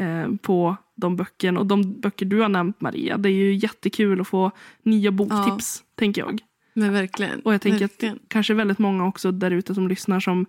eh, 0.01 0.35
på 0.43 0.77
de 0.97 1.17
böckerna. 1.17 1.61
Och 1.61 1.67
de 1.67 2.01
böcker 2.01 2.27
du 2.27 2.41
har 2.41 2.49
nämnt 2.49 2.81
Maria, 2.81 3.19
det 3.19 3.29
är 3.29 3.33
ju 3.33 3.55
jättekul 3.55 4.21
att 4.21 4.29
få 4.29 4.51
nya 4.83 5.11
boktips, 5.11 5.83
tänker 5.95 6.23
jag. 6.23 6.41
Men 6.75 6.93
verkligen. 6.93 7.41
Och 7.41 7.55
jag 7.55 7.61
tänker 7.61 7.81
verkligen. 7.81 8.15
att 8.15 8.29
kanske 8.29 8.55
väldigt 8.55 8.79
många 8.79 9.07
också 9.07 9.33
där 9.33 9.51
ute 9.51 9.75
som 9.75 9.89
lyssnar 9.89 10.21
som 10.21 10.47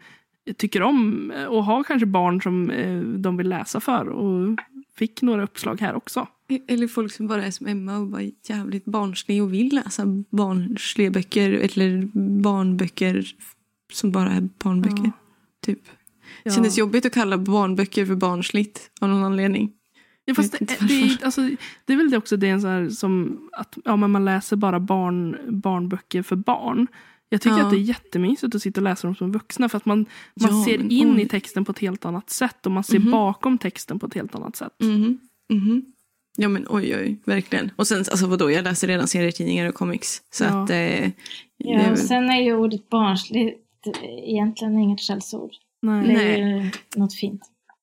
tycker 0.57 0.81
om 0.81 1.31
eh, 1.31 1.45
och 1.45 1.63
har 1.63 1.83
kanske 1.83 2.05
barn 2.05 2.41
som 2.41 2.69
eh, 2.69 2.99
de 2.99 3.37
vill 3.37 3.49
läsa 3.49 3.79
för 3.79 4.07
och 4.09 4.57
fick 4.95 5.21
några 5.21 5.43
uppslag 5.43 5.81
här 5.81 5.95
också. 5.95 6.27
Eller 6.67 6.87
folk 6.87 7.11
som 7.11 7.27
bara 7.27 7.45
är 7.45 7.51
som 7.51 7.67
Emma 7.67 7.97
och 7.97 8.07
bara 8.07 8.21
jävligt 8.49 8.85
barnslig 8.85 9.43
och 9.43 9.53
vill 9.53 9.75
läsa 9.75 10.03
barnsliga 10.29 11.11
böcker 11.11 11.51
eller 11.51 12.09
barnböcker 12.41 13.25
som 13.93 14.11
bara 14.11 14.31
är 14.31 14.49
barnböcker. 14.63 15.03
Ja. 15.05 15.11
Typ. 15.65 15.83
Det 16.43 16.49
Ja. 16.49 16.51
kändes 16.51 16.77
jobbigt 16.77 17.05
att 17.05 17.13
kalla 17.13 17.37
barnböcker 17.37 18.05
för 18.05 18.15
barnsligt 18.15 18.91
av 19.01 19.09
någon 19.09 19.23
anledning. 19.23 19.71
Ja, 20.25 20.35
fast 20.35 20.51
det, 20.59 20.77
det, 20.87 21.01
är, 21.01 21.25
alltså, 21.25 21.41
det 21.85 21.93
är 21.93 21.97
väl 21.97 22.09
det 22.09 22.17
också 22.17 22.37
det 22.37 22.47
är 22.47 22.51
en 22.53 22.61
så 22.61 22.67
här 22.67 22.89
som 22.89 23.39
att 23.51 23.77
ja, 23.85 23.95
men 23.95 24.11
man 24.11 24.25
läser 24.25 24.55
bara 24.55 24.79
barn, 24.79 25.37
barnböcker 25.61 26.21
för 26.23 26.35
barn. 26.35 26.87
Jag 27.29 27.41
tycker 27.41 27.57
Ja. 27.57 27.63
att 27.65 27.71
det 27.71 27.77
är 27.77 27.81
jättemysigt 27.81 28.55
att 28.55 28.61
sitta 28.61 28.79
och 28.81 28.83
läsa 28.83 29.07
dem 29.07 29.15
som 29.15 29.31
vuxna 29.31 29.69
för 29.69 29.77
att 29.77 29.85
man, 29.85 30.05
man 30.41 30.57
Ja, 30.59 30.65
ser 30.65 30.91
in 30.91 31.19
i 31.19 31.27
texten 31.27 31.65
på 31.65 31.71
ett 31.71 31.79
helt 31.79 32.05
annat 32.05 32.29
sätt 32.29 32.65
och 32.65 32.71
man 32.71 32.83
ser 32.83 32.99
Mhm. 32.99 33.11
bakom 33.11 33.57
texten 33.57 33.99
på 33.99 34.05
ett 34.05 34.13
helt 34.13 34.35
annat 34.35 34.55
sätt. 34.55 34.73
Mhm. 34.81 35.19
Mhm. 35.49 35.85
Ja 36.37 36.49
men 36.49 36.65
oj 36.69 36.95
oj, 36.95 37.21
verkligen. 37.25 37.71
Och 37.75 37.87
sen 37.87 37.97
alltså 37.97 38.27
vadå, 38.27 38.51
jag 38.51 38.63
läser 38.63 38.87
redan 38.87 39.07
serietidningar 39.07 39.69
och 39.69 39.75
comics. 39.75 40.21
Så 40.31 40.43
Ja. 40.43 40.63
att 40.63 40.69
eh, 40.69 41.03
Ja, 41.57 41.79
och 41.79 41.87
väl- 41.87 41.97
sen 41.97 42.29
är 42.29 42.41
ju 42.41 42.55
ordet 42.55 42.89
barnsligt 42.89 43.57
egentligen 44.27 44.79
inget 44.79 45.01
skällsord. 45.01 45.51
Nej. 45.81 46.07
Det 46.07 46.23
är 46.23 46.37
ju 46.37 46.69
något 46.95 47.13
fint. 47.15 47.41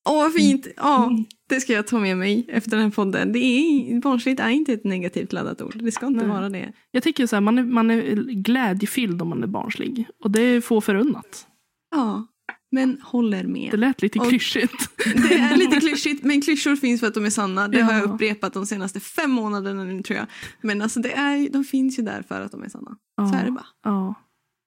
Åh 0.09 0.17
vad 0.17 0.33
fint! 0.35 0.67
Ja, 0.77 1.05
Mm. 1.05 1.25
det 1.49 1.61
ska 1.61 1.73
jag 1.73 1.87
ta 1.87 1.99
med 1.99 2.17
mig 2.17 2.47
efter 2.49 2.71
den 2.71 2.81
här 2.81 2.91
podden. 2.91 3.33
Det 3.33 3.39
är, 3.39 4.01
barnsligt 4.01 4.41
är 4.41 4.49
inte 4.49 4.73
ett 4.73 4.85
negativt 4.85 5.33
laddat 5.33 5.63
ord. 5.63 5.77
Det 5.83 5.93
ska 5.93 6.07
inte 6.07 6.21
Nej. 6.27 6.29
vara 6.37 6.49
det. 6.49 6.73
Jag 6.91 7.03
tycker 7.03 7.27
så 7.27 7.37
här, 7.37 7.41
man 7.41 7.59
är, 7.59 7.63
man 7.65 7.91
är 7.91 8.15
glädjefylld 8.23 9.23
om 9.23 9.29
man 9.29 9.43
är 9.43 9.47
barnslig. 9.47 10.05
Och 10.25 10.31
det 10.31 10.43
är 10.43 10.61
få 10.61 10.81
förunnat. 10.81 11.47
Ja, 11.91 12.27
Men 12.73 13.01
håller 13.03 13.45
med. 13.45 13.71
Det 13.71 13.77
lät 13.77 14.03
lite 14.03 14.18
Och- 14.18 14.29
klyschigt. 14.29 14.91
Det 15.29 15.35
är 15.35 15.57
lite 15.57 15.77
klyschigt, 15.81 16.25
men 16.25 16.43
klyschor 16.43 16.77
finns 16.77 17.01
för 17.01 17.07
att 17.07 17.14
de 17.14 17.25
är 17.25 17.31
sanna. 17.31 17.68
Det 17.68 17.81
har 17.81 17.93
jag 17.93 18.01
Ja. 18.03 18.05
upprepat 18.12 18.53
de 18.53 18.66
senaste 18.66 19.01
fem 19.01 19.31
månaderna 19.31 19.85
nu 19.85 20.03
tror 20.03 20.16
jag. 20.18 20.27
Men 20.61 20.83
alltså 20.83 21.01
det 21.01 21.12
är, 21.12 21.51
de 21.51 21.64
finns 21.64 21.99
ju 21.99 22.03
där 22.03 22.23
för 22.29 22.41
att 22.41 22.53
de 22.53 22.62
är 22.62 22.68
sanna. 22.68 22.97
Så 23.31 23.37
är 23.37 23.45
det 23.45 23.51
bara. 23.51 23.66
Ja. 23.85 24.14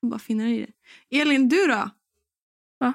Bara 0.10 0.20
finner 0.20 0.48
i 0.48 0.66
det. 1.10 1.20
Elin, 1.22 1.50
du 1.50 1.66
då? 1.68 1.90
Va? 2.80 2.94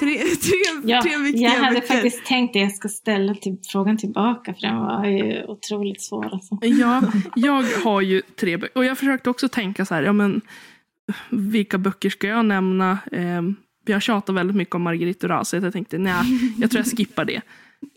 Tre, 0.00 0.18
tre, 0.18 0.52
Ja, 0.84 1.02
tre 1.02 1.16
viktiga 1.16 1.48
jag 1.54 1.60
hade 1.60 1.74
böcker. 1.80 1.86
faktiskt 1.94 2.24
tänkt 2.24 2.56
att 2.56 2.62
jag 2.62 2.72
ska 2.72 2.88
ställa 2.88 3.34
till, 3.34 3.58
frågan 3.72 3.96
tillbaka 3.98 4.54
för 4.54 4.60
den 4.60 4.76
var 4.76 5.04
ju 5.06 5.44
otroligt 5.44 6.02
svår. 6.02 6.24
Alltså. 6.32 6.58
Ja, 6.62 7.02
jag 7.36 7.62
har 7.84 8.00
ju 8.00 8.20
tre 8.20 8.56
böcker. 8.56 8.78
Och 8.78 8.84
jag 8.84 8.98
försökte 8.98 9.30
också 9.30 9.48
tänka 9.48 9.84
så 9.86 9.94
här, 9.94 10.02
ja 10.02 10.12
men 10.12 10.40
vilka 11.30 11.78
böcker 11.78 12.10
ska 12.10 12.26
jag 12.26 12.44
nämna? 12.44 12.98
Har 13.88 14.00
tjatat 14.00 14.34
väldigt 14.34 14.56
mycket 14.56 14.74
om 14.74 14.82
Marguerite 14.82 15.26
Duras, 15.26 15.48
så 15.48 15.56
jag 15.56 15.72
tänkte 15.72 15.98
nej, 15.98 16.54
jag 16.58 16.70
tror 16.70 16.84
jag 16.84 16.98
skippar 16.98 17.24
det. 17.24 17.40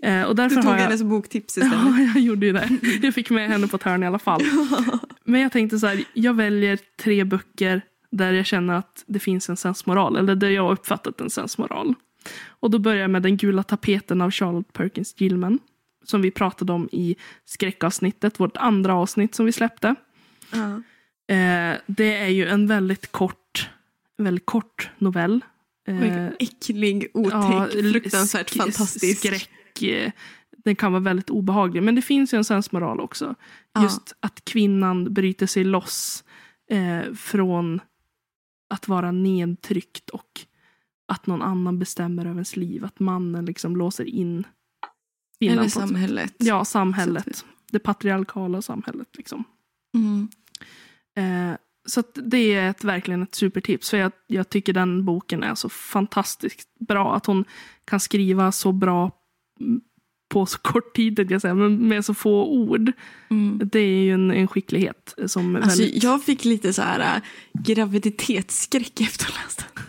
Eh, 0.03 0.23
och 0.23 0.35
Du 0.35 0.41
därför 0.41 0.55
tog 0.55 0.65
har 0.65 0.77
jag... 0.77 0.83
hennes 0.83 1.03
boktips 1.03 1.57
istället. 1.57 1.73
Ja, 1.97 2.11
jag 2.15 2.23
gjorde 2.23 2.45
ju 2.45 2.53
det. 2.53 2.69
Jag 3.01 3.13
fick 3.13 3.29
med 3.29 3.49
henne 3.49 3.67
på 3.67 3.75
ett 3.75 3.83
hörn 3.83 4.03
i 4.03 4.07
alla 4.07 4.19
fall. 4.19 4.41
Men 5.23 5.41
jag 5.41 5.51
tänkte 5.51 5.79
så 5.79 5.87
här, 5.87 6.03
jag 6.13 6.33
väljer 6.33 6.79
tre 7.01 7.23
böcker 7.23 7.81
där 8.11 8.33
jag 8.33 8.45
känner 8.45 8.73
att 8.73 9.03
det 9.07 9.19
finns 9.19 9.49
en 9.49 9.57
sensmoral, 9.57 10.17
eller 10.17 10.35
där 10.35 10.49
jag 10.49 10.63
har 10.63 10.71
uppfattat 10.71 11.21
en 11.21 11.29
sensmoral. 11.29 11.93
Och 12.47 12.71
då 12.71 12.79
börjar 12.79 13.01
jag 13.01 13.09
med 13.09 13.21
Den 13.21 13.37
gula 13.37 13.63
tapeten 13.63 14.21
av 14.21 14.31
Charlotte 14.31 14.73
Perkins 14.73 15.21
Gilman. 15.21 15.59
Som 16.05 16.21
vi 16.21 16.31
pratade 16.31 16.73
om 16.73 16.89
i 16.91 17.15
skräckavsnittet, 17.45 18.39
vårt 18.39 18.57
andra 18.57 18.95
avsnitt 18.95 19.35
som 19.35 19.45
vi 19.45 19.51
släppte. 19.51 19.95
Ja. 20.51 20.81
Eh, 21.35 21.77
det 21.85 22.17
är 22.17 22.27
ju 22.27 22.47
en 22.47 22.67
väldigt 22.67 23.11
kort, 23.11 23.69
väldigt 24.17 24.45
kort 24.45 24.89
novell. 24.97 25.41
Eh, 25.87 26.27
äcklig, 26.39 27.07
otäck, 27.13 27.33
ja, 27.33 27.67
fruktansvärt 27.71 28.51
sk- 28.51 28.57
fantastisk. 28.57 29.19
Skräck. 29.19 29.49
Den 30.57 30.75
kan 30.75 30.91
vara 30.91 31.03
väldigt 31.03 31.29
obehaglig. 31.29 31.83
Men 31.83 31.95
det 31.95 32.01
finns 32.01 32.33
ju 32.33 32.37
en 32.37 32.43
sensmoral 32.43 32.99
också. 32.99 33.35
Ja. 33.73 33.83
Just 33.83 34.13
att 34.19 34.45
kvinnan 34.45 35.13
bryter 35.13 35.45
sig 35.47 35.63
loss 35.63 36.23
eh, 36.69 37.13
från 37.13 37.81
att 38.69 38.87
vara 38.87 39.11
nedtryckt 39.11 40.09
och 40.09 40.41
att 41.07 41.27
någon 41.27 41.41
annan 41.41 41.79
bestämmer 41.79 42.23
över 42.25 42.33
ens 42.35 42.55
liv. 42.55 42.85
Att 42.85 42.99
mannen 42.99 43.45
liksom 43.45 43.75
låser 43.75 44.05
in 44.05 44.43
kvinnan. 45.39 45.57
Eller 45.59 45.69
samhället. 45.69 46.33
Ja, 46.37 46.65
samhället. 46.65 47.45
Det 47.71 47.79
patriarkala 47.79 48.61
samhället. 48.61 49.07
Liksom. 49.17 49.43
Mm. 49.95 50.27
Eh, 51.15 51.57
så 51.85 52.03
det 52.15 52.53
är 52.53 52.69
ett, 52.69 52.83
verkligen 52.83 53.23
ett 53.23 53.35
supertips. 53.35 53.89
För 53.89 53.97
jag, 53.97 54.11
jag 54.27 54.49
tycker 54.49 54.73
den 54.73 55.05
boken 55.05 55.43
är 55.43 55.55
så 55.55 55.69
fantastiskt 55.69 56.79
bra. 56.87 57.15
Att 57.15 57.25
hon 57.25 57.45
kan 57.85 57.99
skriva 57.99 58.51
så 58.51 58.71
bra 58.71 59.11
på 60.29 60.45
så 60.45 60.57
kort 60.57 60.95
tid, 60.95 61.31
jag 61.31 61.41
säga, 61.41 61.53
men 61.53 61.87
med 61.87 62.05
så 62.05 62.13
få 62.13 62.45
ord. 62.45 62.91
Mm. 63.29 63.69
Det 63.71 63.79
är 63.79 64.03
ju 64.03 64.13
en, 64.13 64.31
en 64.31 64.47
skicklighet 64.47 65.13
som 65.25 65.55
Alltså, 65.55 65.81
väldigt... 65.81 66.03
jag 66.03 66.23
fick 66.23 66.45
lite 66.45 66.73
så 66.73 66.81
här 66.81 67.15
äh, 67.15 67.21
graviditetsskräck 67.63 69.01
efter 69.01 69.25
att 69.25 69.31
ha 69.31 69.43
läst 69.43 69.65
den. 69.75 69.83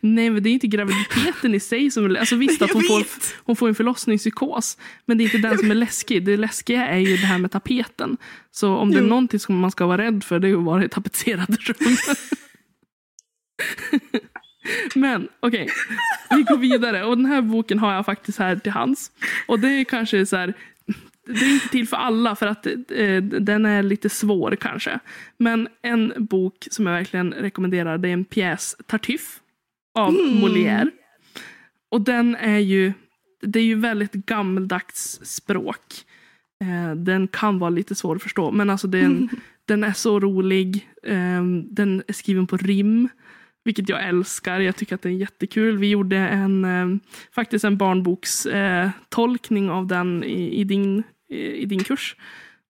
Nej, 0.00 0.30
men 0.30 0.42
det 0.42 0.48
är 0.48 0.52
inte 0.52 0.66
graviditeten 0.66 1.54
i 1.54 1.60
sig 1.60 1.90
som 1.90 2.04
är... 2.04 2.18
Alltså 2.18 2.36
visst 2.36 2.62
att 2.62 2.70
hon 2.70 2.82
får, 2.82 3.06
hon 3.36 3.56
får 3.56 3.68
en 3.68 3.74
förlossningspsykos. 3.74 4.78
Men 5.04 5.18
det 5.18 5.24
är 5.24 5.24
inte 5.24 5.48
den 5.48 5.58
som 5.58 5.70
är 5.70 5.74
läskig. 5.74 6.24
Det 6.24 6.36
läskiga 6.36 6.86
är 6.86 6.98
ju 6.98 7.16
det 7.16 7.26
här 7.26 7.38
med 7.38 7.50
tapeten. 7.50 8.16
Så 8.50 8.74
om 8.74 8.90
det 8.90 8.98
är 8.98 9.02
någonting 9.02 9.40
som 9.40 9.58
man 9.58 9.70
ska 9.70 9.86
vara 9.86 10.02
rädd 10.02 10.24
för 10.24 10.38
det 10.38 10.48
är 10.48 10.56
att 10.56 10.64
vara 10.64 10.84
i 10.84 10.88
tapetserade 10.88 11.56
rum. 11.60 11.96
men 14.94 15.28
okej, 15.40 15.68
vi 16.30 16.42
går 16.42 16.56
vidare. 16.56 17.04
Och 17.04 17.16
den 17.16 17.26
här 17.26 17.42
boken 17.42 17.78
har 17.78 17.94
jag 17.94 18.06
faktiskt 18.06 18.38
här 18.38 18.56
till 18.56 18.72
hands. 18.72 19.10
Och 19.46 19.60
det 19.60 19.68
är 19.68 19.84
kanske 19.84 20.26
så 20.26 20.36
här... 20.36 20.54
Det 21.26 21.44
är 21.44 21.54
inte 21.54 21.68
till 21.68 21.88
för 21.88 21.96
alla 21.96 22.36
för 22.36 22.46
att 22.46 22.66
eh, 22.66 23.22
den 23.22 23.66
är 23.66 23.82
lite 23.82 24.08
svår 24.08 24.56
kanske. 24.56 24.98
Men 25.36 25.68
en 25.82 26.12
bok 26.16 26.68
som 26.70 26.86
jag 26.86 26.92
verkligen 26.92 27.32
rekommenderar 27.32 27.98
det 27.98 28.08
är 28.08 28.12
en 28.12 28.24
pjäs, 28.24 28.76
Tartuffe 28.86 29.40
av 29.94 30.12
Molière. 30.12 30.90
Och 31.90 32.00
den 32.00 32.36
är 32.36 32.58
ju, 32.58 32.92
det 33.42 33.58
är 33.58 33.64
ju 33.64 33.74
väldigt 33.74 34.12
gammeldags 34.12 35.20
språk. 35.22 36.04
Eh, 36.64 36.94
den 36.94 37.28
kan 37.28 37.58
vara 37.58 37.70
lite 37.70 37.94
svår 37.94 38.16
att 38.16 38.22
förstå 38.22 38.50
men 38.50 38.70
alltså 38.70 38.86
den, 38.86 39.28
den 39.64 39.84
är 39.84 39.92
så 39.92 40.20
rolig. 40.20 40.88
Eh, 41.02 41.44
den 41.64 42.02
är 42.08 42.12
skriven 42.12 42.46
på 42.46 42.56
rim. 42.56 43.08
Vilket 43.64 43.88
jag 43.88 44.08
älskar. 44.08 44.60
Jag 44.60 44.76
tycker 44.76 44.94
att 44.94 45.02
det 45.02 45.08
är 45.08 45.12
jättekul. 45.12 45.78
Vi 45.78 45.88
gjorde 45.90 46.16
en, 46.16 46.64
eh, 46.64 46.88
faktiskt 47.34 47.64
en 47.64 47.76
barnbokstolkning 47.76 49.66
eh, 49.66 49.72
av 49.72 49.86
den 49.86 50.24
i, 50.24 50.60
i, 50.60 50.64
din, 50.64 51.02
i, 51.28 51.36
i 51.36 51.64
din 51.66 51.84
kurs. 51.84 52.16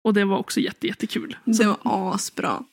Och 0.03 0.15
det 0.15 0.25
var 0.25 0.39
också 0.39 0.61
jätte, 0.61 0.87
jättekul. 0.87 1.37
Det 1.45 1.67
var 1.67 1.79
asbra. 1.85 2.65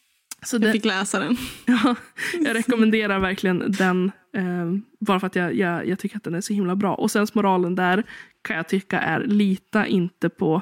Så 0.45 0.55
Jag 0.55 0.61
det, 0.61 0.71
fick 0.71 0.85
läsa 0.85 1.19
den. 1.19 1.37
Ja, 1.65 1.95
jag 2.39 2.55
rekommenderar 2.55 3.19
verkligen 3.19 3.71
den. 3.71 4.11
Eh, 4.33 4.73
bara 4.99 5.19
för 5.19 5.27
att 5.27 5.35
jag, 5.35 5.55
jag, 5.55 5.87
jag 5.87 5.99
tycker 5.99 6.17
att 6.17 6.23
den 6.23 6.35
är 6.35 6.41
så 6.41 6.53
himla 6.53 6.75
bra. 6.75 6.95
Och 6.95 7.11
sen 7.11 7.27
moralen 7.33 7.75
där 7.75 8.03
kan 8.41 8.57
jag 8.57 8.67
tycka 8.67 8.99
är 8.99 9.23
lita 9.23 9.87
inte 9.87 10.29
på 10.29 10.61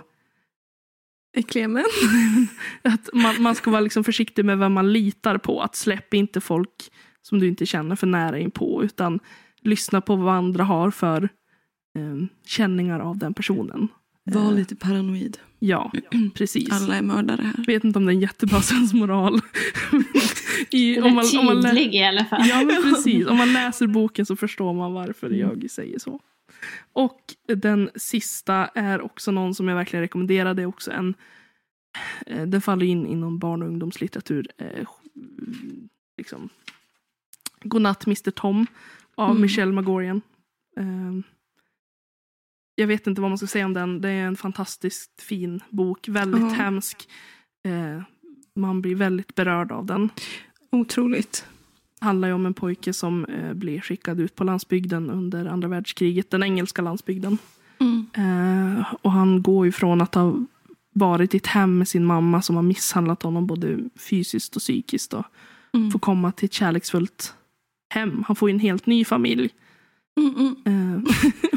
män. 1.56 1.84
att 2.82 3.10
man, 3.14 3.42
man 3.42 3.56
ska 3.56 3.72
vara 3.72 3.82
liksom 3.82 4.04
försiktig 4.04 4.46
med 4.46 4.58
vem 4.58 4.74
man 4.74 4.94
litar 4.94 5.38
på. 5.38 5.62
Att 5.62 5.76
släpp 5.76 6.14
inte 6.14 6.42
folk 6.42 6.92
som 7.22 7.40
du 7.40 7.48
inte 7.48 7.66
känner 7.66 7.96
för 7.96 8.08
nära 8.08 8.40
in 8.40 8.52
på. 8.52 8.84
Utan 8.84 9.20
lyssna 9.62 10.02
på 10.02 10.16
vad 10.16 10.36
andra 10.36 10.64
har 10.64 10.92
för 10.92 11.24
eh, 11.98 12.28
känningar 12.46 13.00
av 13.00 13.18
den 13.18 13.34
personen. 13.34 13.88
Var 14.26 14.52
lite 14.52 14.76
paranoid. 14.76 15.38
Ja, 15.60 15.92
precis. 16.34 16.72
Alla 16.72 16.96
är 16.96 17.02
mördare 17.02 17.42
här. 17.42 17.54
Jag 17.58 17.66
vet 17.66 17.84
inte 17.84 18.00
om 18.00 18.06
det 18.06 18.12
är 18.12 18.16
en 18.16 18.20
jättebra 18.22 18.62
sensmoral. 18.62 19.40
I, 20.70 20.96
Den 20.96 21.04
är 21.18 21.54
lä- 21.56 21.70
tydlig 21.70 21.96
i 21.96 22.04
alla 22.04 22.26
fall. 22.26 22.42
Ja, 22.48 22.64
men 22.66 22.84
precis. 22.84 23.28
Om 23.28 23.38
man 23.38 23.54
läser 23.54 23.88
boken 23.88 24.26
så 24.26 24.36
förstår 24.36 24.74
man 24.74 24.94
varför 24.94 25.30
jag 25.30 25.70
säger 25.72 26.00
så. 26.00 26.20
Och 26.94 27.20
den 27.48 27.90
sista 27.96 28.66
är 28.66 29.02
också 29.02 29.32
någon 29.32 29.56
som 29.56 29.68
jag 29.68 29.76
verkligen 29.76 30.02
rekommenderar. 30.04 30.54
Det 30.54 30.62
är 30.62 30.66
också 30.66 30.92
en... 30.92 31.14
eh, 32.26 32.44
Den 32.46 32.62
faller 32.62 32.86
in 32.86 33.06
inom 33.06 33.40
barn 33.40 33.62
och 33.62 33.68
ungdomslitteratur. 33.68 34.48
eh, 34.58 34.88
Liksom. 36.18 36.50
Godnatt 37.64 38.06
Mr 38.08 38.32
Tom 38.32 38.68
av 39.16 39.30
Mm. 39.30 39.42
Michelle 39.42 39.72
Magorian. 39.72 40.22
Eh, 42.78 42.82
Jag 42.82 42.88
vet 42.88 43.08
inte 43.08 43.22
vad 43.22 43.32
man 43.32 43.38
ska 43.38 43.48
säga 43.48 43.66
om 43.66 43.74
den. 43.74 44.02
Det 44.02 44.10
är 44.10 44.28
en 44.28 44.36
fantastiskt 44.36 45.22
fin 45.22 45.60
bok. 45.70 46.08
Väldigt 46.08 46.42
Ja. 46.42 46.48
hemsk. 46.48 47.08
Eh, 47.66 48.02
Man 48.58 48.82
blir 48.82 48.96
väldigt 48.96 49.36
berörd 49.36 49.72
av 49.72 49.86
den 49.86 50.10
Otroligt. 50.72 51.46
handlar 52.00 52.30
om 52.32 52.46
en 52.46 52.54
pojke 52.54 52.94
som 52.94 53.26
eh, 53.26 53.54
blir 53.54 53.82
skickad 53.82 54.20
ut 54.20 54.36
på 54.36 54.44
landsbygden 54.44 55.10
under 55.10 55.46
andra 55.46 55.68
världskriget, 55.68 56.30
den 56.30 56.44
engelska 56.44 56.82
landsbygden. 56.82 57.38
Mm. 57.80 58.06
Eh, 58.14 58.94
och 59.02 59.12
han 59.12 59.42
går 59.42 59.66
ju 59.66 59.72
från 59.72 60.02
att 60.02 60.16
ha 60.16 60.34
varit 60.94 61.34
i 61.34 61.38
ett 61.38 61.48
hem 61.48 61.78
med 61.78 61.88
sin 61.88 62.06
mamma 62.06 62.42
som 62.42 62.56
har 62.56 62.64
misshandlat 62.64 63.24
honom 63.24 63.48
både 63.48 63.78
fysiskt 64.10 64.56
och 64.56 64.60
psykiskt 64.62 65.14
och 65.14 65.26
Mm. 65.74 65.92
får 65.92 66.00
komma 66.00 66.32
till 66.32 66.46
ett 66.46 66.54
kärleksfullt 66.54 67.34
hem. 67.90 68.24
Han 68.28 68.36
får 68.36 68.50
en 68.50 68.60
helt 68.60 68.86
ny 68.86 69.06
familj. 69.06 69.50
Mm, 70.20 70.56
mm. 70.66 71.06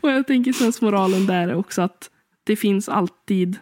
Och 0.00 0.10
jag 0.10 0.26
tänker 0.26 0.52
sensmoralen 0.52 1.26
där 1.26 1.48
är 1.48 1.54
också 1.54 1.82
att 1.82 2.10
det 2.44 2.56
finns 2.56 2.88
alltid 2.88 3.58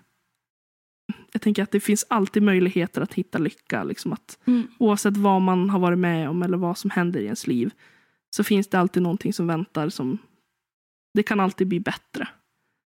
jag 1.33 1.43
tänker 1.43 1.63
att 1.63 1.71
det 1.71 1.81
finns 1.81 2.07
alltid 2.09 2.43
möjligheter 2.43 3.01
att 3.01 3.15
hitta 3.15 3.39
lycka. 3.39 3.85
Liksom 3.85 4.13
att 4.13 4.39
Mm. 4.45 4.67
Oavsett 4.79 5.17
vad 5.17 5.43
man 5.43 5.71
har 5.71 5.79
varit 5.79 5.99
med 5.99 6.29
om 6.29 6.43
eller 6.43 6.57
vad 6.57 6.79
som 6.79 6.91
händer 6.91 7.21
i 7.21 7.25
ens 7.25 7.47
liv 7.47 7.71
så 8.37 8.45
finns 8.45 8.69
det 8.69 8.79
alltid 8.79 9.03
någonting 9.03 9.33
som 9.33 9.47
väntar 9.47 9.89
som 9.89 10.19
det 11.15 11.23
kan 11.23 11.41
alltid 11.41 11.67
bli 11.67 11.81
bättre. 11.81 12.29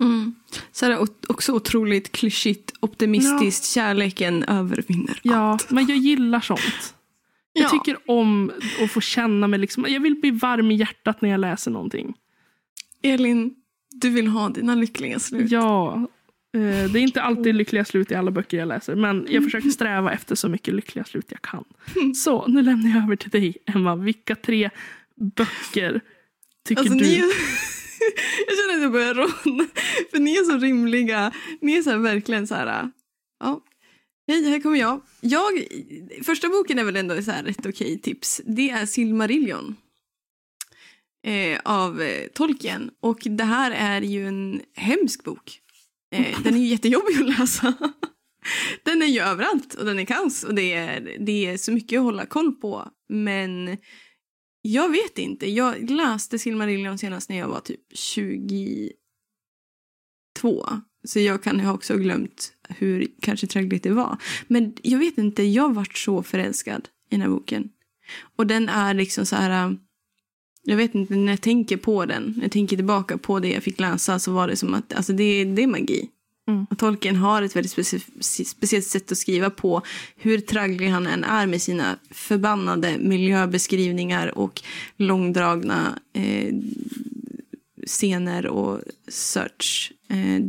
Mm. 0.02 0.34
Så 0.72 0.86
är 0.86 1.06
också 1.28 1.52
otroligt 1.52 2.12
klyschigt, 2.12 2.72
optimistiskt. 2.80 3.64
Kärleken 3.64 4.42
övervinner 4.44 5.20
Ja, 5.22 5.36
allt. 5.36 5.70
men 5.70 5.86
jag 5.86 5.98
gillar 5.98 6.40
sånt. 6.40 6.94
Jag 7.56 7.64
Ja. 7.64 7.68
tycker 7.68 8.10
om 8.10 8.52
att 8.84 8.90
få 8.90 9.00
känna 9.00 9.46
mig 9.48 9.58
liksom, 9.58 9.86
jag 9.88 10.00
vill 10.00 10.14
bli 10.14 10.30
varm 10.30 10.70
i 10.70 10.74
hjärtat 10.74 11.22
när 11.22 11.28
jag 11.30 11.40
läser 11.40 11.70
någonting. 11.70 12.14
Elin, 13.02 13.54
du 13.90 14.10
vill 14.10 14.26
ha 14.26 14.48
dina 14.48 14.74
lyckliga 14.74 15.18
slut. 15.18 15.50
Ja, 15.50 15.94
eh, 16.54 16.60
det 16.90 16.98
är 16.98 17.02
inte 17.02 17.22
alltid 17.22 17.54
lyckliga 17.54 17.84
slut 17.84 18.10
i 18.10 18.14
alla 18.14 18.30
böcker 18.30 18.56
jag 18.56 18.68
läser 18.68 18.94
men 18.94 19.26
jag 19.30 19.44
försöker 19.44 19.70
sträva 19.70 20.12
efter 20.12 20.34
så 20.34 20.48
mycket 20.48 20.74
lyckliga 20.74 21.04
slut 21.04 21.26
jag 21.28 21.42
kan. 21.42 21.64
Så, 22.14 22.46
nu 22.46 22.62
lämnar 22.62 22.90
jag 22.90 23.04
över 23.04 23.16
till 23.16 23.30
dig 23.30 23.56
Emma. 23.66 23.96
Vilka 23.96 24.34
tre 24.36 24.70
böcker 25.36 26.00
tycker 26.68 26.80
Alltså, 26.82 26.94
du? 26.98 27.04
är... 27.04 27.18
jag 28.46 28.56
känner 28.58 28.76
att 28.76 28.82
jag 28.82 28.92
börjar 28.92 29.14
rodna. 29.14 29.64
För 30.10 30.18
ni 30.18 30.32
är 30.36 30.44
så 30.44 30.58
rimliga. 30.58 31.32
Ni 31.60 31.76
är 31.76 31.82
så 31.82 31.98
verkligen 31.98 32.46
så 32.46 32.54
här... 32.54 32.90
Ja. 33.40 33.60
Hej, 34.26 34.44
här 34.44 34.60
kommer 34.60 34.78
jag. 34.78 35.00
jag. 35.20 35.52
Första 36.22 36.48
boken 36.48 36.78
är 36.78 36.84
väl 36.84 36.96
ändå 36.96 37.22
så 37.22 37.30
här 37.30 37.44
ett 37.44 37.66
okej 37.66 37.98
tips. 37.98 38.40
Det 38.44 38.70
är 38.70 38.86
Silmarillion 38.86 39.76
eh, 41.26 41.60
av 41.64 42.02
eh, 42.02 42.26
Tolkien. 42.28 42.90
Och 43.00 43.18
det 43.24 43.44
här 43.44 43.70
är 43.70 44.00
ju 44.00 44.28
en 44.28 44.62
hemsk 44.74 45.24
bok. 45.24 45.60
Eh, 46.14 46.42
den 46.42 46.54
är 46.54 46.58
ju 46.58 46.66
jättejobbig 46.66 47.20
att 47.20 47.38
läsa. 47.38 47.74
den 48.82 49.02
är 49.02 49.06
ju 49.06 49.20
överallt 49.20 49.74
och 49.74 49.84
den 49.84 49.98
är 49.98 50.04
kaos 50.04 50.44
och 50.44 50.54
det 50.54 50.72
är, 50.72 51.16
det 51.20 51.46
är 51.46 51.56
så 51.56 51.72
mycket 51.72 51.98
att 51.98 52.04
hålla 52.04 52.26
koll 52.26 52.52
på. 52.52 52.88
Men 53.08 53.78
jag 54.62 54.88
vet 54.88 55.18
inte. 55.18 55.50
Jag 55.50 55.90
läste 55.90 56.38
Silmarillion 56.38 56.98
senast 56.98 57.28
när 57.28 57.38
jag 57.38 57.48
var 57.48 57.60
typ 57.60 57.80
22. 57.94 58.94
Så 61.04 61.20
jag 61.20 61.42
kan 61.42 61.60
ha 61.60 61.72
också 61.72 61.96
glömt 61.96 62.52
hur 62.68 63.06
kanske 63.20 63.46
traggligt 63.46 63.82
det 63.82 63.90
var. 63.90 64.16
Men 64.46 64.72
jag 64.82 64.98
vet 64.98 65.18
inte, 65.18 65.42
jag 65.42 65.74
vart 65.74 65.98
så 65.98 66.22
förälskad 66.22 66.88
i 67.10 67.14
den 67.14 67.20
här 67.20 67.28
boken. 67.28 67.68
Och 68.36 68.46
den 68.46 68.68
är 68.68 68.94
liksom 68.94 69.26
så 69.26 69.36
här... 69.36 69.76
Jag 70.66 70.76
vet 70.76 70.94
inte, 70.94 71.14
när 71.14 71.32
jag 71.32 71.40
tänker 71.40 71.76
på 71.76 72.06
den, 72.06 72.34
när 72.36 72.42
jag 72.42 72.52
tänker 72.52 72.76
tillbaka 72.76 73.18
på 73.18 73.40
det 73.40 73.48
jag 73.48 73.62
fick 73.62 73.80
läsa 73.80 74.18
så 74.18 74.32
var 74.32 74.48
det 74.48 74.56
som 74.56 74.74
att 74.74 74.92
alltså 74.94 75.12
det, 75.12 75.44
det 75.44 75.62
är 75.62 75.66
magi. 75.66 76.08
Mm. 76.48 76.66
Tolkien 76.78 77.16
har 77.16 77.42
ett 77.42 77.56
väldigt 77.56 77.76
speci- 77.76 78.44
speciellt 78.44 78.86
sätt 78.86 79.12
att 79.12 79.18
skriva 79.18 79.50
på 79.50 79.82
hur 80.16 80.38
tragglig 80.38 80.88
han 80.88 81.06
än 81.06 81.24
är 81.24 81.46
med 81.46 81.62
sina 81.62 81.98
förbannade 82.10 82.98
miljöbeskrivningar 82.98 84.38
och 84.38 84.62
långdragna 84.96 85.98
eh, 86.12 86.54
scener 87.86 88.46
och 88.46 88.80
search. 89.08 89.92
Eh, 90.08 90.40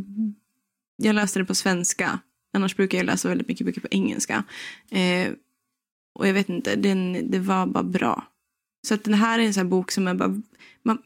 jag 0.96 1.14
läste 1.14 1.38
det 1.38 1.44
på 1.44 1.54
svenska. 1.54 2.18
Annars 2.56 2.76
brukar 2.76 2.98
jag 2.98 3.04
läsa 3.04 3.28
väldigt 3.28 3.48
mycket 3.48 3.66
böcker 3.66 3.80
på 3.80 3.88
engelska. 3.90 4.44
Eh, 4.90 5.32
och 6.18 6.28
jag 6.28 6.34
vet 6.34 6.48
inte, 6.48 6.76
den, 6.76 7.30
det 7.30 7.38
var 7.38 7.66
bara 7.66 7.84
bra. 7.84 8.24
Så 8.86 8.94
att 8.94 9.04
den 9.04 9.14
här 9.14 9.38
är 9.38 9.42
en 9.42 9.54
sån 9.54 9.60
här 9.60 9.70
bok 9.70 9.90
som 9.90 10.08
är 10.08 10.14
bara... 10.14 10.42
Man, 10.82 10.98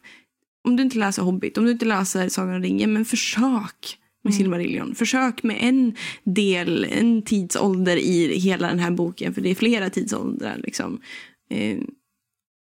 om 0.69 0.77
du 0.77 0.83
inte 0.83 0.99
läser 0.99 1.23
Hobbit, 1.23 1.59
om 1.59 1.65
du 1.65 1.71
inte 1.71 1.85
läser 1.85 2.29
Sagan 2.29 2.55
om 2.55 2.63
ringen, 2.63 2.93
men 2.93 3.05
försök 3.05 3.99
med 4.23 4.35
Silmarillion. 4.35 4.95
Försök 4.95 5.43
med 5.43 5.59
en 5.61 5.97
del, 6.25 6.85
en 6.85 7.23
tidsålder 7.23 7.97
i 7.97 8.39
hela 8.39 8.69
den 8.69 8.79
här 8.79 8.91
boken, 8.91 9.35
för 9.35 9.41
det 9.41 9.51
är 9.51 9.55
flera 9.55 9.91
tidsåldrar. 9.91 10.61
Liksom. 10.65 11.01
Eh, 11.51 11.79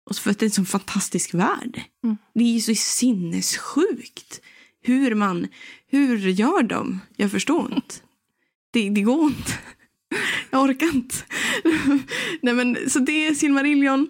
och 0.09 0.15
för 0.15 0.31
att 0.31 0.39
det 0.39 0.43
är 0.43 0.47
en 0.47 0.51
sån 0.51 0.65
fantastisk 0.65 1.33
värld. 1.33 1.81
Mm. 2.03 2.17
Det 2.33 2.43
är 2.43 2.53
ju 2.53 2.61
så 2.61 2.75
sinnessjukt. 2.75 4.41
Hur 4.81 5.15
man, 5.15 5.47
hur 5.89 6.17
gör 6.17 6.63
de? 6.63 6.99
Jag 7.15 7.31
förstår 7.31 7.73
inte. 7.73 7.95
Det, 8.71 8.89
det 8.89 9.01
går 9.01 9.23
inte. 9.27 9.51
Jag 10.49 10.61
orkar 10.63 10.95
inte. 10.95 11.15
Nej, 12.41 12.53
men, 12.53 12.77
så 12.89 12.99
det 12.99 13.27
är 13.27 13.33
Silmarillion. 13.33 14.07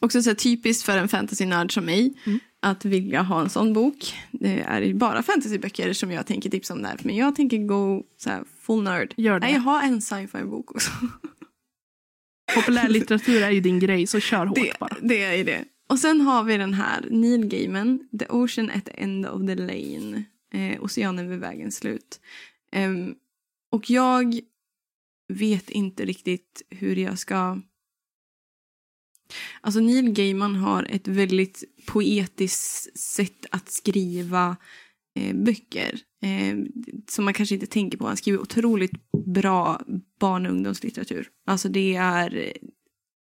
Också 0.00 0.22
så 0.22 0.34
typiskt 0.34 0.84
för 0.84 0.98
en 0.98 1.08
fantasynörd 1.08 1.74
som 1.74 1.84
mig 1.84 2.14
Mm. 2.26 2.38
att 2.62 2.84
vilja 2.84 3.22
ha 3.22 3.40
en 3.40 3.50
sån 3.50 3.72
bok. 3.72 4.14
Det 4.32 4.60
är 4.60 4.94
bara 4.94 5.22
fantasyböcker 5.22 5.92
som 5.92 6.10
jag 6.10 6.26
tänker 6.26 6.50
tipsa 6.50 6.74
om 6.74 6.82
där. 6.82 7.00
Men 7.02 7.16
jag 7.16 7.36
tänker 7.36 7.58
gå 7.58 8.02
så 8.16 8.30
här 8.30 8.44
full 8.60 8.82
nörd. 8.82 9.14
Gör 9.16 9.40
det. 9.40 9.46
Nej, 9.46 9.54
jag 9.54 9.60
har 9.60 9.82
en 9.82 10.02
sci-fi-bok 10.02 10.70
också. 10.74 10.90
Populärlitteratur 12.54 13.42
är 13.42 13.50
ju 13.50 13.60
din 13.60 13.78
grej, 13.80 14.06
så 14.06 14.20
kör 14.20 14.46
hårt 14.46 14.54
Det, 14.56 14.72
bara. 14.80 14.96
det 15.02 15.24
är 15.24 15.44
det. 15.44 15.64
Och 15.88 15.98
sen 15.98 16.20
har 16.20 16.44
vi 16.44 16.56
den 16.56 16.74
här 16.74 17.06
Neil 17.10 17.46
Gaiman, 17.46 18.08
The 18.18 18.26
Ocean 18.28 18.70
at 18.70 18.84
the 18.84 18.92
End 18.92 19.26
of 19.26 19.46
the 19.46 19.54
Lane. 19.54 20.24
Eh, 20.54 20.84
Oceanen 20.84 21.28
vid 21.28 21.38
vägens 21.38 21.76
slut. 21.76 22.20
Ehm, 22.72 23.14
och 23.70 23.90
jag 23.90 24.40
vet 25.28 25.70
inte 25.70 26.04
riktigt 26.04 26.62
hur 26.70 26.96
jag 26.96 27.18
ska... 27.18 27.60
Alltså 29.60 29.80
Neil 29.80 30.12
Gaiman 30.12 30.54
har 30.54 30.86
ett 30.90 31.08
väldigt 31.08 31.64
poetiskt 31.86 32.98
sätt 32.98 33.46
att 33.50 33.70
skriva 33.70 34.56
eh, 35.18 35.36
böcker. 35.36 36.00
Eh, 36.22 36.56
som 37.08 37.24
man 37.24 37.34
kanske 37.34 37.54
inte 37.54 37.66
tänker 37.66 37.98
på. 37.98 38.06
Han 38.06 38.16
skriver 38.16 38.40
otroligt 38.40 38.92
bra 39.26 39.80
barn 40.20 40.46
och 40.46 40.52
ungdomslitteratur. 40.52 41.28
Alltså 41.46 41.68
det 41.68 41.94
är 41.94 42.52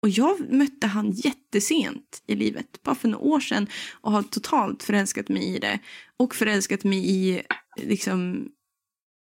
och 0.02 0.10
jag 0.10 0.54
mötte 0.54 0.88
han 0.88 1.12
jättesent 1.12 2.24
i 2.28 2.36
livet, 2.36 2.84
bara 2.84 2.96
för 2.96 3.08
några 3.08 3.26
år 3.26 3.40
sedan 3.40 3.68
och 4.02 4.12
har 4.12 4.24
totalt 4.24 4.84
förälskat 4.84 5.30
mig 5.30 5.56
i 5.56 5.60
det. 5.60 5.80
Och 6.18 6.36
förälskat 6.36 6.84
mig 6.84 7.10
i 7.10 7.42
liksom 7.78 8.50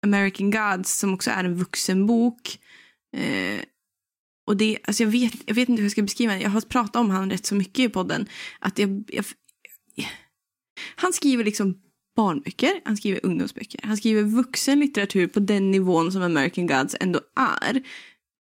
American 0.06 0.50
Gods 0.50 0.98
som 0.98 1.14
också 1.14 1.30
är 1.30 1.44
en 1.44 1.54
vuxenbok. 1.54 2.58
Eh, 3.16 3.60
och 4.46 4.56
det, 4.56 4.78
alltså 4.84 5.02
jag, 5.02 5.10
vet, 5.10 5.34
jag 5.46 5.54
vet 5.54 5.68
inte 5.68 5.80
hur 5.80 5.84
jag 5.84 5.92
ska 5.92 6.02
beskriva 6.02 6.32
det. 6.32 6.40
Jag 6.40 6.50
har 6.50 6.60
pratat 6.60 6.96
om 6.96 7.10
han 7.10 7.30
rätt 7.30 7.46
så 7.46 7.54
mycket 7.54 7.78
i 7.78 7.88
podden. 7.88 8.28
Att 8.58 8.78
jag, 8.78 9.04
jag, 9.08 9.24
han 10.96 11.12
skriver 11.12 11.44
liksom 11.44 11.82
barnböcker, 12.16 12.80
han 12.84 12.96
skriver 12.96 13.26
ungdomsböcker. 13.26 13.80
Han 13.82 13.96
skriver 13.96 14.22
vuxenlitteratur 14.22 15.26
på 15.26 15.40
den 15.40 15.70
nivån 15.70 16.12
som 16.12 16.22
American 16.22 16.66
Gods 16.66 16.96
ändå 17.00 17.20
är. 17.36 17.82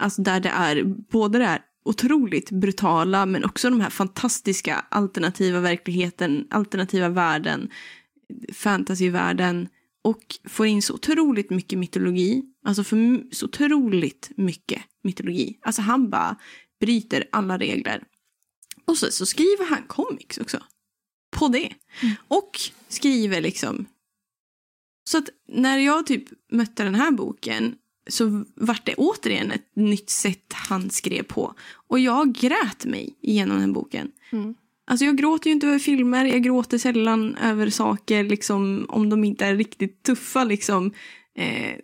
Alltså 0.04 0.22
där 0.22 0.40
det 0.40 0.50
är 0.50 0.84
både 0.84 1.38
det 1.38 1.46
här 1.46 1.62
otroligt 1.86 2.52
brutala 2.52 3.26
men 3.26 3.46
också 3.46 3.70
de 3.70 3.82
här 3.82 3.90
fantastiska 3.90 4.86
alternativa 4.90 5.60
verkligheten, 5.60 6.48
alternativa 6.50 7.10
världen, 7.10 7.70
fantasyvärlden 8.54 9.70
och 10.02 10.24
får 10.46 10.66
in 10.66 10.82
så 10.82 10.94
otroligt 10.94 11.50
mycket 11.50 11.80
mytologi. 11.80 12.44
Alltså 12.66 12.84
för 12.84 13.24
så 13.32 13.46
otroligt 13.46 14.32
mycket 14.36 14.82
mytologi. 15.04 15.60
Alltså 15.62 15.82
han 15.82 16.10
bara 16.10 16.36
bryter 16.80 17.24
alla 17.32 17.58
regler. 17.58 18.04
Och 18.86 18.98
så, 18.98 19.12
så 19.12 19.26
skriver 19.26 19.70
han 19.70 19.84
comics 19.88 20.38
också. 20.38 20.64
På 21.32 21.48
det. 21.48 21.74
Och 22.28 22.60
skriver 22.88 23.42
liksom. 23.42 23.86
Så 25.10 25.18
att 25.18 25.30
när 25.48 25.78
jag 25.78 26.06
typ 26.06 26.24
mötte 26.52 26.84
den 26.84 26.96
här 26.96 27.12
boken 27.12 27.76
så 28.10 28.46
vart 28.56 28.86
det 28.86 28.96
återigen 28.96 29.52
ett 29.52 29.76
nytt 29.76 30.10
sätt 30.10 30.54
han 30.54 30.90
skrev 30.90 31.24
på. 31.24 31.54
Och 31.88 32.00
jag 32.00 32.34
grät 32.34 32.86
mig 32.86 33.18
igenom 33.22 33.60
den 33.60 33.74
boken. 33.74 34.12
Mm. 34.32 34.56
Alltså 34.90 35.06
jag 35.06 35.18
gråter 35.18 35.50
ju 35.50 35.54
inte 35.54 35.68
över 35.68 35.80
filmer, 35.80 36.26
jag 36.26 36.44
gråter 36.44 36.78
sällan 36.78 37.36
över 37.36 37.70
saker 37.70 38.24
liksom, 38.24 38.86
om 38.90 39.10
de 39.10 39.24
inte 39.24 39.46
är 39.46 39.56
riktigt 39.56 40.04
tuffa. 40.04 40.44
Liksom. 40.44 40.94
Eh, 41.36 41.76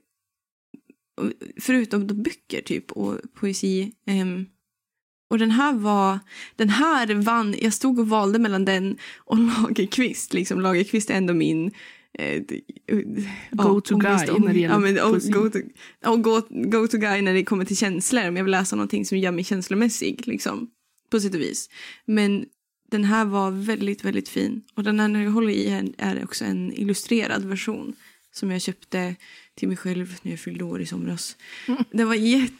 förutom 1.61 2.07
då 2.07 2.15
böcker 2.15 2.61
typ 2.61 2.91
och 2.91 3.19
poesi. 3.33 3.91
ehm. 4.07 4.45
och 5.29 5.39
den 5.39 5.51
här 5.51 5.73
var, 5.73 6.19
den 6.55 6.69
här 6.69 7.13
vann, 7.13 7.55
jag 7.61 7.73
stod 7.73 7.99
och 7.99 8.09
valde 8.09 8.39
mellan 8.39 8.65
den 8.65 8.97
och 9.17 9.37
Lagerkvist. 9.61 10.33
Liksom. 10.33 10.61
Lagerkvist 10.61 11.09
är 11.09 11.15
ändå 11.15 11.33
min 11.33 11.67
eh, 11.67 11.71
eh, 11.71 11.71
Go 13.51 13.81
to 13.81 13.97
guy 13.97 14.39
när 14.39 14.53
det 14.53 14.59
gäller 14.59 14.95
ja, 14.95 15.05
och, 15.05 15.21
go, 15.21 15.49
to, 15.49 15.59
och 16.05 16.23
go, 16.23 16.41
go 16.49 16.87
to 16.87 16.97
guy 16.97 17.21
när 17.21 17.33
det 17.33 17.43
kommer 17.43 17.65
till 17.65 17.77
känslor. 17.77 18.27
Om 18.27 18.37
jag 18.37 18.43
vill 18.43 18.51
läsa 18.51 18.75
någonting 18.75 19.05
som 19.05 19.17
gör 19.17 19.31
mig 19.31 19.43
känslomässig. 19.43 20.27
Liksom, 20.27 20.69
på 21.09 21.19
sätt 21.19 21.33
och 21.33 21.41
vis. 21.41 21.69
Men 22.05 22.45
den 22.91 23.03
här 23.03 23.25
var 23.25 23.51
väldigt, 23.51 24.05
väldigt 24.05 24.29
fin. 24.29 24.61
Och 24.75 24.83
den 24.83 24.99
här 24.99 25.07
när 25.07 25.23
jag 25.23 25.31
håller 25.31 25.53
i 25.53 25.93
är, 25.97 26.23
också 26.23 26.45
en 26.45 26.73
illustrerad 26.73 27.45
version. 27.45 27.93
Som 28.31 28.51
jag 28.51 28.61
köpte 28.61 29.15
till 29.55 29.67
mig 29.67 29.77
själv 29.77 30.15
när 30.21 30.31
jag 30.31 30.39
fyllde 30.39 30.63
år 30.63 30.81
i 30.81 30.85
somras. 30.85 31.37
Den 31.91 32.07
var 32.07 32.15
jätte, 32.15 32.53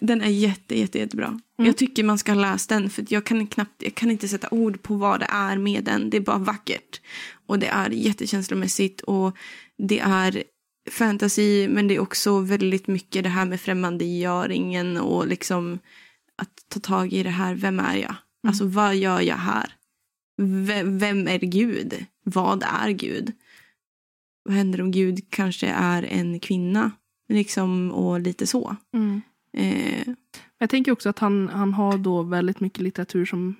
den 0.00 0.20
är 0.20 0.28
jätte, 0.28 0.78
jätte, 0.78 0.98
jättebra. 0.98 1.40
Jag 1.56 1.76
tycker 1.76 2.04
man 2.04 2.18
ska 2.18 2.32
ha 2.32 2.40
läst 2.40 2.68
den 2.68 2.90
för 2.90 3.04
jag 3.08 3.24
kan 3.24 3.46
knappt, 3.46 3.82
jag 3.82 3.94
kan 3.94 4.10
inte 4.10 4.28
sätta 4.28 4.48
ord 4.50 4.82
på 4.82 4.94
vad 4.94 5.20
det 5.20 5.26
är 5.30 5.58
med 5.58 5.84
den. 5.84 6.10
Det 6.10 6.16
är 6.16 6.20
bara 6.20 6.38
vackert. 6.38 7.00
Och 7.46 7.58
det 7.58 7.66
är 7.66 7.90
jättekänslomässigt 7.90 9.00
och 9.00 9.36
det 9.78 9.98
är 9.98 10.42
fantasy 10.90 11.68
men 11.68 11.88
det 11.88 11.94
är 11.94 12.00
också 12.00 12.40
väldigt 12.40 12.86
mycket 12.86 13.22
det 13.22 13.28
här 13.28 13.44
med 13.44 13.60
främmandegöringen 13.60 14.96
och 14.96 15.26
liksom 15.26 15.78
att 16.36 16.68
ta 16.68 16.80
tag 16.80 17.12
i 17.12 17.22
det 17.22 17.30
här, 17.30 17.54
vem 17.54 17.80
är 17.80 17.96
jag? 17.96 18.14
Alltså 18.48 18.64
vad 18.64 18.96
gör 18.96 19.20
jag 19.20 19.36
här? 19.36 19.72
Vem, 20.42 20.98
vem 20.98 21.28
är 21.28 21.38
Gud? 21.38 22.06
Vad 22.24 22.62
är 22.62 22.90
Gud? 22.90 23.32
Vad 24.42 24.54
händer 24.54 24.80
om 24.80 24.90
Gud 24.90 25.30
kanske 25.30 25.66
är 25.66 26.02
en 26.02 26.40
kvinna? 26.40 26.90
Liksom 27.28 27.92
och 27.92 28.20
lite 28.20 28.46
så. 28.46 28.76
Mm. 28.94 29.20
Eh, 29.52 30.08
Jag 30.58 30.70
tänker 30.70 30.92
också 30.92 31.08
att 31.08 31.18
han, 31.18 31.48
han 31.48 31.74
har 31.74 31.98
då 31.98 32.22
väldigt 32.22 32.60
mycket 32.60 32.80
litteratur 32.82 33.24
som 33.26 33.54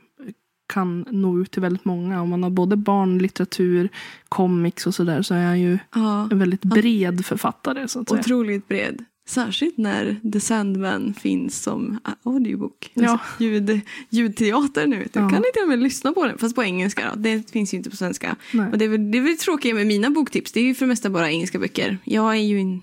kan 0.73 1.05
nå 1.11 1.41
ut 1.41 1.51
till 1.51 1.63
väldigt 1.63 1.85
många. 1.85 2.23
Om 2.23 2.29
man 2.29 2.43
har 2.43 2.51
både 2.51 2.77
barnlitteratur, 2.77 3.89
comics 4.29 4.87
och 4.87 4.95
sådär 4.95 5.23
så 5.23 5.35
är 5.35 5.45
han 5.47 5.61
ju 5.61 5.79
ja, 5.95 6.29
en 6.31 6.39
väldigt 6.39 6.65
bred 6.65 7.27
författare. 7.27 7.89
Så 7.89 8.01
att 8.01 8.09
säga. 8.09 8.21
otroligt 8.21 8.69
bred. 8.69 9.05
Särskilt 9.29 9.77
när 9.79 10.31
The 10.33 10.41
Sandman 10.41 11.15
finns 11.15 11.63
som 11.63 11.99
audiobook. 12.23 12.91
Ja. 12.95 13.11
Alltså, 13.11 13.45
Ljud, 13.45 13.81
ljudteater 14.11 14.87
nu. 14.87 14.97
Du 14.97 15.21
Ja. 15.21 15.29
kan 15.29 15.37
inte 15.37 15.67
med 15.69 15.79
lyssna 15.79 16.13
på 16.13 16.27
den, 16.27 16.39
fast 16.39 16.55
på 16.55 16.65
engelska. 16.65 17.11
Då. 17.15 17.21
Det 17.21 17.51
finns 17.51 17.75
ju 17.75 17.79
inte 17.79 17.91
på 17.91 17.97
svenska. 17.97 18.37
Nej. 18.53 18.71
Och 18.73 18.79
det 18.79 18.85
är, 18.85 18.89
väl, 18.89 19.11
det 19.11 19.19
är 19.19 19.23
väl 19.23 19.37
tråkiga 19.37 19.75
med 19.75 19.87
mina 19.87 20.11
boktips. 20.11 20.53
Det 20.53 20.61
är 20.61 20.65
ju 20.65 20.75
för 20.75 20.87
det 20.87 20.89
mesta 20.89 21.11
bara 21.11 21.31
engelska 21.31 21.59
böcker. 21.59 21.99
Jag 22.05 22.31
är 22.37 22.41
ju 22.43 22.61
en 22.61 22.81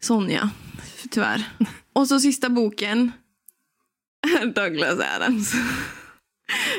sån 0.00 0.30
ja, 0.30 0.48
tyvärr. 1.10 1.48
Och 1.92 2.08
så 2.08 2.20
sista 2.20 2.48
boken. 2.48 3.12
Douglas 4.54 5.00
Adams. 5.16 5.54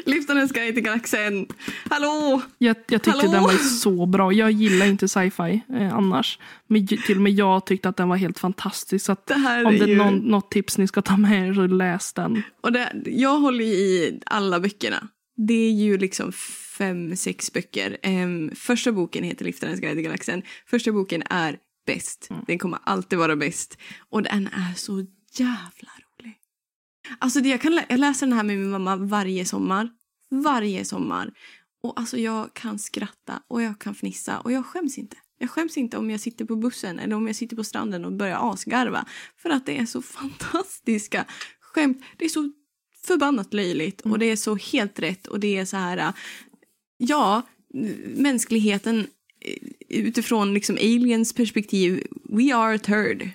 Liftarens 0.06 0.52
guide 0.52 0.74
till 0.74 0.84
galaxen. 0.84 1.48
Hallå! 1.90 2.42
Jag, 2.58 2.76
jag 2.88 3.02
tyckte 3.02 3.20
Hallå? 3.20 3.32
den 3.32 3.44
var 3.44 3.54
så 3.54 4.06
bra. 4.06 4.34
Jag 4.34 4.52
gillar 4.52 4.86
inte 4.86 5.08
sci-fi 5.08 5.62
eh, 5.70 5.94
annars. 5.94 6.40
Men 6.68 6.88
till 6.88 7.16
och 7.16 7.22
med 7.22 7.32
jag 7.32 7.66
tyckte 7.66 7.90
att 7.90 7.98
den 7.98 8.10
var 8.10 8.16
helt 8.16 8.40
fantastisk. 8.40 9.06
Så 9.06 9.12
att 9.12 9.28
Det 9.28 9.64
om 9.66 9.78
det 9.78 9.84
är 9.84 9.88
ju... 9.88 9.96
någon, 9.96 10.18
något 10.18 10.52
tips 10.52 10.78
ni 10.78 10.88
ska 10.88 11.02
ta 11.02 11.18
med 11.18 11.50
er 11.50 11.54
så 11.54 11.68
läs 11.68 12.14
den. 12.14 12.44
Och 12.64 12.72
det, 12.72 12.92
jag 13.06 13.40
håller 13.40 13.66
i 13.66 14.20
alla 14.26 14.60
böckerna. 14.60 15.08
Det 15.38 15.54
är 15.68 15.72
ju 15.72 15.98
liksom 15.98 16.32
fem, 16.78 17.16
sex 17.16 17.54
böcker. 17.54 17.98
Em, 18.02 18.52
första 18.56 18.92
boken 18.92 19.24
heter 19.24 19.46
Liftarens 19.46 19.80
guide 19.80 19.96
till 19.96 20.04
galaxen. 20.04 20.42
Första 20.70 20.92
boken 20.92 21.24
är 21.30 21.58
bäst. 21.86 22.30
Den 22.48 22.60
kommer 22.60 22.80
alltid 22.84 23.20
vara 23.20 23.36
bäst. 23.36 23.78
Och 24.10 24.24
den 24.24 24.48
är 24.48 24.74
så 24.76 25.06
jävla 25.38 25.90
rolig. 26.20 26.38
Alltså 27.20 27.42
det, 27.42 27.50
jag, 27.50 27.62
kan 27.62 27.76
lä- 27.76 27.86
jag 27.90 28.00
läser 28.00 28.26
den 28.26 28.36
här 28.36 28.44
med 28.44 28.58
min 28.58 28.70
mamma 28.70 28.96
varje 28.96 29.46
sommar. 29.46 29.90
Varje 30.30 30.86
sommar. 30.86 31.32
Och 31.84 32.00
alltså 32.00 32.18
jag 32.18 32.54
kan 32.54 32.80
skratta 32.80 33.42
och 33.48 33.62
jag 33.62 33.80
kan 33.80 33.96
fnissa 33.96 34.40
och 34.40 34.52
jag 34.52 34.66
skäms 34.66 34.98
inte. 34.98 35.18
Jag 35.40 35.50
skäms 35.50 35.78
inte 35.78 35.98
om 35.98 36.10
jag 36.12 36.20
sitter 36.20 36.46
på 36.46 36.56
bussen 36.56 37.00
eller 37.00 37.16
om 37.16 37.28
jag 37.28 37.36
sitter 37.36 37.56
på 37.56 37.64
stranden 37.64 38.06
och 38.06 38.14
börjar 38.14 38.52
asgarva. 38.54 39.06
För 39.38 39.50
att 39.50 39.66
det 39.66 39.78
är 39.78 39.86
så 39.86 40.02
fantastiska 40.20 41.26
skämt. 41.60 42.02
Det 42.18 42.26
är 42.26 42.30
så 42.30 42.52
förbannat 43.08 43.54
löjligt 43.54 44.02
och 44.02 44.20
det 44.20 44.26
är 44.26 44.36
så 44.36 44.56
helt 44.56 45.00
rätt 45.00 45.28
och 45.28 45.40
det 45.40 45.58
är 45.58 45.66
så 45.66 45.78
här... 45.78 45.98
äh, 45.98 46.12
Ja, 46.98 47.42
mänskligheten 48.16 49.08
utifrån 49.90 50.54
liksom 50.54 50.76
aliens 50.76 51.34
perspektiv, 51.34 52.04
we 52.30 52.56
are 52.56 52.76
a 52.76 52.80
turd. 52.80 53.30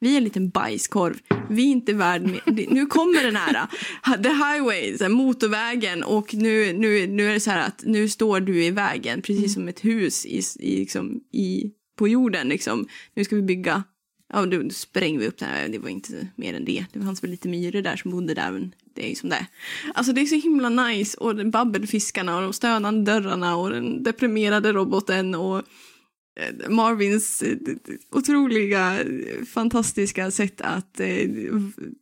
Vi 0.00 0.12
är 0.12 0.16
en 0.16 0.24
liten 0.24 0.48
bajskorv. 0.48 1.18
Vi 1.50 1.62
är 1.62 1.72
inte 1.72 1.92
värd 1.92 2.22
mer. 2.22 2.66
Nu 2.70 2.86
kommer 2.86 3.22
den 3.22 3.36
här, 3.36 3.66
the 4.22 4.28
highway, 4.28 4.96
här, 5.00 5.08
motorvägen 5.08 6.02
och 6.02 6.34
nu, 6.34 6.72
nu, 6.72 7.06
nu 7.06 7.28
är 7.28 7.32
det 7.32 7.40
så 7.40 7.50
här 7.50 7.66
att 7.66 7.82
nu 7.86 8.08
står 8.08 8.40
du 8.40 8.64
i 8.64 8.70
vägen, 8.70 9.22
precis 9.22 9.54
som 9.54 9.68
ett 9.68 9.84
hus 9.84 10.26
i, 10.26 10.42
i, 10.58 10.78
liksom, 10.78 11.20
i, 11.32 11.70
på 11.98 12.08
jorden. 12.08 12.48
Liksom. 12.48 12.88
Nu 13.14 13.24
ska 13.24 13.36
vi 13.36 13.42
bygga, 13.42 13.82
ja 14.32 14.46
då 14.46 14.70
spränger 14.70 15.18
vi 15.18 15.26
upp 15.26 15.38
den 15.38 15.48
här, 15.48 15.68
det 15.68 15.78
var 15.78 15.88
inte 15.88 16.28
mer 16.36 16.54
än 16.54 16.64
det. 16.64 16.84
Det 16.92 17.00
fanns 17.00 17.22
väl 17.22 17.30
lite 17.30 17.48
myror 17.48 17.82
där 17.82 17.96
som 17.96 18.10
bodde 18.10 18.34
där, 18.34 18.50
men 18.50 18.74
det 18.94 19.04
är 19.04 19.08
ju 19.08 19.14
som 19.14 19.28
det 19.28 19.36
är. 19.36 19.46
Alltså 19.94 20.12
det 20.12 20.20
är 20.20 20.26
så 20.26 20.34
himla 20.34 20.68
nice 20.68 21.18
och 21.18 21.46
babbelfiskarna 21.46 22.36
och 22.36 22.42
de 22.42 22.52
stönande 22.52 23.12
dörrarna 23.12 23.56
och 23.56 23.70
den 23.70 24.02
deprimerade 24.02 24.72
roboten 24.72 25.34
och 25.34 25.58
eh, 26.40 26.70
Marvins 26.70 27.42
eh, 27.42 27.56
otroliga, 28.10 29.00
eh, 29.00 29.44
fantastiska 29.44 30.30
sätt 30.30 30.60
att 30.60 31.00
eh, 31.00 31.28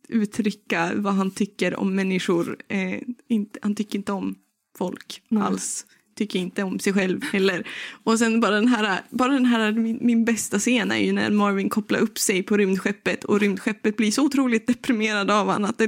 uttrycka 0.09 0.91
vad 0.95 1.13
han 1.13 1.31
tycker 1.31 1.75
om 1.75 1.95
människor. 1.95 2.57
Eh, 2.67 3.01
inte, 3.27 3.59
han 3.61 3.75
tycker 3.75 3.97
inte 3.97 4.11
om 4.11 4.35
folk 4.77 5.21
Nej. 5.29 5.43
alls. 5.43 5.85
Tycker 6.23 6.39
inte 6.39 6.63
om 6.63 6.79
sig 6.79 6.93
själv 6.93 7.23
heller. 7.23 7.67
Och 8.03 8.19
sen 8.19 8.39
bara 8.39 8.55
den 8.55 8.67
här, 8.67 9.01
bara 9.09 9.33
den 9.33 9.45
här 9.45 9.71
min, 9.71 9.99
min 10.01 10.25
bästa 10.25 10.59
scen 10.59 10.91
är 10.91 10.97
ju 10.97 11.11
när 11.11 11.29
Marvin 11.29 11.69
kopplar 11.69 11.99
upp 11.99 12.17
sig 12.17 12.43
på 12.43 12.57
rymdskeppet 12.57 13.23
och 13.23 13.39
rymdskeppet 13.39 13.97
blir 13.97 14.11
så 14.11 14.25
otroligt 14.25 14.67
deprimerad 14.67 15.31
av 15.31 15.47
honom 15.47 15.69
att 15.69 15.77
det, 15.77 15.87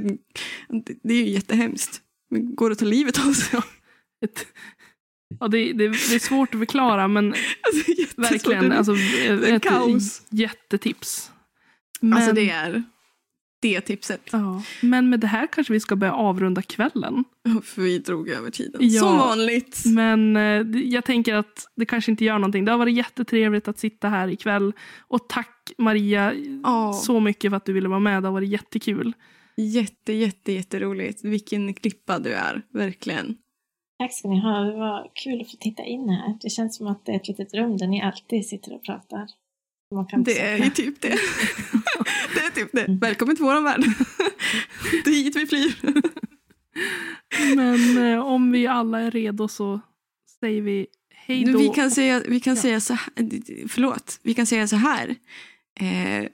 det, 1.03 1.13
är 1.13 1.17
ju 1.17 1.29
jättehemskt. 1.29 2.01
Men 2.31 2.55
går 2.55 2.71
att 2.71 2.79
ta 2.79 2.85
livet 2.85 3.19
av 3.27 3.33
sig. 3.33 3.59
Ett, 4.25 4.45
ja, 5.39 5.47
det, 5.47 5.73
det, 5.73 5.87
det 5.87 6.15
är 6.15 6.19
svårt 6.19 6.53
att 6.53 6.59
förklara 6.59 7.07
men 7.07 7.25
Alltså, 7.61 8.21
verkligen 8.21 8.71
alltså, 8.71 8.93
är 9.27 9.43
ett 9.43 9.63
kaos. 9.63 10.21
jättetips. 10.29 11.31
Men, 12.01 12.13
Alltså 12.13 12.33
det 12.33 12.49
är 12.49 12.83
det 13.61 13.81
tipset. 13.81 14.21
ja, 14.31 14.63
men 14.81 15.09
med 15.09 15.19
det 15.19 15.27
här 15.27 15.47
kanske 15.51 15.73
vi 15.73 15.79
ska 15.79 15.95
börja 15.95 16.13
avrunda 16.13 16.61
kvällen. 16.61 17.23
För 17.63 17.81
vi 17.81 17.99
drog 17.99 18.29
över 18.29 18.49
tiden. 18.51 18.81
Ja. 18.83 18.99
Som 19.01 19.17
vanligt. 19.17 19.83
Men 19.85 20.35
eh, 20.37 20.81
jag 20.83 21.05
tänker 21.05 21.33
att 21.35 21.67
det 21.75 21.85
kanske 21.85 22.11
inte 22.11 22.25
gör 22.25 22.39
någonting. 22.39 22.65
Det 22.65 22.71
har 22.71 22.79
varit 22.79 22.95
jättetrevligt 22.95 23.67
att 23.67 23.79
sitta 23.79 24.09
här 24.09 24.27
ikväll. 24.27 24.73
Och 25.07 25.29
tack 25.29 25.71
Maria 25.77 26.33
Ja. 26.63 26.93
så 26.93 27.19
mycket 27.19 27.51
för 27.51 27.57
att 27.57 27.65
du 27.65 27.73
ville 27.73 27.89
vara 27.89 27.99
med. 27.99 28.23
Det 28.23 28.27
har 28.27 28.33
varit 28.33 28.49
jättekul. 28.49 29.13
Jätte, 29.57 30.13
jätte, 30.13 30.51
jätteroligt. 30.51 31.23
Vilken 31.23 31.73
klippa 31.73 32.19
du 32.19 32.33
är. 32.33 32.61
Verkligen. 32.73 33.37
Tack 33.99 34.13
ska 34.17 34.27
ni 34.29 34.41
ha. 34.41 34.59
Det 34.59 34.77
var 34.77 35.11
kul 35.23 35.41
att 35.41 35.51
få 35.51 35.57
titta 35.57 35.83
in 35.83 36.09
här. 36.09 36.37
Det 36.41 36.49
känns 36.49 36.77
som 36.77 36.87
att 36.87 37.05
det 37.05 37.11
är 37.11 37.15
ett 37.15 37.27
litet 37.27 37.53
rum 37.53 37.77
där 37.77 37.87
ni 37.87 38.01
alltid 38.01 38.45
sitter 38.45 38.75
och 38.75 38.83
pratar. 38.83 39.27
Man 39.95 40.05
kan 40.05 40.23
Det 40.23 40.39
är 40.41 40.57
ju 40.57 40.69
typ 40.69 41.01
det. 41.01 41.13
det 42.35 42.39
är 42.45 42.51
typ 42.51 42.69
det. 42.71 42.85
Välkommen 43.01 43.35
till 43.35 43.45
våran 43.45 43.63
värld. 43.63 43.81
det 45.05 45.09
är 45.09 45.23
hit 45.23 45.35
vi 45.35 45.45
flyr. 45.47 45.75
Men 47.55 47.97
eh, 48.13 48.19
om 48.19 48.51
vi 48.51 48.67
alla 48.67 48.99
är 48.99 49.11
redo 49.11 49.47
så 49.47 49.81
säger 50.39 50.61
vi 50.61 50.87
hej 51.09 51.45
då. 51.45 51.57
vi 51.59 51.69
kan 51.69 51.91
säga, 51.91 52.21
vi 52.27 52.39
kan 52.39 52.55
Ja. 52.55 52.61
säga 52.61 52.79
så 52.79 52.93
här. 52.93 53.67
Förlåt. 53.67 54.19
Vi 54.23 54.33
kan 54.33 54.45
säga 54.45 54.67
så 54.67 54.75
här. 54.75 55.15
Eh, 55.79 56.25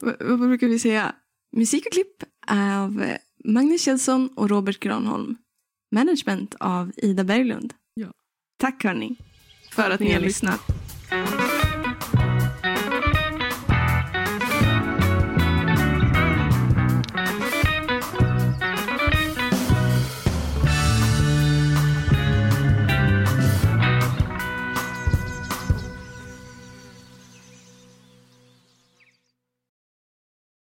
vad, 0.00 0.16
vad 0.20 0.38
brukar 0.48 0.68
vi 0.68 0.78
säga? 0.78 1.14
Musik 1.56 1.86
och 1.86 1.92
klipp 1.92 2.22
av 2.48 3.04
Magnus 3.44 3.82
Kjellson 3.82 4.28
och 4.36 4.48
Robert 4.50 4.80
Granholm. 4.80 5.36
Management 5.94 6.54
av 6.60 6.92
Ida 6.96 7.24
Berglund. 7.24 7.74
Ja. 7.94 8.06
Tack 8.58 8.84
hörni. 8.84 9.16
För 9.70 9.90
att 9.90 10.00
ni 10.00 10.12
har 10.12 10.20
lyssnat. 10.20 10.60